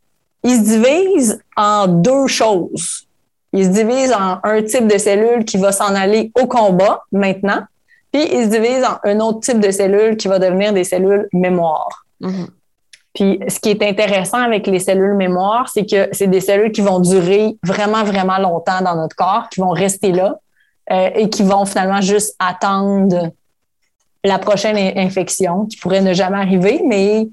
il 0.45 0.57
se 0.57 0.63
divise 0.63 1.43
en 1.57 1.89
deux 1.89 2.27
choses. 2.27 3.07
Il 3.53 3.65
se 3.65 3.71
divise 3.71 4.13
en 4.13 4.39
un 4.45 4.63
type 4.63 4.87
de 4.87 4.99
cellule 4.99 5.45
qui 5.45 5.57
va 5.57 5.73
s'en 5.73 5.95
aller 5.95 6.31
au 6.41 6.47
combat 6.47 7.03
maintenant, 7.13 7.63
puis 8.13 8.23
il 8.33 8.45
se 8.45 8.51
divise 8.51 8.85
en 8.85 8.99
un 9.09 9.21
autre 9.21 9.41
type 9.41 9.61
de 9.61 9.71
cellule 9.71 10.17
qui 10.17 10.29
va 10.29 10.39
devenir 10.39 10.73
des 10.73 10.85
cellules 10.85 11.29
mémoire. 11.33 12.05
Mhm. 12.21 12.49
Puis 13.15 13.41
ce 13.49 13.59
qui 13.59 13.71
est 13.71 13.83
intéressant 13.83 14.39
avec 14.39 14.67
les 14.67 14.79
cellules 14.79 15.15
mémoire, 15.15 15.69
c'est 15.69 15.85
que 15.85 16.09
c'est 16.13 16.27
des 16.29 16.41
cellules 16.41 16.71
qui 16.73 16.83
vont 16.83 17.01
durer 17.01 17.57
vraiment, 17.65 18.05
vraiment 18.05 18.39
longtemps 18.39 18.81
dans 18.83 18.95
notre 18.95 19.17
corps, 19.17 19.49
qui 19.51 19.61
vont 19.61 19.71
rester 19.71 20.13
là 20.13 20.39
euh, 20.93 21.11
et 21.15 21.29
qui 21.29 21.43
vont 21.43 21.65
finalement 21.65 22.01
juste 22.01 22.37
attendre 22.39 23.31
la 24.25 24.39
prochaine 24.39 24.77
in- 24.77 25.01
infection 25.03 25.67
qui 25.67 25.77
pourrait 25.79 26.01
ne 26.01 26.13
jamais 26.13 26.39
arriver, 26.39 26.81
mais 26.87 27.29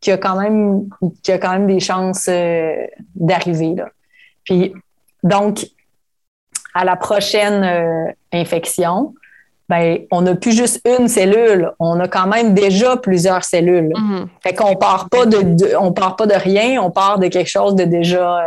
qui 0.00 0.10
a 0.10 0.18
quand 0.18 0.36
même, 0.40 0.88
qui 1.22 1.32
a 1.32 1.38
quand 1.38 1.52
même 1.52 1.66
des 1.66 1.80
chances 1.80 2.26
euh, 2.28 2.86
d'arriver. 3.14 3.74
là. 3.76 3.88
Puis 4.44 4.72
donc, 5.22 5.66
à 6.74 6.84
la 6.84 6.96
prochaine 6.96 7.62
euh, 7.64 8.12
infection, 8.32 9.14
ben, 9.70 10.00
on 10.10 10.22
n'a 10.22 10.34
plus 10.34 10.52
juste 10.52 10.80
une 10.84 11.06
cellule, 11.06 11.70
on 11.78 12.00
a 12.00 12.08
quand 12.08 12.26
même 12.26 12.54
déjà 12.54 12.96
plusieurs 12.96 13.44
cellules. 13.44 13.92
Mhm. 13.96 14.26
Fait 14.42 14.52
qu'on 14.52 14.74
part 14.74 15.08
pas 15.08 15.26
de, 15.26 15.42
de- 15.42 15.74
on 15.78 15.92
part 15.92 16.16
pas 16.16 16.26
de 16.26 16.34
rien, 16.34 16.82
on 16.82 16.90
part 16.90 17.18
de 17.20 17.28
quelque 17.28 17.48
chose 17.48 17.76
de 17.76 17.84
déjà 17.84 18.40
euh, 18.40 18.46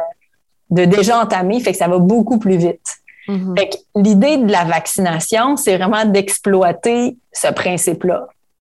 de 0.70 0.84
déjà 0.86 1.22
entamé, 1.22 1.60
fait 1.62 1.72
que 1.72 1.78
ça 1.78 1.88
va 1.88 1.98
beaucoup 2.00 2.40
plus 2.40 2.58
vite. 2.58 2.90
Mhm. 3.30 3.56
Fait 3.58 3.70
que 3.70 3.76
l'idée 3.96 4.38
de 4.38 4.52
la 4.52 4.66
vaccination, 4.66 5.56
c'est 5.56 5.78
vraiment 5.78 6.04
d'exploiter 6.04 7.16
ce 7.32 7.48
principe-là. 7.54 8.28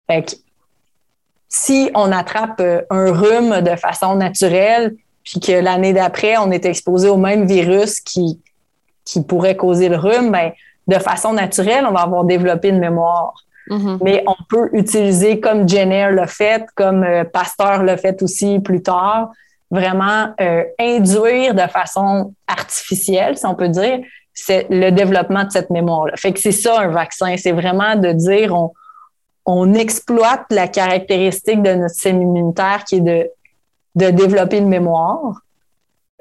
Fait 0.08 0.22
que 0.24 0.32
si 1.50 1.90
on 1.96 2.12
attrape 2.12 2.60
euh, 2.60 2.82
un 2.92 3.12
rhume 3.12 3.62
de 3.62 3.76
façon 3.76 4.16
naturelle, 4.16 4.96
puis 5.24 5.40
que 5.40 5.54
l'année 5.54 5.94
d'après, 5.94 6.38
on 6.38 6.52
est 6.52 6.66
exposé 6.66 7.10
au 7.10 7.18
même 7.18 7.48
virus 7.48 8.00
qui, 8.02 8.40
qui 9.04 9.24
pourrait 9.24 9.56
causer 9.56 9.90
le 9.90 9.98
rhume, 9.98 10.32
ben, 10.32 10.52
de 10.88 10.96
façon 10.96 11.34
naturelle, 11.34 11.86
on 11.88 11.92
va 11.94 12.02
avoir 12.02 12.24
développé 12.24 12.70
une 12.70 12.80
mémoire 12.80 13.34
Mhm. 13.68 13.98
mais 14.04 14.24
on 14.28 14.36
peut 14.48 14.70
utiliser 14.74 15.40
comme 15.40 15.68
Jenner 15.68 16.12
l'a 16.12 16.28
fait, 16.28 16.66
comme 16.76 17.04
euh, 17.04 17.24
Pasteur 17.24 17.82
l'a 17.82 17.98
fait 17.98 18.22
aussi 18.22 18.60
plus 18.60 18.84
tard, 18.84 19.32
vraiment 19.72 20.28
euh, 20.40 20.64
induire 20.80 21.56
de 21.56 21.62
façon 21.62 22.34
artificielle, 22.46 23.38
si 23.38 23.46
on 23.48 23.56
peut 23.56 23.70
dire, 23.70 24.02
c'est 24.36 24.68
le 24.70 24.92
développement 24.92 25.46
de 25.46 25.50
cette 25.52 25.72
mémoire-là. 25.72 26.14
Fait 26.16 26.32
que 26.32 26.40
c'est 26.40 26.52
ça 26.52 26.80
un 26.82 26.90
vaccin, 26.90 27.36
c'est 27.38 27.54
vraiment 27.54 27.96
de 27.96 28.12
dire 28.12 28.54
on, 28.54 28.72
on 29.48 29.74
exploite 29.74 30.46
la 30.52 30.68
caractéristique 30.68 31.64
de 31.64 31.74
notre 31.74 31.94
système 31.96 32.22
immunitaire 32.22 32.84
qui 32.84 32.98
est 32.98 33.02
de, 33.02 33.30
de 33.96 34.10
développer 34.12 34.58
une 34.58 34.70
mémoire 34.70 35.42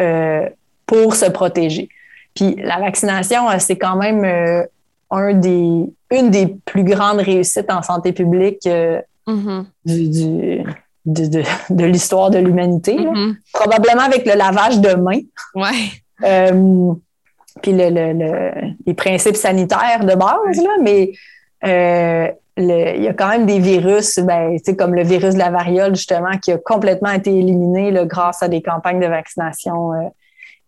euh, 0.01 0.49
pour 0.87 1.15
se 1.15 1.27
protéger. 1.27 1.91
Puis 2.35 2.57
la 2.63 2.79
vaccination, 2.81 3.49
euh, 3.49 3.57
c'est 3.59 3.77
quand 3.77 3.97
même 3.97 4.25
euh, 4.25 4.65
un 5.11 5.35
des, 5.35 5.85
une 6.11 6.31
des 6.31 6.47
plus 6.65 6.85
grandes 6.85 7.19
réussites 7.21 7.71
en 7.71 7.83
santé 7.83 8.13
publique 8.13 8.67
euh, 8.67 9.01
Mhm. 9.27 9.65
du, 9.87 10.09
du- 10.11 10.63
de, 11.07 11.27
de- 11.27 11.43
de 11.71 11.85
l'histoire 11.87 12.31
de 12.31 12.39
l'humanité. 12.39 12.97
Mhm. 12.99 13.37
Probablement 13.53 14.03
avec 14.03 14.27
le 14.27 14.35
lavage 14.37 14.81
de 14.81 14.95
mains. 14.95 15.21
Ouais. 15.55 15.71
Euh, 16.25 16.93
puis 17.61 17.73
le, 17.73 17.91
le- 17.91 18.13
le- 18.13 18.53
les 18.87 18.95
principes 18.95 19.35
sanitaires 19.37 20.05
de 20.05 20.15
base, 20.15 20.57
là, 20.63 20.71
mais 20.81 21.13
il 22.57 23.03
y 23.03 23.09
a 23.09 23.13
quand 23.15 23.29
même 23.29 23.47
des 23.47 23.59
virus, 23.59 24.19
ben, 24.21 24.57
comme 24.79 24.95
le 24.95 25.03
virus 25.03 25.35
de 25.35 25.39
la 25.41 25.51
variole, 25.51 25.95
justement, 25.97 26.39
qui 26.41 26.53
a 26.53 26.59
complètement 26.59 27.11
été 27.11 27.37
éliminé 27.37 27.91
là, 27.91 28.05
grâce 28.05 28.43
à 28.45 28.49
des 28.49 28.63
campagnes 28.63 29.01
de 29.01 29.07
vaccination 29.09 29.91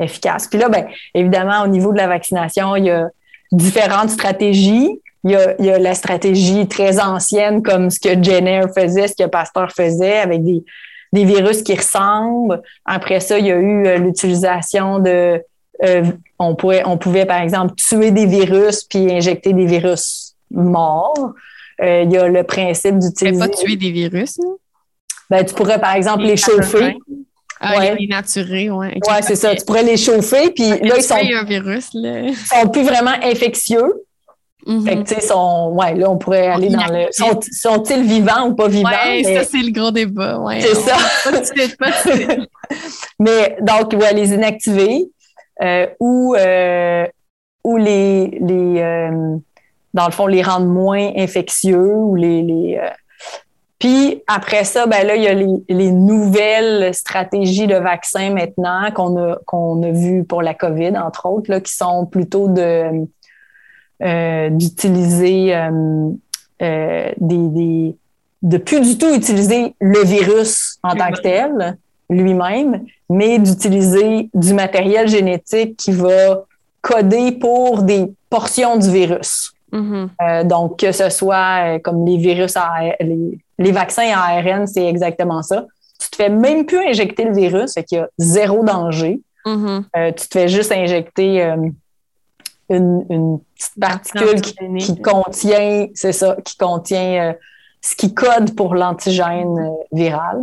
efficaces. 0.00 0.48
Puis 0.48 0.58
là, 0.58 0.68
ben, 0.68 0.86
évidemment, 1.14 1.62
au 1.62 1.66
niveau 1.66 1.92
de 1.92 1.98
la 1.98 2.06
vaccination, 2.06 2.76
il 2.76 2.86
y 2.86 2.90
a 2.90 3.08
différentes 3.52 4.10
stratégies. 4.10 5.00
Il 5.24 5.32
y 5.32 5.36
a, 5.36 5.54
il 5.58 5.64
y 5.64 5.70
a 5.70 5.78
la 5.78 5.94
stratégie 5.94 6.68
très 6.68 7.00
ancienne, 7.00 7.62
comme 7.62 7.90
ce 7.90 7.98
que 7.98 8.22
Jenner 8.22 8.62
faisait, 8.74 9.08
ce 9.08 9.14
que 9.14 9.28
Pasteur 9.28 9.72
faisait, 9.72 10.18
avec 10.18 10.44
des, 10.44 10.64
des 11.12 11.24
virus 11.24 11.62
qui 11.62 11.74
ressemblent. 11.74 12.62
Après 12.84 13.20
ça, 13.20 13.38
il 13.38 13.46
y 13.46 13.50
a 13.50 13.56
eu 13.56 13.86
euh, 13.86 13.98
l'utilisation 13.98 14.98
de 15.00 15.42
euh, 15.84 16.04
on, 16.38 16.54
pouvait, 16.54 16.82
on 16.86 16.96
pouvait, 16.96 17.26
par 17.26 17.40
exemple, 17.40 17.74
tuer 17.74 18.10
des 18.10 18.26
virus 18.26 18.84
puis 18.84 19.12
injecter 19.12 19.52
des 19.52 19.66
virus 19.66 20.34
morts. 20.50 21.34
Euh, 21.82 22.02
il 22.04 22.12
y 22.12 22.16
a 22.16 22.28
le 22.28 22.42
principe 22.44 22.94
Tu 22.94 23.08
d'utiliser. 23.08 23.38
pas 23.38 23.48
tuer 23.48 23.76
des 23.76 23.90
virus, 23.90 24.38
non? 24.38 24.56
Ben, 25.28 25.44
tu 25.44 25.54
pourrais, 25.54 25.80
par 25.80 25.94
exemple, 25.94 26.22
les 26.22 26.36
chauffer. 26.36 26.96
Ah, 27.60 27.78
Ouais. 27.78 27.96
les 27.98 28.06
naturés, 28.06 28.70
ouais. 28.70 28.98
c'est 29.22 29.34
ça. 29.36 29.54
Tu 29.54 29.64
pourrais 29.64 29.82
les 29.82 29.96
chauffer, 29.96 30.50
puis 30.50 30.68
là, 30.68 30.96
ils 30.96 31.02
sont, 31.02 31.16
Tuer 31.16 31.34
un 31.34 31.44
virus, 31.44 31.88
là. 31.94 32.28
sont 32.34 32.68
plus 32.68 32.82
vraiment 32.82 33.14
infectieux. 33.22 34.02
Mhm. 34.66 34.84
Fait 34.84 34.96
que, 34.96 35.02
tu 35.02 35.14
sais, 35.14 35.20
sont, 35.20 35.70
ouais, 35.74 35.94
là, 35.94 36.10
on 36.10 36.18
pourrait 36.18 36.48
aller 36.48 36.68
dans 36.68 36.86
le. 36.86 37.06
Sont, 37.12 37.38
sont-ils 37.52 38.02
vivants 38.02 38.48
ou 38.48 38.54
pas 38.56 38.66
vivants? 38.68 38.88
Ouais, 38.90 39.22
Mais- 39.24 39.36
ça, 39.36 39.44
c'est 39.44 39.62
le 39.62 39.70
gros 39.70 39.92
débat. 39.92 40.38
Ouais, 40.40 40.60
C'est 40.60 40.74
ça. 40.74 40.96
Pas 41.24 41.30
de. 41.30 42.48
Mais 43.20 43.56
donc, 43.62 43.92
ouais, 43.92 44.12
les 44.12 44.32
inactiver 44.34 45.04
euh, 45.62 45.86
ou, 46.00 46.34
euh, 46.34 47.06
ou 47.64 47.76
les, 47.76 48.26
les 48.40 48.80
euh, 48.82 49.36
dans 49.94 50.06
le 50.06 50.12
fond, 50.12 50.26
les 50.26 50.42
rendre 50.42 50.66
moins 50.66 51.12
infectieux 51.16 51.78
ou 51.94 52.16
les. 52.16 52.42
les 52.42 52.80
puis 53.78 54.22
après 54.26 54.64
ça, 54.64 54.86
ben 54.86 55.06
là, 55.06 55.16
il 55.16 55.22
y 55.22 55.28
a 55.28 55.34
les, 55.34 55.46
les 55.68 55.92
nouvelles 55.92 56.94
stratégies 56.94 57.66
de 57.66 57.74
vaccins 57.74 58.30
maintenant 58.30 58.90
qu'on 58.94 59.16
a, 59.16 59.38
qu'on 59.44 59.82
a 59.82 59.90
vues 59.90 60.24
pour 60.24 60.40
la 60.40 60.54
COVID, 60.54 60.96
entre 60.96 61.26
autres, 61.26 61.50
là, 61.50 61.60
qui 61.60 61.74
sont 61.74 62.06
plutôt 62.06 62.48
de 62.48 63.06
euh, 64.02 64.50
d'utiliser 64.50 65.54
euh, 65.54 66.10
euh, 66.62 67.12
des, 67.16 67.48
des 67.48 67.96
de 68.42 68.58
plus 68.58 68.80
du 68.80 68.98
tout 68.98 69.14
utiliser 69.14 69.74
le 69.80 70.04
virus 70.04 70.78
en 70.82 70.94
tant 70.94 71.10
que 71.10 71.20
tel 71.22 71.78
lui-même, 72.10 72.84
mais 73.08 73.38
d'utiliser 73.38 74.28
du 74.34 74.52
matériel 74.52 75.08
génétique 75.08 75.78
qui 75.78 75.92
va 75.92 76.44
coder 76.82 77.32
pour 77.32 77.82
des 77.82 78.12
portions 78.28 78.76
du 78.76 78.90
virus. 78.90 79.55
Mhm. 79.76 80.10
Euh, 80.22 80.44
donc, 80.44 80.78
que 80.78 80.92
ce 80.92 81.08
soit 81.10 81.74
euh, 81.76 81.78
comme 81.78 82.04
les 82.06 82.16
virus, 82.16 82.56
à, 82.56 82.68
les, 83.00 83.38
les 83.58 83.72
vaccins 83.72 84.10
à 84.14 84.36
ARN, 84.38 84.66
c'est 84.66 84.86
exactement 84.86 85.42
ça. 85.42 85.66
Tu 86.00 86.10
te 86.10 86.16
fais 86.16 86.28
même 86.28 86.66
plus 86.66 86.78
injecter 86.86 87.24
le 87.24 87.34
virus, 87.34 87.74
fait 87.74 87.84
qu'il 87.84 87.98
y 87.98 88.00
a 88.00 88.08
zéro 88.18 88.64
danger. 88.64 89.20
Mhm. 89.44 89.84
Euh, 89.96 90.12
tu 90.12 90.28
te 90.28 90.32
fais 90.38 90.48
juste 90.48 90.72
injecter 90.72 91.42
euh, 91.44 91.56
une, 92.68 93.06
une 93.10 93.38
petite 93.54 93.80
particule 93.80 94.40
qui, 94.40 94.54
qui 94.78 95.00
contient, 95.00 95.86
c'est 95.94 96.12
ça, 96.12 96.36
qui 96.44 96.56
contient 96.56 97.30
euh, 97.30 97.32
ce 97.80 97.94
qui 97.94 98.12
code 98.14 98.54
pour 98.56 98.74
l'antigène 98.74 99.58
euh, 99.58 99.70
viral. 99.92 100.42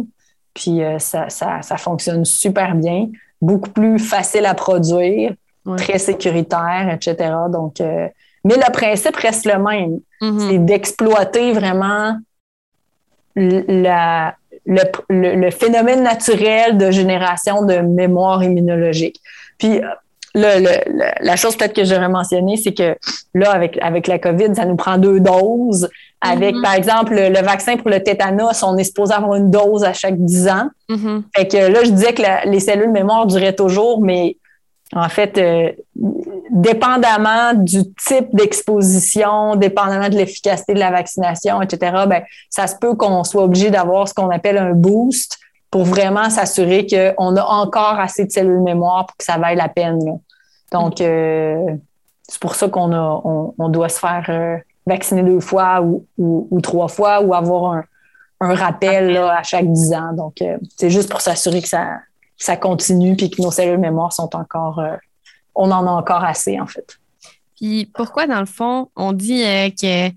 Puis 0.53 0.83
euh, 0.83 0.99
ça, 0.99 1.29
ça, 1.29 1.61
ça 1.61 1.77
fonctionne 1.77 2.23
super 2.25 2.75
bien, 2.75 3.09
beaucoup 3.41 3.71
plus 3.71 3.99
facile 3.99 4.45
à 4.45 4.53
produire, 4.53 5.33
Ouais. 5.65 5.77
très 5.77 5.97
sécuritaire, 5.97 6.89
etc. 6.93 7.15
Donc, 7.49 7.79
euh, 7.79 8.09
mais 8.43 8.55
le 8.55 8.71
principe 8.71 9.15
reste 9.15 9.45
le 9.45 9.57
même, 9.57 9.99
Mhm. 10.21 10.39
c'est 10.39 10.57
d'exploiter 10.59 11.51
vraiment 11.53 12.15
la, 13.35 14.35
le, 14.65 14.81
le- 15.09 15.35
le 15.35 15.51
phénomène 15.51 16.03
naturel 16.03 16.77
de 16.77 16.91
génération 16.91 17.63
de 17.65 17.75
mémoire 17.77 18.43
immunologique. 18.43 19.19
Puis 19.57 19.81
le, 20.35 20.59
le- 20.59 20.91
le- 20.91 21.25
la 21.25 21.35
chose 21.35 21.55
peut-être 21.55 21.73
que 21.75 21.83
j'aurais 21.83 22.09
mentionné, 22.09 22.57
c'est 22.57 22.73
que 22.73 22.95
là, 23.33 23.51
avec, 23.51 23.77
avec 23.81 24.07
la 24.07 24.19
COVID, 24.19 24.55
ça 24.55 24.65
nous 24.65 24.75
prend 24.75 24.97
deux 24.97 25.19
doses. 25.19 25.89
Avec, 26.21 26.55
Mhm. 26.55 26.61
par 26.61 26.73
exemple, 26.75 27.13
le, 27.13 27.41
vaccin 27.43 27.75
pour 27.77 27.89
le 27.89 28.01
tétanos, 28.01 28.63
on 28.63 28.77
est 28.77 28.83
supposé 28.85 29.13
avoir 29.13 29.35
une 29.35 29.51
dose 29.51 29.83
à 29.83 29.93
chaque 29.93 30.17
10 30.17 30.47
ans. 30.47 30.69
Mhm. 30.89 31.23
Fait 31.35 31.47
que 31.47 31.57
là, 31.57 31.83
je 31.83 31.91
disais 31.91 32.13
que 32.13 32.21
la- 32.21 32.45
les 32.45 32.59
cellules 32.61 32.91
mémoire 32.91 33.25
duraient 33.27 33.53
toujours, 33.55 34.01
mais 34.01 34.37
en 34.91 35.09
fait, 35.09 35.37
euh, 35.37 35.71
dépendamment 36.51 37.53
du 37.55 37.83
type 37.95 38.27
d'exposition, 38.33 39.55
dépendamment 39.55 40.09
de 40.09 40.15
l'efficacité 40.15 40.73
de 40.73 40.79
la 40.79 40.91
vaccination, 40.91 41.61
etc., 41.61 42.03
ben, 42.07 42.23
ça 42.49 42.67
se 42.67 42.75
peut 42.75 42.95
qu'on 42.95 43.23
soit 43.23 43.43
obligé 43.43 43.71
d'avoir 43.71 44.07
ce 44.07 44.13
qu'on 44.13 44.29
appelle 44.29 44.57
un 44.57 44.73
boost 44.73 45.39
pour 45.71 45.85
vraiment 45.85 46.29
s'assurer 46.29 46.85
qu'on 46.85 47.35
a 47.35 47.43
encore 47.43 47.99
assez 47.99 48.25
de 48.25 48.31
cellules 48.31 48.61
mémoire 48.61 49.07
pour 49.07 49.17
que 49.17 49.23
ça 49.23 49.37
vaille 49.37 49.55
la 49.55 49.69
peine. 49.69 50.03
là. 50.05 50.13
Donc, 50.71 51.01
euh, 51.01 51.75
c'est 52.27 52.39
pour 52.39 52.55
ça 52.55 52.67
qu'on 52.69 52.91
a, 52.93 53.21
on, 53.57 53.69
doit 53.69 53.89
se 53.89 53.99
faire 53.99 54.25
euh, 54.29 54.57
vacciner 54.85 55.23
deux 55.23 55.39
fois 55.39 55.81
ou, 55.81 56.59
trois 56.61 56.87
fois 56.87 57.21
ou 57.21 57.33
avoir 57.33 57.73
un, 57.73 57.83
un 58.39 58.55
rappel 58.55 59.13
là, 59.13 59.37
à 59.37 59.43
chaque 59.43 59.71
10 59.71 59.93
ans. 59.93 60.13
Donc, 60.13 60.41
euh, 60.41 60.57
c'est 60.77 60.89
juste 60.89 61.09
pour 61.09 61.21
s'assurer 61.21 61.61
que 61.61 61.67
ça, 61.67 61.97
ça 62.37 62.57
continue 62.57 63.15
puis 63.15 63.29
que 63.29 63.41
nos 63.41 63.51
cellules 63.51 63.79
mémoire 63.79 64.13
sont 64.13 64.35
encore. 64.35 64.79
euh, 64.79 64.95
on 65.55 65.71
en 65.71 65.85
a 65.85 65.91
encore 65.91 66.23
assez, 66.23 66.59
en 66.59 66.67
fait. 66.67 66.97
Puis 67.55 67.89
pourquoi, 67.93 68.27
dans 68.27 68.39
le 68.39 68.45
fond, 68.45 68.89
on 68.95 69.13
dit 69.13 69.43
euh, 69.43 69.69
que 69.69 70.07
euh, 70.07 70.11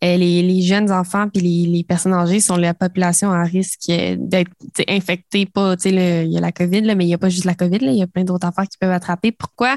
les, 0.00 0.42
les 0.42 0.62
jeunes 0.62 0.90
enfants 0.90 1.28
puis 1.28 1.40
les, 1.42 1.70
les 1.70 1.84
personnes 1.84 2.12
âgées 2.12 2.40
sont 2.40 2.56
la 2.56 2.74
population 2.74 3.30
à 3.30 3.42
risque 3.44 3.86
d'être 3.88 4.50
infectées, 4.88 5.46
pas, 5.46 5.76
tu 5.76 5.90
sais, 5.90 6.24
il 6.26 6.32
y 6.32 6.36
a 6.36 6.40
la 6.40 6.52
COVID, 6.52 6.82
là, 6.82 6.94
mais 6.94 7.04
il 7.04 7.08
n'y 7.08 7.14
a 7.14 7.18
pas 7.18 7.28
juste 7.28 7.44
la 7.44 7.54
COVID, 7.54 7.78
il 7.80 7.94
y 7.94 8.02
a 8.02 8.06
plein 8.06 8.24
d'autres 8.24 8.46
affaires 8.46 8.68
qui 8.68 8.76
peuvent 8.78 8.90
attraper. 8.92 9.32
Pourquoi 9.32 9.76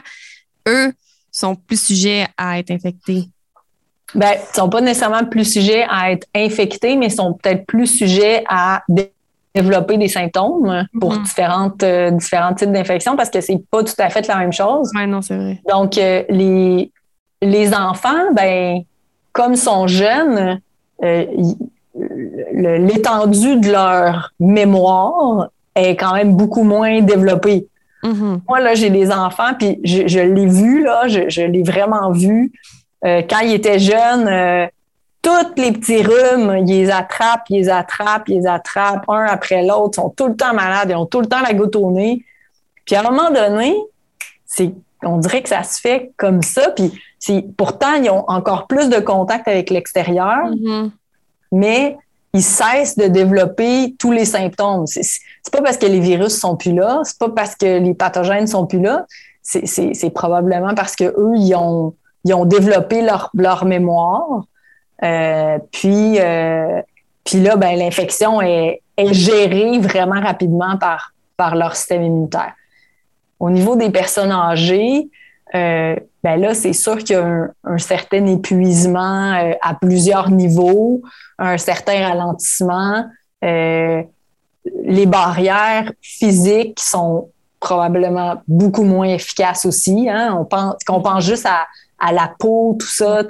eux 0.67 0.91
sont 1.31 1.55
plus 1.55 1.81
sujets 1.81 2.25
à 2.37 2.59
être 2.59 2.71
infectés? 2.71 3.29
Ben, 4.13 4.33
ils 4.33 4.55
sont 4.55 4.69
pas 4.69 4.81
nécessairement 4.81 5.25
plus 5.25 5.45
sujets 5.45 5.85
à 5.89 6.11
être 6.11 6.27
infectés, 6.35 6.95
mais 6.95 7.09
sont 7.09 7.33
peut-être 7.33 7.65
plus 7.65 7.87
sujets 7.87 8.43
à 8.47 8.83
développer 9.55 9.97
des 9.97 10.07
symptômes 10.09 10.85
pour 10.99 11.13
Mhm. 11.13 11.23
différentes, 11.23 11.83
euh, 11.83 12.11
différents 12.11 12.53
types 12.53 12.71
d'infections 12.71 13.15
parce 13.15 13.29
que 13.29 13.39
c'est 13.41 13.61
pas 13.71 13.83
tout 13.83 13.93
à 13.99 14.09
fait 14.09 14.27
la 14.27 14.37
même 14.37 14.51
chose. 14.53 14.91
Oui, 14.95 15.07
non, 15.07 15.21
c'est 15.21 15.37
vrai. 15.37 15.61
Donc, 15.69 15.97
euh, 15.97 16.23
les, 16.29 16.91
les 17.41 17.73
enfants, 17.73 18.31
ben, 18.33 18.81
comme 19.31 19.53
ils 19.53 19.57
sont 19.57 19.87
jeunes, 19.87 20.59
euh, 21.03 21.25
l'étendue 22.53 23.57
de 23.59 23.71
leur 23.71 24.31
mémoire 24.39 25.49
est 25.75 25.95
quand 25.95 26.13
même 26.13 26.35
beaucoup 26.35 26.63
moins 26.63 27.01
développée. 27.01 27.67
Mhm. 28.03 28.41
Moi, 28.47 28.59
là, 28.59 28.75
j'ai 28.75 28.89
des 28.89 29.11
enfants, 29.11 29.53
puis 29.57 29.79
je, 29.83 30.07
je 30.07 30.19
l'ai 30.19 30.45
vu, 30.45 30.83
là, 30.83 31.07
je, 31.07 31.29
je 31.29 31.41
l'ai 31.41 31.63
vraiment 31.63 32.11
vu. 32.11 32.51
Quand 33.03 33.39
ils 33.43 33.53
étaient 33.53 33.77
jeunes, 33.77 34.27
tous 35.25 35.61
les 35.61 35.71
petits 35.71 36.03
rhumes, 36.03 36.55
ils 36.59 36.67
les 36.67 36.91
attrapent, 36.91 37.49
ils 37.49 37.61
les 37.61 37.69
attrapent, 37.69 38.29
ils 38.29 38.41
les 38.41 38.47
attrapent, 38.47 39.05
un 39.09 39.25
après 39.25 39.63
l'autre, 39.63 39.97
ils 39.97 40.01
sont 40.01 40.09
tout 40.09 40.27
le 40.27 40.35
temps 40.35 40.53
malades, 40.53 40.89
ils 40.91 40.95
ont 40.95 41.07
tout 41.07 41.19
le 41.21 41.25
temps 41.25 41.41
la 41.41 41.53
goutte 41.53 41.75
au 41.75 41.89
nez. 41.89 42.23
Puis 42.85 42.95
à 42.95 42.99
un 42.99 43.03
moment 43.09 43.31
donné, 43.31 43.75
c'est, 44.45 44.71
on 45.03 45.17
dirait 45.17 45.41
que 45.41 45.49
ça 45.49 45.63
se 45.63 45.81
fait 45.81 46.11
comme 46.17 46.43
ça, 46.43 46.69
puis 46.71 46.91
pourtant, 47.57 47.93
ils 48.01 48.09
ont 48.11 48.23
encore 48.29 48.67
plus 48.67 48.87
de 48.89 48.99
contact 48.99 49.47
avec 49.47 49.71
l'extérieur 49.71 50.45
Mhm. 50.51 50.91
mais 51.51 51.97
ils 52.33 52.43
cessent 52.43 52.97
de 52.97 53.07
développer 53.07 53.95
tous 53.97 54.11
les 54.11 54.25
symptômes. 54.25 54.85
C'est 54.85 55.01
pas 55.51 55.61
parce 55.61 55.77
que 55.77 55.85
les 55.87 56.01
virus 56.01 56.37
sont 56.37 56.55
plus 56.55 56.73
là, 56.73 56.99
c'est 57.03 57.17
pas 57.17 57.29
parce 57.29 57.55
que 57.55 57.79
les 57.79 57.93
pathogènes 57.93 58.45
sont 58.45 58.67
plus 58.67 58.81
là, 58.81 59.05
c'est 59.41 60.09
probablement 60.13 60.75
parce 60.75 60.95
que 60.95 61.05
eux 61.05 61.33
ils 61.37 61.55
ont 61.55 61.93
ils 62.25 62.33
ont 62.33 62.45
développé 62.45 63.01
leur 63.01 63.29
leur 63.33 63.65
mémoire. 63.65 64.43
Euh, 65.03 65.59
puis 65.71 66.19
euh, 66.19 66.81
puis 67.23 67.41
là 67.41 67.57
ben 67.57 67.77
l'infection 67.77 68.41
est, 68.41 68.81
gérée 68.97 69.77
vraiment 69.79 70.21
rapidement 70.21 70.77
par 70.77 71.55
leur 71.55 71.75
système 71.75 72.03
immunitaire. 72.03 72.53
Au 73.39 73.49
niveau 73.49 73.75
des 73.75 73.89
personnes 73.89 74.31
âgées, 74.31 75.09
euh, 75.53 75.95
ben 76.23 76.39
là, 76.39 76.53
c'est 76.53 76.71
sûr 76.71 76.97
qu'il 76.99 77.17
y 77.17 77.19
a 77.19 77.49
un, 77.65 77.77
certain 77.77 78.25
épuisement 78.25 79.53
à 79.61 79.73
plusieurs 79.73 80.31
niveaux, 80.31 81.01
un 81.37 81.57
certain 81.57 82.07
ralentissement. 82.07 83.05
Les 83.41 84.05
barrières 85.05 85.91
physiques 86.01 86.79
sont 86.79 87.29
probablement 87.59 88.41
beaucoup 88.47 88.83
moins 88.83 89.07
efficaces 89.07 89.65
aussi. 89.65 90.07
Hein. 90.09 90.35
On 90.39 90.45
pense 90.45 90.75
qu'on 90.85 91.01
pense 91.01 91.25
juste 91.25 91.45
à, 91.45 91.65
la 92.11 92.33
peau, 92.39 92.75
tout 92.79 92.87
ça. 92.87 93.23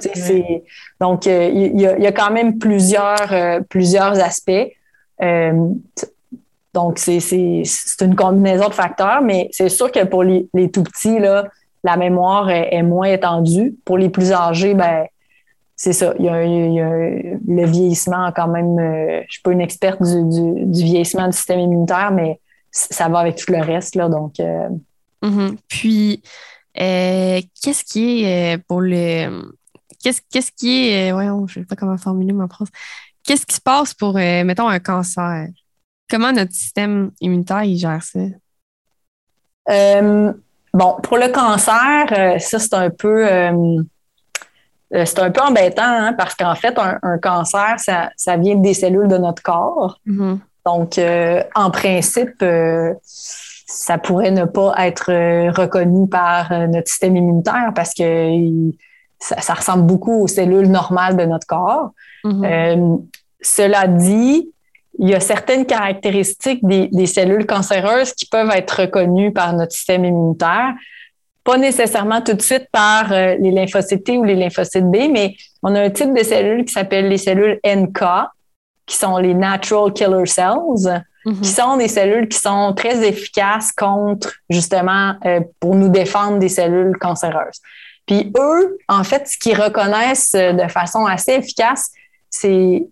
Donc, 1.00 1.26
euh, 1.26 1.50
il 1.52 1.80
y, 1.80 1.86
a 1.86 2.12
quand 2.12 2.30
même 2.30 2.58
plusieurs, 2.58 3.32
plusieurs 3.68 4.20
aspects. 4.20 4.72
donc, 6.74 6.98
c'est 6.98 7.22
une 8.00 8.16
combinaison 8.16 8.68
de 8.68 8.74
facteurs, 8.74 9.22
mais 9.22 9.48
c'est 9.52 9.68
sûr 9.68 9.90
que 9.90 10.04
pour 10.04 10.22
les, 10.22 10.48
les 10.54 10.70
tout 10.70 10.82
petits, 10.82 11.18
là, 11.18 11.44
la 11.86 11.96
mémoire 11.96 12.50
est, 12.50 12.82
moins 12.82 13.06
étendue. 13.06 13.76
Pour 13.84 13.96
les 13.96 14.10
plus 14.10 14.32
âgés, 14.32 14.74
ben 14.74 15.06
c'est 15.76 15.92
ça. 15.92 16.14
Il 16.18 16.24
y, 16.24 16.28
a, 16.28 16.40
le 16.42 17.66
vieillissement 17.66 18.32
quand 18.34 18.48
même. 18.48 18.78
Euh, 18.78 19.20
je 19.20 19.24
ne 19.24 19.30
suis 19.30 19.42
pas 19.42 19.52
une 19.52 19.60
experte 19.60 20.02
du, 20.02 20.82
vieillissement 20.82 21.28
du 21.28 21.36
système 21.36 21.60
immunitaire, 21.60 22.10
mais 22.12 22.40
ça 22.72 23.08
va 23.08 23.20
avec 23.20 23.36
tout 23.36 23.52
le 23.52 23.60
reste. 23.60 23.94
Là, 23.94 24.08
donc, 24.08 24.40
euh, 24.40 24.68
mm-hmm. 25.22 25.56
Puis, 25.68 26.22
euh, 26.78 27.40
qu'est-ce 27.62 27.84
qui 27.84 28.24
est 28.24 28.58
pour 28.66 28.80
le. 28.80 29.42
Qu'est-ce, 30.02 30.20
qu'est-ce 30.30 30.52
qui 30.52 30.90
est. 30.90 31.12
Ouais, 31.12 31.26
je 31.26 31.58
ne 31.58 31.64
sais 31.64 31.66
pas 31.66 31.76
comment 31.76 31.96
formuler 31.96 32.32
ma 32.32 32.48
phrase. 32.48 32.68
Qu'est-ce 33.24 33.46
qui 33.46 33.56
se 33.56 33.60
passe 33.60 33.92
pour, 33.94 34.14
mettons, 34.14 34.68
un 34.68 34.78
cancer? 34.78 35.48
Comment 36.08 36.32
notre 36.32 36.52
système 36.52 37.10
immunitaire 37.20 37.64
il 37.64 37.76
gère 37.76 38.02
ça? 38.02 38.20
Bon, 40.76 40.94
pour 41.02 41.16
le 41.16 41.28
cancer, 41.28 42.06
euh, 42.12 42.38
ça, 42.38 42.58
c'est 42.58 42.74
un 42.74 42.90
peu. 42.90 43.26
Euh, 43.26 43.78
euh, 44.94 45.04
c'est 45.06 45.18
un 45.20 45.30
peu 45.30 45.40
embêtant 45.40 45.82
hein, 45.82 46.12
parce 46.12 46.34
qu'en 46.34 46.54
fait, 46.54 46.78
un, 46.78 47.16
cancer, 47.16 47.76
ça, 47.78 48.36
vient 48.36 48.56
des 48.56 48.74
cellules 48.74 49.08
de 49.08 49.16
notre 49.16 49.42
corps. 49.42 49.98
Mm-hmm. 50.06 50.38
Donc, 50.66 51.00
en 51.54 51.70
principe, 51.70 52.44
ça 53.66 53.98
pourrait 53.98 54.30
ne 54.30 54.44
pas 54.44 54.74
être 54.78 55.12
reconnu 55.50 56.08
par 56.08 56.50
notre 56.68 56.88
système 56.88 57.16
immunitaire 57.16 57.72
parce 57.74 57.92
que 57.94 58.30
ça, 59.18 59.54
ressemble 59.54 59.86
beaucoup 59.86 60.22
aux 60.22 60.28
cellules 60.28 60.68
normales 60.68 61.16
de 61.16 61.24
notre 61.24 61.46
corps. 61.46 61.90
Mm-hmm. 62.24 63.02
cela 63.40 63.86
dit, 63.86 64.50
il 64.98 65.10
y 65.10 65.14
a 65.14 65.20
certaines 65.20 65.66
caractéristiques 65.66 66.60
des, 66.64 67.06
cellules 67.06 67.46
cancéreuses 67.46 68.12
qui 68.12 68.26
peuvent 68.26 68.50
être 68.50 68.82
reconnues 68.82 69.32
par 69.32 69.52
notre 69.52 69.72
système 69.72 70.04
immunitaire. 70.04 70.74
Pas 71.44 71.58
nécessairement 71.58 72.22
tout 72.22 72.34
de 72.34 72.42
suite 72.42 72.66
par 72.72 73.12
euh, 73.12 73.36
les 73.38 73.52
lymphocytes 73.52 74.02
T 74.02 74.18
ou 74.18 74.24
les 74.24 74.34
lymphocytes 74.34 74.90
B, 74.90 75.08
mais 75.12 75.36
on 75.62 75.74
a 75.74 75.82
un 75.82 75.90
type 75.90 76.12
de 76.12 76.24
cellules 76.24 76.64
qui 76.64 76.72
s'appelle 76.72 77.08
les 77.08 77.18
cellules 77.18 77.60
NK, 77.64 78.00
qui 78.84 78.96
sont 78.96 79.16
les 79.18 79.34
Natural 79.34 79.92
Killer 79.92 80.26
Cells, 80.26 81.02
mm-hmm. 81.26 81.40
qui 81.40 81.48
sont 81.50 81.76
des 81.76 81.88
cellules 81.88 82.28
qui 82.28 82.38
sont 82.38 82.72
très 82.74 83.06
efficaces 83.06 83.72
contre, 83.72 84.32
justement, 84.48 85.14
euh, 85.24 85.40
pour 85.60 85.74
nous 85.74 85.88
défendre 85.88 86.38
des 86.38 86.48
cellules 86.48 86.96
cancéreuses. 86.98 87.60
Puis 88.06 88.32
eux, 88.38 88.78
en 88.88 89.04
fait, 89.04 89.28
ce 89.28 89.36
qu'ils 89.36 89.60
reconnaissent 89.60 90.32
de 90.32 90.68
façon 90.68 91.06
assez 91.06 91.32
efficace, 91.32 91.90
c'est 92.30 92.86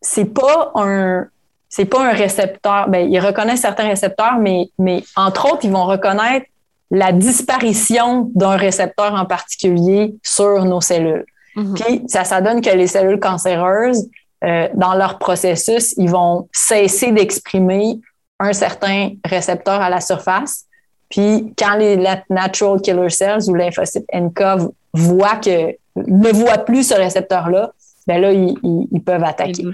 c'est 0.00 0.32
pas 0.32 0.72
un 0.76 1.26
c'est 1.70 1.84
pas 1.84 2.10
un 2.10 2.12
récepteur. 2.12 2.88
Ben, 2.88 3.10
ils 3.10 3.20
reconnaissent 3.20 3.60
certains 3.60 3.88
récepteurs, 3.88 4.38
mais, 4.38 4.68
mais 4.78 5.04
entre 5.14 5.52
autres, 5.52 5.64
ils 5.64 5.70
vont 5.70 5.86
reconnaître 5.86 6.46
la 6.90 7.12
disparition 7.12 8.28
d'un 8.34 8.56
récepteur 8.56 9.14
en 9.14 9.24
particulier 9.24 10.16
sur 10.24 10.64
nos 10.64 10.80
cellules. 10.80 11.24
Mm-hmm. 11.56 11.74
Puis 11.74 12.02
ça, 12.08 12.24
ça 12.24 12.40
donne 12.40 12.60
que 12.60 12.70
les 12.70 12.88
cellules 12.88 13.20
cancéreuses, 13.20 14.08
euh, 14.42 14.68
dans 14.74 14.94
leur 14.94 15.18
processus, 15.18 15.94
ils 15.96 16.08
vont 16.08 16.48
cesser 16.52 17.12
d'exprimer 17.12 18.00
un 18.38 18.52
certain 18.52 19.10
récepteur 19.24 19.80
à 19.80 19.90
la 19.90 20.00
surface. 20.00 20.64
Puis 21.10 21.52
quand 21.58 21.74
les 21.76 22.02
natural 22.30 22.80
killer 22.80 23.10
cells 23.10 23.48
ou 23.48 23.54
lymphocytes 23.54 24.06
NK 24.14 24.70
voient 24.94 25.36
que 25.36 25.76
ne 25.96 26.32
voient 26.32 26.58
plus 26.58 26.88
ce 26.88 26.94
récepteur-là, 26.94 27.72
ben 28.06 28.20
là, 28.20 28.32
ils, 28.32 29.02
peuvent 29.04 29.24
attaquer. 29.24 29.64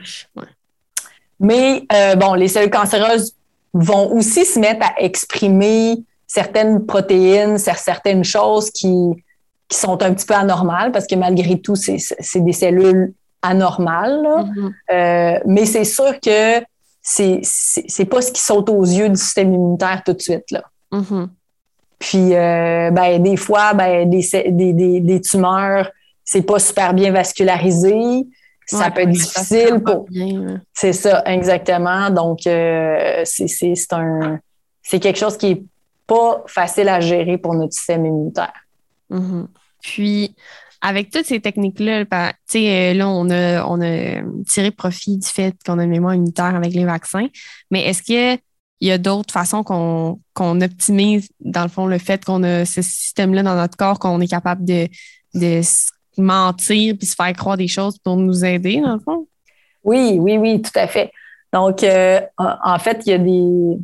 Mais 1.39 1.85
euh, 1.93 2.17
bon, 2.17 2.35
les 2.35 2.49
cellules 2.49 2.71
cancéreuses 2.71 3.35
vont 3.73 4.13
aussi 4.13 4.45
se 4.45 4.59
mettre 4.59 4.85
à 4.87 5.01
exprimer 5.01 6.03
certaines 6.27 6.87
protéines, 6.87 7.59
certaines 7.59 8.25
choses 8.25 8.71
qui, 8.71 9.13
sont 9.69 10.01
un 10.01 10.15
petit 10.15 10.27
peu 10.27 10.35
anormales 10.35 10.93
parce 10.93 11.09
que 11.09 11.17
malgré 11.17 11.59
tout, 11.59 11.75
c'est 11.75 11.99
des 12.37 12.53
cellules 12.53 13.13
anormales. 13.47 14.23
Mm-hmm. 14.23 14.73
Euh, 14.93 15.41
mais 15.47 15.67
c'est 15.67 15.85
sûr 15.85 16.21
que 16.21 16.61
c'est 17.03 17.41
n'est 17.99 18.05
pas 18.07 18.23
ce 18.23 18.33
qui 18.33 18.41
saute 18.41 18.69
aux 18.69 18.85
yeux 18.85 19.09
du 19.09 19.17
système 19.17 19.55
immunitaire 19.55 20.03
tout 20.05 20.13
de 20.13 20.21
suite. 20.21 20.51
Là. 20.51 20.65
Mm-hmm. 20.93 21.29
Puis, 21.99 22.35
euh, 22.35 22.91
ben, 22.91 23.23
des 23.23 23.37
fois, 23.37 23.73
ben, 23.73 24.11
des, 24.11 24.23
des, 24.51 25.01
des 25.01 25.21
tumeurs 25.21 25.91
c'est 26.27 26.43
pas 26.43 26.59
super 26.59 26.93
bien 26.93 27.13
vascularisé. 27.13 28.27
Ça 28.67 28.91
peut 28.91 29.03
être 29.03 29.11
difficile 29.11 29.81
pour. 29.83 30.07
C'est 30.75 30.93
ça, 30.93 31.23
exactement. 31.25 32.11
Donc, 32.11 32.41
euh, 32.47 33.23
c'est 33.25 33.93
un 33.93 34.41
c'est 34.83 35.01
quelque 35.01 35.19
chose 35.19 35.37
qui 35.37 35.51
est 35.53 35.63
pas 36.07 36.45
facile 36.47 36.89
à 36.89 37.01
gérer 37.01 37.39
pour 37.39 37.55
notre 37.55 37.73
système 37.73 38.05
immunitaire. 38.05 38.55
Mm-hmm. 39.11 39.47
Puis, 39.83 40.35
avec 40.87 41.11
toutes 41.11 41.27
ces 41.27 41.41
techniques-là, 41.41 42.05
ben, 42.05 42.31
euh, 42.55 42.95
là, 42.95 43.09
on 43.09 43.29
a, 43.29 43.67
on 43.67 43.81
a 43.81 44.23
tiré 44.47 44.71
profit 44.71 45.19
du 45.19 45.27
fait 45.27 45.53
qu'on 45.67 45.81
a 45.81 45.85
une 45.85 45.91
mémoire 45.91 46.15
immunitaire 46.15 46.55
avec 46.55 46.73
les 46.75 46.85
vaccins, 46.85 47.27
mais 47.73 47.89
est-ce 47.89 48.03
qu'il 48.05 48.39
y 48.81 48.91
a 48.93 48.97
d'autres 48.97 49.33
façons 49.33 49.65
qu'on 49.65 50.61
optimise, 50.61 51.29
dans 51.41 51.65
le 51.65 51.69
fond, 51.69 51.87
le 51.87 51.99
fait 51.99 52.25
qu'on 52.25 52.45
a 52.45 52.65
ce 52.65 52.83
système-là 52.83 53.43
dans 53.43 53.57
notre 53.57 53.77
corps, 53.77 53.99
qu'on 53.99 54.21
est 54.21 54.29
capable 54.29 54.65
de, 54.65 54.87
de 55.35 55.61
mentir 56.19 56.95
puis 56.97 57.09
se 57.09 57.17
faire 57.17 57.33
croire 57.33 57.57
des 57.57 57.67
choses 57.67 57.99
pour 57.99 58.17
nous 58.17 58.45
aider, 58.45 58.81
dans 58.81 58.95
le 58.95 59.01
fond? 59.01 59.27
Oui, 59.83 60.19
oui, 60.21 60.39
oui, 60.39 60.63
tout 60.63 60.79
à 60.79 60.87
fait. 60.87 61.11
Donc, 61.53 61.83
euh, 61.83 62.21
en 62.39 62.79
fait, 62.79 63.03
il 63.07 63.11
y 63.11 63.13
a 63.13 63.19
des 63.19 63.77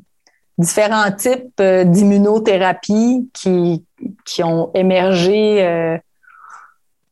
différents 0.56 1.10
types 1.10 1.60
euh, 1.60 1.82
d'immunothérapie 1.82 3.28
qui, 3.34 3.84
qui 4.24 4.44
ont 4.44 4.70
émergé 4.72 5.98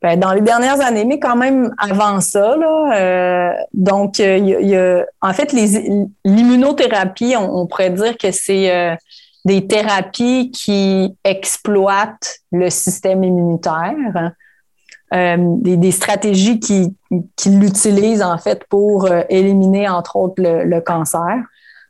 ben, 0.03 0.18
dans 0.18 0.32
les 0.32 0.40
dernières 0.40 0.80
années, 0.80 1.05
mais 1.05 1.18
quand 1.18 1.36
même 1.36 1.74
avant 1.78 2.20
ça. 2.20 2.57
Là, 2.57 3.55
donc, 3.74 4.18
il 4.18 4.48
y, 4.48 4.76
a, 4.76 5.05
en 5.20 5.32
fait, 5.32 5.53
l'immunothérapie, 6.24 7.34
on, 7.36 7.61
on, 7.61 7.66
pourrait 7.66 7.90
dire 7.90 8.16
que 8.16 8.30
c'est 8.32 8.96
des 9.44 9.66
thérapies 9.66 10.51
qui 10.51 11.16
exploitent 11.24 12.38
le 12.51 12.70
système 12.70 13.24
immunitaire. 13.24 14.32
Euh, 15.12 15.36
des, 15.59 15.90
stratégies 15.90 16.61
qui, 16.61 16.94
qui 17.34 17.51
l'utilisent 17.51 18.22
en 18.22 18.38
fait 18.38 18.62
pour 18.68 19.07
euh, 19.07 19.22
éliminer 19.28 19.88
entre 19.88 20.14
autres 20.14 20.40
le, 20.40 20.80
cancer. 20.80 21.36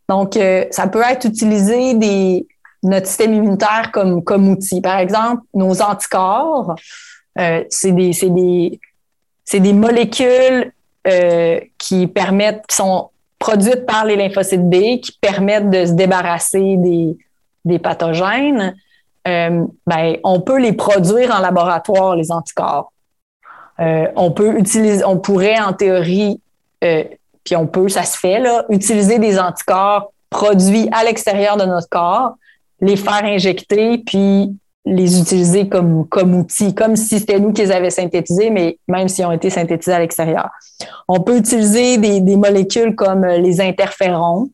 Donc, 0.09 0.39
euh, 0.39 0.65
ça 0.71 0.87
peut 0.87 1.03
être 1.07 1.27
utilisé 1.27 1.93
des, 1.93 2.49
notre 2.83 3.07
système 3.07 3.35
immunitaire 3.35 3.91
comme, 3.93 4.25
comme 4.25 4.49
outil. 4.49 4.81
Par 4.81 4.99
exemple, 4.99 5.43
nos 5.53 5.83
anticorps, 5.83 6.75
c'est 7.37 7.93
des, 7.93 8.11
des, 8.11 8.81
des, 9.61 9.73
molécules 9.73 10.73
qui 11.79 12.07
permettent, 12.07 12.67
qui 12.67 12.77
sont 12.77 13.11
produites 13.39 13.87
par 13.87 14.05
les 14.05 14.17
lymphocytes 14.17 14.69
B, 14.69 15.01
qui 15.01 15.13
permettent 15.21 15.71
de 15.71 15.87
se 15.87 15.93
débarrasser 15.93 16.77
des, 16.77 17.17
des 17.65 17.79
pathogènes. 17.79 18.75
ben, 19.25 20.17
on 20.25 20.41
peut 20.41 20.59
les 20.59 20.73
produire 20.73 21.35
en 21.35 21.39
laboratoire, 21.39 22.17
les 22.17 22.31
anticorps. 22.31 22.93
Euh, 23.81 24.07
on 24.15 24.31
peut 24.31 24.59
utiliser, 24.59 25.05
on 25.05 25.19
pourrait 25.19 25.59
en 25.59 25.73
théorie, 25.73 26.41
euh, 26.85 27.05
puis 27.45 27.57
on 27.57 27.67
peut, 27.67 27.89
ça 27.89 28.05
se 28.05 28.19
fait, 28.19 28.39
là, 28.39 28.65
utiliser 28.69 29.19
des 29.19 29.39
anticorps 29.39 30.13
produits 30.29 30.89
à 30.93 31.03
l'extérieur 31.05 31.57
de 31.57 31.65
notre 31.65 31.89
corps, 31.89 32.35
les 32.81 32.97
faire 32.97 33.25
injecter, 33.25 33.99
puis 33.99 34.55
les 34.85 35.21
utiliser 35.21 35.69
comme, 35.69 36.09
comme 36.09 36.35
outils, 36.35 36.75
comme 36.75 36.97
si 36.97 37.19
c'était 37.19 37.39
nous 37.39 37.53
qui 37.53 37.63
les 37.63 37.71
avions 37.71 37.91
synthétisés, 37.91 38.51
mais 38.51 38.79
même 38.89 39.09
s'ils 39.09 39.27
ont 39.27 39.33
été 39.33 39.51
synthétisés 39.51 39.93
à 39.93 39.99
l'extérieur. 39.99 40.49
On 41.07 41.21
peut 41.21 41.37
utiliser 41.37 41.99
des, 41.99 42.21
des, 42.21 42.37
molécules 42.37 42.95
comme 42.95 43.25
les 43.25 43.61
interférons, 43.61 44.49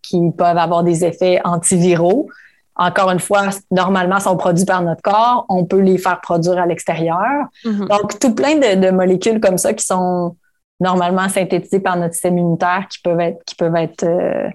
qui 0.00 0.20
peuvent 0.36 0.58
avoir 0.58 0.84
des 0.84 1.04
effets 1.04 1.40
antiviraux 1.44 2.28
encore 2.74 3.10
une 3.10 3.20
fois, 3.20 3.50
normalement, 3.70 4.18
sont 4.18 4.36
produits 4.36 4.64
par 4.64 4.82
notre 4.82 5.02
corps. 5.02 5.44
On 5.48 5.64
peut 5.64 5.80
les 5.80 5.98
faire 5.98 6.20
produire 6.20 6.58
à 6.58 6.66
l'extérieur. 6.66 7.46
Mm-hmm. 7.64 7.88
Donc, 7.88 8.18
tout 8.18 8.34
plein 8.34 8.56
de, 8.56 8.90
molécules 8.90 9.40
comme 9.40 9.58
ça 9.58 9.74
qui 9.74 9.84
sont 9.84 10.36
normalement 10.80 11.28
synthétisées 11.28 11.80
par 11.80 11.96
notre 11.96 12.14
système 12.14 12.38
immunitaire 12.38 12.86
qui 12.90 12.98
peuvent 13.00 13.20
être, 13.20 13.44
qui 13.44 13.54
peuvent 13.54 13.76
être, 13.76 14.04
euh, 14.04 14.48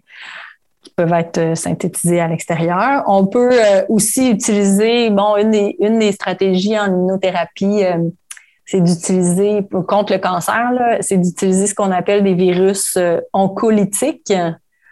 qui 0.87 0.93
peuvent 0.95 1.13
être 1.13 1.37
euh, 1.37 1.55
synthétisés 1.55 2.19
à 2.19 2.27
l'extérieur. 2.27 3.03
On 3.07 3.27
peut 3.27 3.51
euh, 3.51 3.83
aussi 3.89 4.31
utiliser, 4.31 5.09
bon, 5.09 5.35
une 5.37 5.51
des, 5.51 5.75
une 5.79 5.99
des 5.99 6.11
stratégies 6.11 6.79
en 6.79 6.87
immunothérapie, 6.87 7.83
euh, 7.83 7.97
c'est 8.65 8.81
d'utiliser, 8.81 9.65
contre 9.87 10.13
le 10.13 10.19
cancer, 10.19 10.71
c'est 10.99 11.17
d'utiliser 11.17 11.67
ce 11.67 11.75
qu'on 11.75 11.91
appelle 11.91 12.21
des 12.23 12.33
virus 12.33 12.97
oncolytiques. 13.31 14.33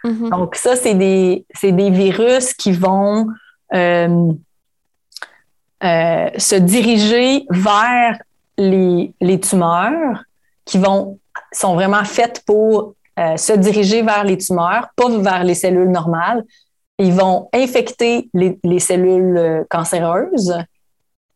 Mhm. 0.02 0.30
Donc, 0.30 0.54
ça, 0.54 0.76
c'est 0.76 0.94
des, 0.94 1.44
virus 1.62 2.54
qui 2.54 2.72
vont 2.72 3.26
euh, 5.84 6.30
se 6.38 6.54
diriger 6.54 7.44
vers 7.50 8.18
les, 8.56 9.12
les 9.20 9.38
tumeurs, 9.40 10.24
qui 10.64 10.78
vont, 10.78 11.18
sont 11.52 11.74
vraiment 11.74 12.04
faites 12.04 12.42
pour 12.46 12.94
euh, 13.18 13.36
se 13.36 13.52
diriger 13.52 14.02
vers 14.02 14.24
les 14.24 14.38
tumeurs, 14.38 14.88
pas 14.96 15.08
vers 15.08 15.44
les 15.44 15.54
cellules 15.54 15.90
normales. 15.90 16.44
Ils 16.98 17.12
vont 17.12 17.48
infecter 17.52 18.28
les, 18.34 18.58
les 18.64 18.78
cellules 18.78 19.36
euh, 19.36 19.64
cancéreuses. 19.68 20.54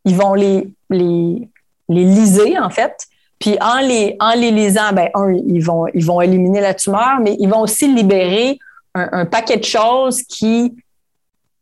Ils 0.05 0.17
vont 0.17 0.35
les, 0.35 0.73
les, 0.89 1.49
les 1.89 2.05
liser, 2.05 2.59
en 2.59 2.71
fait. 2.71 3.07
Puis 3.39 3.57
en 3.61 3.79
les, 3.79 4.17
en 4.21 4.33
les 4.33 4.51
lisant, 4.51 4.93
ben, 4.93 5.09
un, 5.15 5.33
ils 5.33 5.65
vont, 5.65 5.87
ils 5.95 6.05
vont 6.05 6.21
éliminer 6.21 6.61
la 6.61 6.75
tumeur, 6.75 7.21
mais 7.23 7.37
ils 7.39 7.49
vont 7.49 7.61
aussi 7.61 7.93
libérer 7.93 8.59
un, 8.95 9.09
un 9.13 9.27
paquet 9.27 9.57
de 9.57 9.65
choses 9.65 10.23
qui 10.23 10.75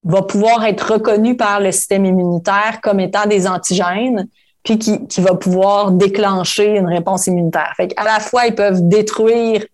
va 0.05 0.23
pouvoir 0.23 0.65
être 0.65 0.95
reconnu 0.95 1.37
par 1.37 1.61
le 1.61 1.71
système 1.71 2.05
immunitaire 2.05 2.81
comme 2.83 3.01
étant 3.01 3.27
des 3.27 3.47
antigènes, 3.47 4.29
puis 4.63 4.79
qui, 4.79 5.07
qui 5.07 5.21
va 5.21 5.35
pouvoir 5.35 5.91
déclencher 5.93 6.77
une 6.77 6.87
réponse 6.87 7.27
immunitaire. 7.27 7.73
Fait 7.77 7.93
à 7.97 8.05
la 8.05 8.21
fois, 8.21 8.47
ils 8.47 8.55
peuvent 8.55 8.89
détruire 8.89 9.65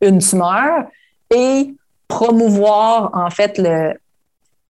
une 0.00 0.18
tumeur 0.18 0.84
et 1.34 1.74
promouvoir 2.08 3.10
en 3.14 3.30
fait 3.30 3.58
le, 3.58 3.94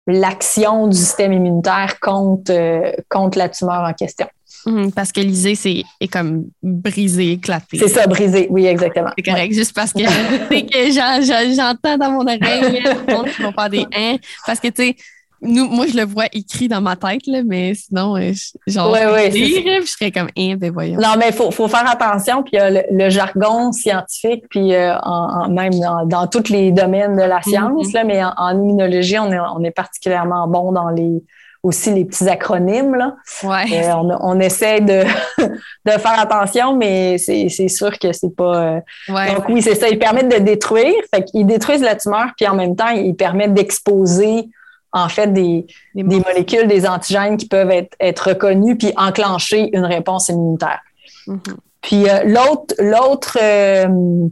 l'action 0.07 0.87
du 0.87 0.97
système 0.97 1.33
immunitaire 1.33 1.99
contre, 2.01 2.53
euh, 2.53 2.93
contre 3.09 3.39
la 3.39 3.49
tumeur 3.49 3.83
en 3.83 3.93
question. 3.93 4.27
Mhm, 4.67 4.93
parce 4.93 5.13
que 5.13 5.21
l'isée, 5.21 5.55
c'est 5.55 5.83
est 6.01 6.09
comme 6.09 6.47
brisé, 6.63 7.33
éclaté. 7.33 7.79
C'est 7.79 7.89
ça, 7.89 8.07
brisé. 8.07 8.47
Oui, 8.51 8.67
exactement. 8.67 9.11
C'est 9.17 9.25
correct, 9.25 9.53
juste 9.53 9.75
parce 9.75 9.93
que, 9.93 10.01
j'entends 11.55 11.99
dans 11.99 12.11
mon 12.11 12.23
oreille 12.23 12.41
le 12.83 13.13
monde 13.13 13.27
qui 13.29 13.43
vont 13.43 13.53
faire 13.53 13.71
des 13.71 13.87
hein. 13.95 14.17
Parce 14.47 14.61
que, 14.61 14.69
tu 14.69 14.83
sais, 14.83 14.97
nous, 15.45 15.69
moi, 15.69 15.87
je 15.87 15.97
le 15.97 16.05
vois 16.05 16.27
écrit 16.33 16.69
dans 16.69 16.81
ma 16.81 16.97
tête, 16.97 17.27
là, 17.27 17.43
mais 17.45 17.75
sinon, 17.75 18.17
euh, 18.17 18.33
je- 18.33 18.73
genre, 18.73 18.91
Ouais, 18.91 19.29
lire, 19.31 19.83
je 19.83 19.87
serais 19.87 20.11
comme, 20.11 20.29
hein, 20.37 20.55
ben 20.59 20.73
voyons. 20.73 20.99
Non, 21.01 21.15
mais 21.19 21.29
il 21.29 21.33
faut, 21.35 21.51
faut 21.51 21.69
faire 21.69 21.89
attention. 21.89 22.43
Puis 22.43 22.59
euh, 22.59 22.71
le, 22.71 22.83
le 23.05 23.11
jargon 23.11 23.71
scientifique, 23.73 24.45
puis 24.51 24.75
euh, 24.75 24.97
en, 25.03 25.45
en- 25.45 25.49
même 25.49 25.79
dans, 25.79 26.05
dans 26.07 26.27
tous 26.27 26.49
les 26.51 26.73
domaines 26.73 27.17
de 27.17 27.23
la 27.23 27.43
science, 27.43 27.87
Mhm. 27.89 27.93
là, 27.95 28.05
mais 28.05 28.25
en, 28.25 28.33
en 28.37 28.51
immunologie, 28.63 29.19
on 29.19 29.31
est, 29.31 29.39
on 29.39 29.63
est 29.63 29.71
particulièrement 29.71 30.49
bon 30.49 30.73
dans 30.73 30.89
les 30.89 31.23
aussi 31.63 31.95
les 31.95 32.05
petits 32.05 32.29
acronymes. 32.29 32.95
Là. 32.95 33.15
Ouais. 33.43 33.65
Euh, 33.89 33.95
on, 33.95 34.11
on 34.21 34.39
essaie 34.39 34.83
de, 34.83 35.03
de 35.87 35.91
faire 35.93 36.19
attention, 36.21 36.77
mais 36.77 37.17
c'est 37.17 37.49
sûr 37.69 37.99
que 37.99 38.13
c'est 38.13 38.37
pas. 38.37 38.81
ouais. 39.09 39.35
Donc 39.35 39.49
oui, 39.49 39.63
c'est 39.63 39.75
ça. 39.75 39.89
Ils 39.89 39.99
permettent 39.99 40.29
de 40.31 40.45
détruire. 40.45 40.93
Fait 41.15 41.25
qu'ils 41.25 41.47
détruisent 41.47 41.81
la 41.81 41.95
tumeur, 41.97 42.27
puis 42.37 42.47
en 42.47 42.55
même 42.55 42.77
temps, 42.77 42.91
ils 42.91 43.15
permettent 43.17 43.55
d'exposer 43.55 44.51
en 44.95 45.09
fait 45.09 45.27
des, 45.27 45.67
Des 45.95 46.21
molécules, 46.21 46.69
des 46.69 46.87
antigènes 46.87 47.37
qui 47.37 47.47
peuvent 47.47 47.71
être, 47.71 47.95
être 48.01 48.29
reconnus 48.29 48.77
puis 48.79 48.93
enclencher 48.97 49.77
une 49.77 49.85
réponse 49.85 50.29
immunitaire. 50.29 50.81
Mhm. 51.27 51.41
Puis 51.83 52.09
euh, 52.09 52.23
l'autre, 52.25 52.75
l'autre, 52.79 53.37
euh, 53.43 54.29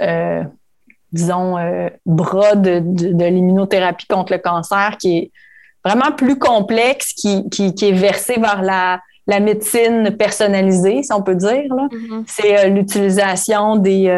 euh, 0.00 0.42
disons, 1.12 1.56
bras 2.06 2.54
de, 2.54 2.80
de, 2.80 3.12
de 3.12 3.24
l'immunothérapie 3.24 4.06
contre 4.06 4.32
le 4.32 4.38
cancer 4.38 4.96
qui 4.98 5.18
est 5.18 5.30
vraiment 5.84 6.12
plus 6.12 6.38
complexe, 6.38 7.12
qui, 7.12 7.48
qui, 7.50 7.74
qui 7.74 7.88
est 7.88 7.92
versé 7.92 8.40
vers 8.40 8.62
la, 8.62 9.00
la 9.26 9.40
médecine 9.40 10.16
personnalisée, 10.16 11.02
si 11.02 11.12
on 11.12 11.22
peut 11.22 11.36
dire. 11.36 11.74
Mhm. 11.74 12.24
C'est 12.26 12.70
l'utilisation 12.70 13.76
des, 13.76 14.08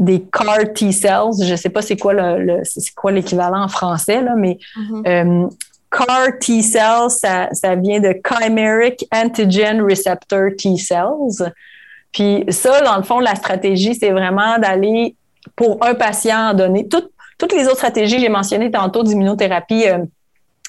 des 0.00 0.24
CAR 0.32 0.72
T-cells. 0.74 1.44
Je 1.44 1.52
ne 1.52 1.56
sais 1.56 1.68
pas 1.68 1.82
c'est 1.82 1.96
quoi 1.96 2.14
le, 2.14 2.42
le- 2.44 2.60
c'est 2.64 2.92
quoi 2.94 3.12
l'équivalent 3.12 3.62
en 3.62 3.68
français, 3.68 4.20
là, 4.22 4.34
mais 4.36 4.58
Mhm. 4.76 5.02
euh, 5.06 5.48
CAR 5.90 6.38
T-cells, 6.40 7.10
ça, 7.10 7.48
ça 7.52 7.74
vient 7.76 8.00
de 8.00 8.14
Chimeric 8.26 9.06
Antigen 9.14 9.82
Receptor 9.84 10.50
T-cells. 10.58 11.52
Puis 12.12 12.44
ça, 12.48 12.80
dans 12.80 12.96
le 12.96 13.02
fond, 13.04 13.20
la 13.20 13.34
stratégie, 13.36 13.94
c'est 13.94 14.10
vraiment 14.10 14.58
d'aller 14.58 15.14
pour 15.54 15.78
un 15.84 15.94
patient 15.94 16.54
donné. 16.54 16.88
Toutes- 16.88 17.10
toutes 17.38 17.52
les 17.52 17.66
autres 17.66 17.76
stratégies 17.76 18.16
que 18.16 18.22
j'ai 18.22 18.28
mentionnées 18.28 18.70
tantôt 18.70 19.02
d'immunothérapie, 19.02 19.86
euh, 19.88 19.98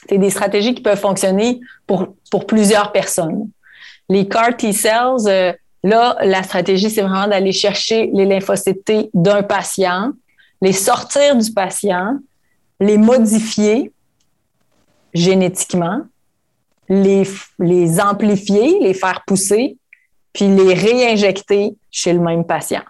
c'est 0.09 0.17
des 0.17 0.29
stratégies 0.29 0.73
qui 0.75 0.81
peuvent 0.81 0.99
fonctionner 0.99 1.59
pour, 1.87 2.07
pour 2.29 2.45
plusieurs 2.45 2.91
personnes. 2.91 3.49
Les 4.09 4.27
CAR 4.27 4.55
T-cells, 4.57 5.27
euh, 5.27 5.53
là, 5.83 6.17
la 6.21 6.43
stratégie, 6.43 6.89
c'est 6.89 7.01
vraiment 7.01 7.27
d'aller 7.27 7.51
chercher 7.51 8.09
les 8.13 8.25
lymphocytes 8.25 9.09
d'un 9.13 9.43
patient, 9.43 10.11
les 10.61 10.73
sortir 10.73 11.35
du 11.35 11.51
patient, 11.51 12.19
les 12.79 12.97
modifier 12.97 13.91
génétiquement, 15.13 16.01
les, 16.87 17.23
les 17.59 17.99
amplifier, 17.99 18.79
les 18.79 18.93
faire 18.93 19.23
pousser, 19.25 19.77
puis 20.33 20.47
les 20.47 20.73
réinjecter 20.73 21.75
chez 21.89 22.13
le 22.13 22.19
même 22.19 22.45
patient. 22.45 22.83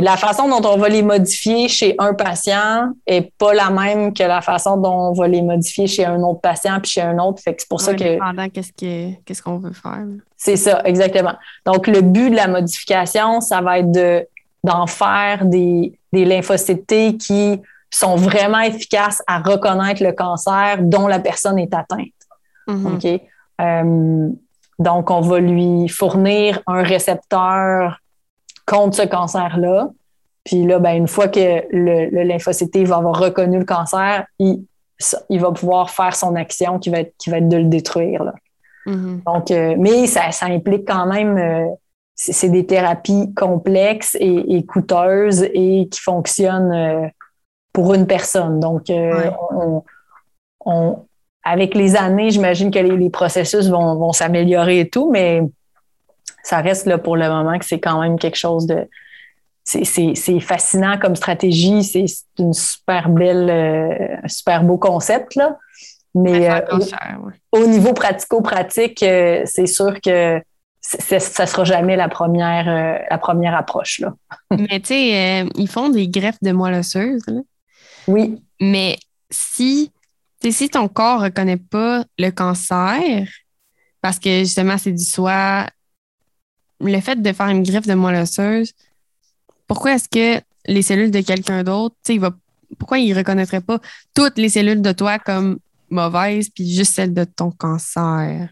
La 0.00 0.16
façon 0.16 0.48
dont 0.48 0.68
on 0.68 0.76
va 0.76 0.88
les 0.88 1.02
modifier 1.02 1.66
chez 1.68 1.94
un 1.98 2.12
patient 2.14 2.92
est 3.06 3.32
pas 3.38 3.54
la 3.54 3.70
même 3.70 4.12
que 4.12 4.22
la 4.22 4.42
façon 4.42 4.76
dont 4.76 5.08
on 5.10 5.12
va 5.12 5.28
les 5.28 5.40
modifier 5.42 5.86
chez 5.86 6.04
un 6.04 6.20
autre 6.22 6.40
patient 6.40 6.78
puis 6.80 6.90
chez 6.90 7.00
un 7.00 7.18
autre. 7.18 7.40
Fait 7.42 7.54
que 7.54 7.62
c'est 7.62 7.68
pour 7.68 7.80
ça 7.80 7.94
que 7.94 8.04
dépendant 8.04 8.48
qu'est-ce 8.50 8.72
que- 8.72 9.14
qu'est-ce 9.24 9.42
qu'on 9.42 9.58
veut 9.58 9.72
faire. 9.72 10.04
c'est 10.36 10.56
ça, 10.56 10.82
exactement. 10.84 11.34
Donc, 11.64 11.86
le 11.86 12.02
but 12.02 12.30
de 12.30 12.36
la 12.36 12.48
modification, 12.48 13.40
ça 13.40 13.60
va 13.62 13.78
être 13.78 13.90
de, 13.92 14.26
d'en 14.62 14.86
faire 14.86 15.44
des, 15.46 15.92
des 16.12 16.24
lymphocytes 16.24 16.86
T 16.86 17.16
qui 17.16 17.60
sont 17.90 18.16
vraiment 18.16 18.60
efficaces 18.60 19.22
à 19.26 19.38
reconnaître 19.38 20.02
le 20.02 20.12
cancer 20.12 20.78
dont 20.80 21.06
la 21.06 21.18
personne 21.20 21.58
est 21.58 21.72
atteinte. 21.74 22.08
Mhm. 22.66 22.94
OK? 22.94 23.20
Euh, 23.60 24.28
donc, 24.78 25.10
on 25.10 25.20
va 25.20 25.38
lui 25.40 25.88
fournir 25.88 26.60
un 26.66 26.82
récepteur 26.82 27.98
contre 28.66 28.96
ce 28.96 29.02
cancer-là. 29.02 29.90
Puis 30.44 30.64
là, 30.64 30.78
ben, 30.78 30.94
une 30.96 31.08
fois 31.08 31.28
que 31.28 31.62
le, 31.70 32.10
le 32.10 32.22
lymphocyte 32.24 32.76
va 32.78 32.96
avoir 32.96 33.18
reconnu 33.18 33.58
le 33.58 33.64
cancer, 33.64 34.24
il, 34.38 34.64
va 35.30 35.52
pouvoir 35.52 35.90
faire 35.90 36.14
son 36.16 36.34
action 36.34 36.78
qui 36.78 36.90
va 36.90 37.00
être, 37.00 37.14
qui 37.18 37.30
va 37.30 37.38
être 37.38 37.48
de 37.48 37.56
le 37.58 37.64
détruire. 37.64 38.24
Là. 38.24 38.34
Mhm. 38.86 39.22
Donc, 39.26 39.50
euh, 39.50 39.74
mais 39.78 40.06
ça, 40.06 40.32
ça 40.32 40.46
implique 40.46 40.86
quand 40.86 41.06
même, 41.06 41.38
euh, 41.38 41.66
c'est 42.14 42.48
des 42.48 42.66
thérapies 42.66 43.32
complexes 43.34 44.16
et, 44.20 44.56
et 44.56 44.64
coûteuses 44.66 45.44
et 45.54 45.88
qui 45.90 46.00
fonctionnent 46.00 46.72
euh, 46.72 47.08
pour 47.72 47.94
une 47.94 48.06
personne. 48.06 48.58
Donc, 48.60 48.82
Ouais. 48.88 49.30
on, 49.50 49.82
on- 50.64 50.98
avec 51.44 51.74
les 51.74 51.96
années, 51.96 52.30
j'imagine 52.30 52.70
que 52.70 52.78
les, 52.78 52.96
les 52.96 53.10
processus 53.10 53.68
vont, 53.68 53.96
vont 53.96 54.12
s'améliorer 54.12 54.80
et 54.80 54.88
tout, 54.88 55.10
mais 55.10 55.42
ça 56.42 56.58
reste 56.58 56.86
là 56.86 56.98
pour 56.98 57.16
le 57.16 57.28
moment 57.28 57.58
que 57.58 57.64
c'est 57.64 57.80
quand 57.80 58.00
même 58.00 58.18
quelque 58.18 58.36
chose 58.38 58.66
de. 58.66 58.88
C'est 59.64 59.84
c'est- 59.84 60.14
c'est 60.16 60.40
fascinant 60.40 60.98
comme 60.98 61.14
stratégie, 61.16 61.84
c'est 61.84 62.06
une 62.38 62.52
super 62.52 63.08
belle, 63.08 63.48
euh, 63.48 64.16
un 64.24 64.28
super 64.28 64.64
beau 64.64 64.76
concept, 64.78 65.36
là. 65.36 65.56
Mais 66.14 66.50
euh, 66.50 66.60
cher, 66.80 67.18
ouais. 67.24 67.32
au 67.52 67.66
niveau 67.66 67.92
pratico-pratique, 67.94 69.02
euh, 69.02 69.42
c'est 69.46 69.66
sûr 69.66 69.98
que 70.00 70.42
ça 70.80 71.46
sera 71.46 71.64
jamais 71.64 71.94
la 71.96 72.08
première, 72.08 72.68
euh, 72.68 72.98
la 73.08 73.18
première 73.18 73.54
approche. 73.54 74.00
Là. 74.00 74.12
Mais 74.50 74.80
tu 74.80 74.88
sais, 74.88 75.42
euh, 75.44 75.48
ils 75.54 75.68
font 75.68 75.88
des 75.88 76.08
greffes 76.08 76.42
de 76.42 76.50
moelle 76.52 76.74
osseuse. 76.74 77.22
là. 77.28 77.40
Oui, 78.08 78.42
Mais 78.60 78.98
si, 79.30 79.90
tu 80.40 80.50
sais, 80.50 80.58
si 80.64 80.68
ton 80.68 80.88
corps 80.88 81.20
ne 81.20 81.24
reconnaît 81.26 81.56
pas 81.56 82.04
le 82.18 82.30
cancer, 82.30 83.26
parce 84.02 84.18
que 84.18 84.40
justement, 84.40 84.76
c'est 84.76 84.90
du 84.92 85.04
soi, 85.04 85.66
le 86.82 87.00
fait 87.00 87.20
de 87.20 87.32
faire 87.32 87.48
une 87.48 87.62
greffe 87.62 87.86
de 87.86 87.94
moelle 87.94 88.22
osseuse, 88.22 88.72
pourquoi 89.66 89.92
est-ce 89.94 90.08
que 90.08 90.42
les 90.66 90.82
cellules 90.82 91.10
de 91.10 91.20
quelqu'un 91.20 91.62
d'autre, 91.62 91.96
il 92.08 92.20
va, 92.20 92.30
pourquoi 92.78 92.98
il 92.98 93.12
ne 93.12 93.18
reconnaîtrait 93.18 93.60
pas 93.60 93.78
toutes 94.14 94.38
les 94.38 94.48
cellules 94.48 94.82
de 94.82 94.92
toi 94.92 95.18
comme 95.18 95.58
mauvaises, 95.90 96.48
puis 96.50 96.70
juste 96.74 96.94
celles 96.94 97.14
de 97.14 97.24
ton 97.24 97.50
cancer? 97.50 98.48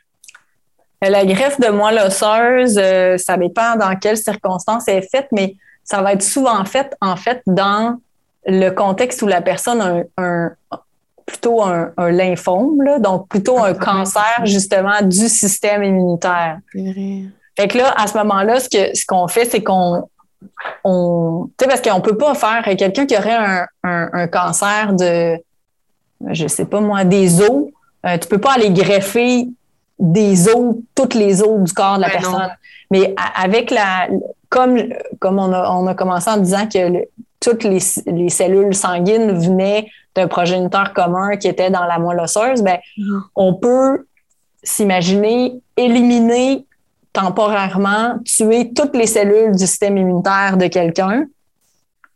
la 1.03 1.25
greffe 1.25 1.59
de 1.59 1.69
moelle 1.69 1.99
osseuse, 2.07 2.77
euh, 2.79 3.17
ça 3.17 3.39
dépend 3.39 3.75
dans 3.77 3.97
quelles 3.97 4.19
circonstances 4.19 4.87
elle 4.87 5.03
est 5.03 5.11
faite, 5.11 5.29
mais 5.33 5.57
ça 5.83 6.03
va 6.03 6.13
être 6.13 6.23
souvent 6.23 6.63
fait, 6.67 6.95
en 7.01 7.17
fait, 7.17 7.41
dans 7.47 7.97
le 8.47 8.69
contexte 8.71 9.23
où 9.23 9.27
la 9.27 9.41
personne 9.41 9.81
a 9.81 9.87
un, 9.87 10.05
un- 10.19 10.51
plutôt 11.25 11.63
un, 11.63 11.93
un 11.97 12.11
lymphome, 12.11 12.83
là, 12.83 12.99
donc 12.99 13.29
plutôt 13.29 13.59
un 13.63 13.73
cancer, 13.73 14.43
justement, 14.45 15.01
du 15.03 15.29
système 15.29 15.83
immunitaire. 15.85 16.59
Fait 17.61 17.69
que 17.69 17.79
là, 17.79 17.93
à 17.97 18.07
ce 18.07 18.17
moment-là, 18.19 18.59
ce 18.61 18.69
que 18.69 18.97
ce 18.97 19.05
qu'on 19.07 19.29
fait, 19.29 19.45
c'est 19.45 19.63
qu'on 19.63 20.09
on, 20.85 21.49
tu 21.59 21.65
sais, 21.65 21.69
parce 21.69 21.83
qu'on 21.83 22.01
peut 22.01 22.17
pas 22.17 22.35
faire 22.35 22.63
quelqu'un 22.77 23.05
qui 23.07 23.17
aurait 23.17 23.35
un, 23.35 23.67
un, 23.85 24.09
un 24.13 24.27
cancer 24.29 24.93
de, 24.95 25.37
je 26.31 26.47
sais 26.49 26.65
pas 26.65 26.81
moi, 26.81 27.05
des 27.05 27.43
os, 27.43 27.67
euh, 28.07 28.17
tu 28.19 28.29
peux 28.29 28.39
pas 28.39 28.53
aller 28.55 28.71
greffer 28.71 29.47
des 29.99 30.49
os, 30.49 30.77
toutes 30.95 31.15
les 31.15 31.43
os 31.43 31.61
du 31.63 31.73
corps 31.75 31.97
de 31.97 32.03
la 32.03 32.09
non. 32.09 32.13
personne. 32.15 32.51
Mais 32.91 33.15
avec 33.37 33.71
la, 33.71 34.09
comme, 34.49 34.79
comme 35.19 35.39
on 35.39 35.53
a, 35.53 35.71
on 35.71 35.87
a 35.87 35.95
commencé 35.95 36.31
en 36.31 36.39
disant 36.39 36.67
que 36.67 36.79
le- 36.79 37.05
toutes 37.39 37.65
les, 37.65 37.79
les 38.07 38.29
cellules 38.31 38.75
sanguines 38.75 39.33
venaient 39.33 39.87
d'un 40.15 40.27
progéniteur 40.29 40.93
commun 40.95 41.37
qui 41.37 41.49
était 41.49 41.71
dans 41.71 41.85
la 41.85 41.99
moelle 41.99 42.21
osseuse, 42.21 42.63
ben, 42.63 42.79
Mhm. 42.97 43.23
on 43.37 43.55
peut 43.55 44.07
s'imaginer 44.63 45.61
éliminer 45.77 46.65
temporairement, 47.13 48.19
tuer 48.25 48.73
toutes 48.73 48.95
les 48.97 49.07
cellules 49.07 49.53
du 49.53 49.67
système 49.67 49.97
immunitaire 49.97 50.57
de 50.57 50.67
quelqu'un, 50.69 51.27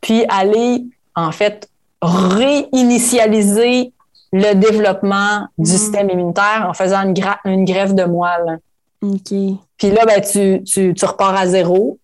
puis 0.01 0.25
aller, 0.29 0.85
en 1.15 1.31
fait, 1.31 1.69
réinitialiser 2.01 3.91
le 4.33 4.53
développement 4.53 5.47
du 5.57 5.71
Mhm. 5.71 5.77
système 5.77 6.09
immunitaire 6.09 6.65
en 6.69 6.73
faisant 6.73 7.01
une, 7.03 7.13
une 7.45 7.65
greffe 7.65 7.93
de 7.93 8.03
moelle. 8.03 8.59
OK. 9.01 9.29
Puis 9.77 9.91
là, 9.91 10.05
ben, 10.05 10.21
tu, 10.21 10.63
tu, 10.63 10.93
tu 10.93 11.05
repars 11.05 11.35
à 11.35 11.47
zéro. 11.47 11.99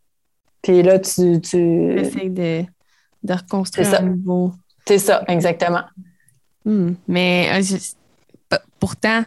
Puis 0.62 0.84
là, 0.84 1.00
tu. 1.00 1.42
tu... 1.42 1.96
De, 2.30 2.64
de 3.24 3.34
reconstruire 3.34 3.86
C'est 3.88 3.92
ça. 3.96 3.98
à 4.00 4.02
nouveau. 4.02 4.52
C'est 4.86 4.98
ça, 5.00 5.24
exactement. 5.28 5.84
Hmm. 6.66 6.94
Mais 7.08 7.50
euh, 7.54 7.62
je- 7.62 8.58
pourtant, 8.80 9.24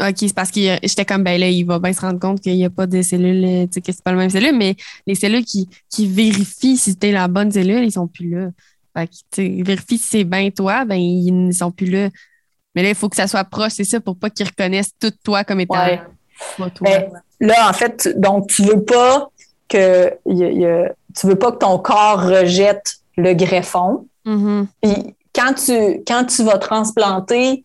OK, 0.00 0.14
c'est 0.18 0.34
parce 0.34 0.50
que 0.50 0.60
j'étais 0.82 1.04
comme, 1.04 1.22
ben 1.24 1.38
là, 1.38 1.48
il 1.48 1.64
va 1.64 1.78
bien 1.78 1.92
se 1.92 2.00
rendre 2.00 2.18
compte 2.18 2.40
qu'il 2.40 2.54
n'y 2.56 2.64
a 2.64 2.70
pas 2.70 2.86
de 2.86 3.02
cellules, 3.02 3.44
euh, 3.44 3.66
tu 3.66 3.74
sais, 3.74 3.80
que 3.82 3.92
c'est 3.92 4.02
pas 4.02 4.12
la 4.12 4.16
même 4.18 4.30
cellule, 4.30 4.56
mais 4.56 4.74
les 5.06 5.14
cellules 5.14 5.44
qui, 5.44 5.68
qui 5.90 6.06
vérifient 6.06 6.76
si 6.78 6.96
t'es 6.96 7.12
la 7.12 7.28
bonne 7.28 7.50
cellule, 7.52 7.84
ils 7.84 7.92
sont 7.92 8.06
plus 8.06 8.30
là. 8.30 8.48
Fait 8.96 9.06
que, 9.06 9.12
tu 9.12 9.20
sais, 9.32 9.46
ils 9.46 9.62
vérifient 9.64 9.98
si 9.98 10.08
c'est 10.08 10.24
bien 10.24 10.50
toi, 10.50 10.84
ben 10.84 10.96
ils 10.96 11.30
ne 11.48 11.52
sont 11.52 11.70
plus 11.70 11.86
là. 11.90 12.08
Mais 12.74 12.82
là, 12.82 12.88
il 12.90 12.94
faut 12.94 13.08
que 13.08 13.16
ça 13.16 13.26
soit 13.26 13.44
proche, 13.44 13.72
c'est 13.72 13.84
ça, 13.84 14.00
pour 14.00 14.16
pas 14.16 14.30
qu'ils 14.30 14.46
reconnaissent 14.46 14.92
tout 14.98 15.12
toi 15.22 15.44
comme 15.44 15.60
étant 15.60 15.74
Ouais. 15.84 16.00
pas 16.56 16.70
toi. 16.70 16.88
Ben, 16.88 17.10
là, 17.40 17.68
en 17.68 17.72
fait, 17.72 18.08
donc, 18.18 18.48
tu 18.48 18.62
veux 18.62 18.82
pas 18.82 19.28
que. 19.68 20.12
y 20.26 20.44
a- 20.44 20.50
y 20.50 20.64
a- 20.64 20.92
tu 21.16 21.26
veux 21.26 21.36
pas 21.36 21.52
que 21.52 21.58
ton 21.58 21.78
corps 21.78 22.22
rejette 22.22 22.94
le 23.16 23.34
greffon. 23.34 24.06
Mhm. 24.24 24.66
Puis 24.82 25.14
quand 25.34 25.52
tu, 25.54 25.72
quand 26.06 26.24
tu 26.24 26.42
vas 26.44 26.58
transplanter 26.58 27.64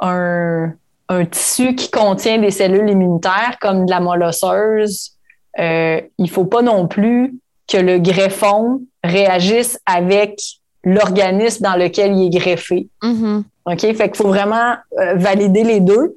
un, 0.00 0.72
un 1.10 1.24
tissu 1.24 1.74
qui 1.74 1.90
contient 1.90 2.38
des 2.38 2.52
cellules 2.52 2.88
immunitaires, 2.88 3.56
comme 3.60 3.84
de 3.84 3.90
la 3.90 3.98
moelle 3.98 4.22
osseuse, 4.22 5.16
euh, 5.58 6.00
il 6.18 6.30
faut 6.30 6.44
pas 6.44 6.62
non 6.62 6.86
plus 6.86 7.34
que 7.66 7.76
le 7.76 7.98
greffon 7.98 8.82
réagisse 9.02 9.78
avec 9.86 10.40
l'organisme 10.84 11.64
dans 11.64 11.74
lequel 11.74 12.16
il 12.16 12.26
est 12.26 12.38
greffé. 12.38 12.88
Mhm. 13.02 13.42
OK? 13.66 13.80
Fait 13.80 13.94
qu'il 13.94 14.16
faut 14.16 14.28
vraiment 14.28 14.76
euh, 14.98 15.14
valider 15.16 15.64
les 15.64 15.80
deux. 15.80 16.14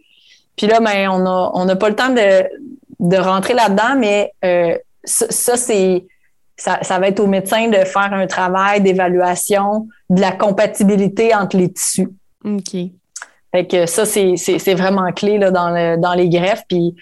Puis 0.55 0.67
là, 0.67 0.79
ben, 0.79 1.09
on 1.09 1.19
n'a 1.19 1.51
on 1.55 1.65
n'a 1.65 1.75
pas 1.75 1.89
le 1.89 1.95
temps 1.95 2.13
de, 2.13 2.43
de 2.99 3.17
rentrer 3.17 3.55
là-dedans, 3.55 3.95
mais 3.97 4.31
euh, 4.45 4.77
ça, 5.03 5.25
ça, 5.31 5.57
c'est 5.57 6.05
ça, 6.55 6.77
ça 6.83 6.99
va 6.99 7.07
être 7.07 7.19
au 7.19 7.25
médecin 7.27 7.67
de 7.67 7.77
faire 7.77 8.13
un 8.13 8.27
travail 8.27 8.81
d'évaluation 8.81 9.87
de 10.11 10.21
la 10.21 10.31
compatibilité 10.31 11.33
entre 11.33 11.57
les 11.57 11.73
tissus. 11.73 12.09
OK. 12.45 12.75
Fait 13.53 13.67
que 13.67 13.85
ça, 13.85 14.05
c'est 14.05 14.73
vraiment 14.73 15.11
clé 15.11 15.37
là, 15.37 15.51
dans, 15.51 15.69
le, 15.69 15.97
dans 15.97 16.13
les 16.13 16.27
greffes. 16.27 16.63
Puis 16.67 16.95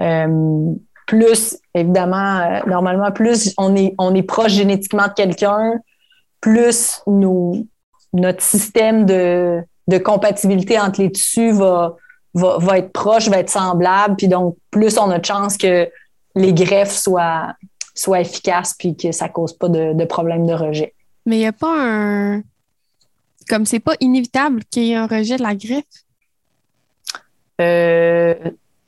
euh, 0.00 0.72
plus, 1.06 1.58
évidemment, 1.74 2.38
euh, 2.38 2.60
normalement, 2.66 3.12
plus 3.12 3.54
on 3.56 3.76
est, 3.76 3.94
on 3.98 4.14
est 4.14 4.22
proche 4.22 4.52
génétiquement 4.52 5.06
de 5.06 5.12
quelqu'un, 5.12 5.74
plus 6.40 7.02
notre 7.06 8.42
système 8.42 9.06
de, 9.06 9.62
de 9.86 9.98
compatibilité 9.98 10.78
entre 10.80 11.02
les 11.02 11.12
tissus 11.12 11.52
va, 11.52 11.96
va, 12.34 12.58
va 12.58 12.78
être 12.78 12.92
proche, 12.92 13.28
va 13.28 13.38
être 13.38 13.50
semblable. 13.50 14.16
Puis 14.16 14.26
donc, 14.26 14.56
plus 14.72 14.98
on 14.98 15.08
a 15.10 15.18
de 15.18 15.24
chances 15.24 15.56
que 15.56 15.88
les 16.34 16.52
greffes 16.52 16.90
soient, 16.90 17.54
soient 17.94 18.20
efficaces 18.20 18.74
puis 18.76 18.96
que 18.96 19.12
ça 19.12 19.28
cause 19.28 19.52
pas 19.52 19.68
de, 19.68 19.92
de 19.92 20.04
problème 20.04 20.46
de 20.46 20.54
rejet. 20.54 20.94
Mais 21.26 21.36
il 21.36 21.40
n'y 21.40 21.46
a 21.46 21.52
pas 21.52 21.76
un. 21.78 22.42
Comme 23.48 23.66
c'est 23.66 23.80
pas 23.80 23.94
inévitable 24.00 24.62
qu'il 24.70 24.84
y 24.84 24.92
ait 24.92 24.96
un 24.96 25.06
rejet 25.06 25.36
de 25.36 25.42
la 25.42 25.54
greffe? 25.54 25.84
Euh, 27.60 28.34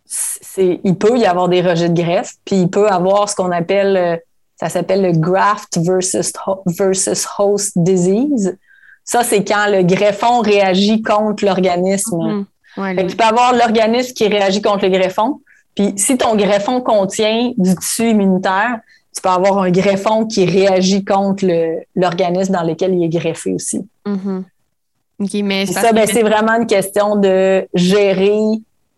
c'est, 0.06 0.80
il 0.84 0.96
peut 0.96 1.18
y 1.18 1.26
avoir 1.26 1.48
des 1.48 1.60
rejets 1.62 1.88
de 1.88 2.00
greffe, 2.00 2.32
puis 2.44 2.56
il 2.56 2.68
peut 2.70 2.88
avoir 2.88 3.28
ce 3.28 3.34
qu'on 3.34 3.50
appelle, 3.50 3.96
euh, 3.96 4.16
ça 4.56 4.68
s'appelle 4.68 5.02
le 5.02 5.12
graft 5.12 5.78
versus, 5.78 6.32
versus 6.66 7.26
host 7.38 7.72
disease. 7.76 8.56
Ça, 9.04 9.22
c'est 9.22 9.44
quand 9.44 9.66
le 9.68 9.82
greffon 9.82 10.40
réagit 10.40 11.02
contre 11.02 11.44
l'organisme. 11.44 12.16
Mhm. 12.16 12.46
Ouais, 12.76 12.94
Fait 12.96 13.06
tu 13.06 13.16
peux 13.16 13.24
avoir 13.24 13.52
l'organisme 13.52 14.12
qui 14.14 14.26
réagit 14.26 14.62
contre 14.62 14.84
le 14.86 14.90
greffon. 14.90 15.40
Puis 15.74 15.92
si 15.96 16.16
ton 16.16 16.34
greffon 16.36 16.80
contient 16.80 17.52
du 17.56 17.74
tissu 17.76 18.10
immunitaire, 18.10 18.80
tu 19.14 19.20
peux 19.20 19.28
avoir 19.28 19.58
un 19.58 19.70
greffon 19.70 20.26
qui 20.26 20.44
réagit 20.44 21.04
contre 21.04 21.44
le- 21.46 21.80
l'organisme 21.94 22.52
dans 22.52 22.62
lequel 22.64 22.94
il 22.94 23.04
est 23.04 23.08
greffé 23.08 23.52
aussi. 23.52 23.86
OK, 24.06 25.32
mais 25.42 25.66
ça, 25.66 25.92
ben, 25.92 26.06
c'est 26.06 26.22
vraiment 26.22 26.52
une 26.52 26.66
question 26.66 27.16
de 27.16 27.66
gérer 27.74 28.38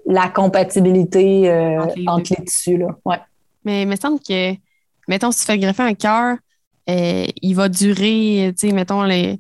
la 0.07 0.29
compatibilité 0.29 1.51
euh, 1.51 1.81
Entre 1.81 1.95
les 1.97 2.09
entre 2.09 2.35
les 2.39 2.45
tissus. 2.45 2.79
Là. 2.79 2.89
Ouais. 3.05 3.21
Mais 3.65 3.83
il 3.83 3.89
me 3.89 3.97
semble 3.97 4.21
que, 4.21 4.53
mettons, 5.09 5.31
si 5.31 5.41
tu 5.41 5.47
fais 5.47 5.59
greffer 5.59 5.83
un 5.83 5.95
cœur, 5.95 6.37
euh, 6.89 7.27
il 7.43 7.55
va 7.55 7.69
durer, 7.69 8.53
tu 8.59 8.69
sais, 8.69 8.73
mettons, 8.73 9.03
le, 9.03 9.37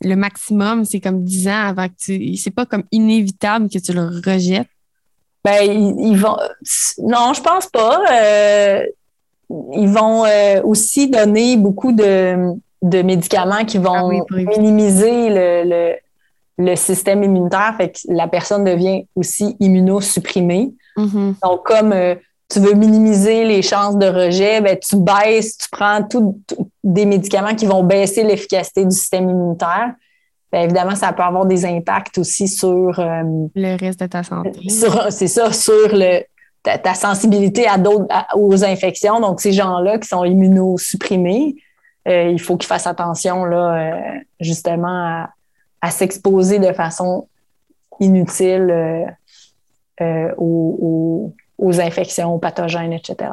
le 0.00 0.14
maximum, 0.16 0.84
c'est 0.84 1.00
comme 1.00 1.24
10 1.24 1.48
ans 1.48 1.66
avant 1.68 1.88
que 1.88 1.94
tu. 2.00 2.36
C'est 2.36 2.50
pas 2.50 2.66
comme 2.66 2.84
inévitable 2.90 3.68
que 3.68 3.78
tu 3.78 3.92
le 3.92 4.06
rejettes. 4.06 4.68
Ben, 5.44 5.62
ils, 5.62 6.08
ils 6.08 6.18
vont. 6.18 6.36
Non, 6.98 7.32
je 7.32 7.40
pense 7.40 7.66
pas. 7.68 8.02
Euh, 8.12 8.84
ils 9.50 9.88
vont 9.88 10.24
euh, 10.24 10.60
aussi 10.62 11.08
donner 11.08 11.56
beaucoup 11.56 11.92
de, 11.92 12.54
de 12.82 13.02
médicaments 13.02 13.64
qui 13.64 13.78
vont 13.78 13.94
Ah 13.94 14.06
oui, 14.06 14.20
minimiser 14.58 15.30
le, 15.30 15.62
le, 15.64 15.94
le 16.58 16.76
système 16.76 17.22
immunitaire. 17.22 17.74
Fait 17.76 17.90
que 17.90 17.98
la 18.08 18.28
personne 18.28 18.64
devient 18.64 19.06
aussi 19.16 19.56
immunosupprimée. 19.60 20.72
Mhm. 20.96 21.34
Donc, 21.42 21.64
comme 21.64 21.92
euh, 21.92 22.14
tu 22.50 22.60
veux 22.60 22.74
minimiser 22.74 23.44
les 23.44 23.62
chances 23.62 23.96
de 23.98 24.06
rejet, 24.06 24.60
ben, 24.60 24.76
tu 24.78 24.96
baisses, 24.96 25.58
tu 25.58 25.68
prends 25.70 26.02
tout- 26.02 26.40
tout- 26.46 26.68
des 26.82 27.04
médicaments 27.04 27.54
qui 27.54 27.66
vont 27.66 27.82
baisser 27.82 28.22
l'efficacité 28.24 28.84
du 28.84 28.94
système 28.94 29.28
immunitaire. 29.28 29.92
Ben, 30.50 30.62
évidemment, 30.62 30.94
ça 30.94 31.12
peut 31.12 31.22
avoir 31.22 31.44
des 31.46 31.66
impacts 31.66 32.16
aussi 32.18 32.48
sur, 32.48 32.98
euh, 32.98 33.22
Le 33.54 33.76
reste 33.78 34.00
de 34.00 34.06
ta 34.06 34.22
santé. 34.22 34.52
c'est 35.10 35.26
ça, 35.28 35.52
sur 35.52 35.88
le, 35.92 36.22
ta, 36.62 36.78
ta 36.78 36.94
sensibilité 36.94 37.66
à 37.66 37.76
d'autres, 37.76 38.06
à- 38.08 38.34
aux 38.36 38.64
infections. 38.64 39.20
Donc, 39.20 39.40
ces 39.42 39.52
gens-là 39.52 39.98
qui 39.98 40.08
sont 40.08 40.24
immunosupprimés, 40.24 41.56
euh, 42.08 42.30
il 42.30 42.40
faut 42.40 42.56
qu'ils 42.56 42.66
fassent 42.66 42.86
attention, 42.86 43.44
là, 43.44 43.74
euh, 43.74 44.18
justement, 44.40 44.88
à, 44.88 45.30
à 45.80 45.90
s'exposer 45.90 46.58
de 46.58 46.72
façon 46.72 47.28
inutile 48.00 49.14
euh, 50.00 50.32
aux, 50.36 51.32
infections, 51.58 52.34
aux 52.34 52.38
pathogènes, 52.38 52.92
etc. 52.92 53.30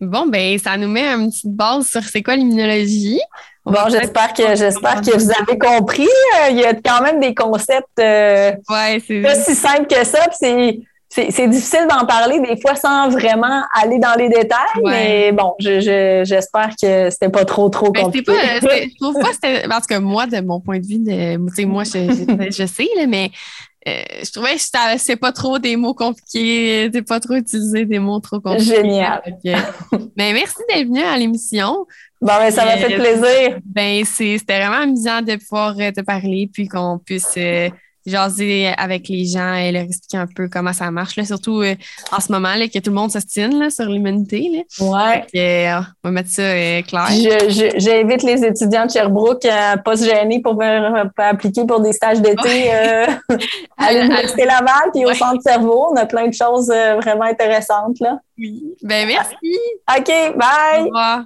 Bon, 0.00 0.26
ben, 0.26 0.58
ça 0.58 0.76
nous 0.76 0.88
met 0.88 1.06
une 1.06 1.30
petite 1.30 1.54
base 1.54 1.88
sur 1.88 2.02
c'est 2.02 2.22
quoi 2.22 2.36
l'immunologie. 2.36 3.20
On 3.64 3.72
Bon, 3.72 3.88
j'espère 3.88 4.32
que, 4.32 4.54
j'espère 4.54 5.00
que 5.00 5.16
vous 5.16 5.30
avez 5.30 5.58
compris. 5.58 6.08
Il 6.50 6.56
y 6.56 6.64
a 6.64 6.74
quand 6.74 7.02
même 7.02 7.20
des 7.20 7.34
concepts 7.34 7.98
euh, 7.98 8.52
Ouais, 8.68 9.00
pas 9.22 9.34
si 9.34 9.54
simples 9.54 9.86
que 9.86 10.04
ça. 10.04 10.20
C'est, 10.32 10.80
c'est, 11.08 11.48
difficile 11.48 11.86
d'en 11.88 12.04
parler 12.06 12.40
des 12.40 12.60
fois 12.60 12.74
sans 12.74 13.08
vraiment 13.08 13.62
aller 13.74 13.98
dans 13.98 14.14
les 14.16 14.28
détails. 14.28 14.58
Ouais. 14.82 14.90
Mais 14.92 15.32
bon, 15.32 15.54
je, 15.58 15.80
je- 15.80 16.22
j'espère 16.24 16.70
que 16.80 17.10
c'était 17.10 17.30
pas 17.30 17.44
trop, 17.44 17.68
trop 17.70 17.90
Ben, 17.90 18.04
compliqué. 18.04 18.32
pas, 18.32 18.58
je 18.60 18.96
trouve 19.00 19.14
pas 19.14 19.28
que 19.28 19.34
c'était. 19.34 19.68
Parce 19.68 19.86
que 19.86 19.98
moi, 19.98 20.26
de 20.26 20.40
mon 20.40 20.60
point 20.60 20.78
de 20.78 20.86
vue, 20.86 20.98
de, 20.98 21.64
moi, 21.64 21.84
je, 21.84 21.92
je, 21.92 22.50
je 22.62 22.66
sais, 22.66 22.88
là, 22.96 23.06
mais 23.06 23.30
euh, 23.88 24.02
je 24.22 24.30
trouvais 24.32 24.54
que 24.54 24.60
c'était- 24.60 24.98
c'est 24.98 25.16
pas 25.16 25.32
trop 25.32 25.58
des 25.58 25.76
mots 25.76 25.94
compliqués, 25.94 26.90
c'est 26.92 27.02
pas 27.02 27.20
trop 27.20 27.34
utiliser 27.34 27.84
des 27.86 27.98
mots 27.98 28.20
trop 28.20 28.40
compliqués. 28.40 28.76
Génial. 28.76 29.22
Fait 29.24 29.32
que- 29.52 29.96
mais 30.16 30.32
merci 30.32 30.56
d'être 30.68 30.86
venu 30.88 31.00
à 31.02 31.16
l'émission. 31.16 31.86
Bon, 32.20 32.32
ben, 32.36 32.50
ça 32.50 32.64
m'a 32.64 32.76
fait 32.76 32.94
Euh, 32.94 32.98
plaisir. 32.98 33.58
Ben, 33.64 34.04
c'était 34.04 34.58
vraiment 34.58 34.82
amusant 34.82 35.22
de 35.22 35.36
pouvoir 35.36 35.74
euh, 35.78 35.90
te 35.92 36.00
parler, 36.02 36.50
puis 36.52 36.66
qu'on 36.68 36.98
puisse 36.98 37.32
euh, 37.38 37.70
jaser 38.08 38.68
avec 38.76 39.08
les 39.08 39.24
gens 39.24 39.54
et 39.54 39.72
leur 39.72 39.82
expliquer 39.82 40.18
un 40.18 40.26
peu 40.26 40.48
comment 40.48 40.72
ça 40.72 40.90
marche, 40.90 41.16
là, 41.16 41.24
surtout 41.24 41.60
euh, 41.60 41.74
en 42.12 42.20
ce 42.20 42.32
moment 42.32 42.54
là, 42.54 42.68
que 42.68 42.78
tout 42.78 42.90
le 42.90 42.96
monde 42.96 43.10
s'ostine 43.10 43.70
sur 43.70 43.86
l'humanité. 43.86 44.64
Ouais. 44.80 45.26
Euh, 45.36 45.80
on 46.04 46.08
va 46.08 46.10
mettre 46.10 46.30
ça 46.30 46.42
euh, 46.42 46.82
clair. 46.82 47.08
J'invite 47.76 48.22
les 48.22 48.44
étudiants 48.44 48.86
de 48.86 48.90
Sherbrooke 48.90 49.44
à 49.44 49.76
ne 49.76 49.82
pas 49.82 49.96
se 49.96 50.04
gêner 50.04 50.40
pour 50.40 50.58
venir 50.58 51.10
appliquer 51.16 51.64
pour 51.64 51.80
des 51.80 51.92
stages 51.92 52.20
d'été 52.20 52.70
à 53.76 53.92
l'Université 53.92 54.44
Laval 54.44 54.90
puis 54.92 55.04
au 55.04 55.14
Centre 55.14 55.42
Cerveau. 55.42 55.88
On 55.92 55.96
a 55.96 56.06
plein 56.06 56.28
de 56.28 56.34
choses 56.34 56.68
vraiment 56.68 57.24
intéressantes. 57.24 57.98
Là. 58.00 58.18
Oui. 58.38 58.62
Ben 58.82 59.06
merci. 59.06 59.34
OK, 59.96 60.36
bye. 60.36 60.82
Au 60.82 60.84
revoir. 60.84 61.24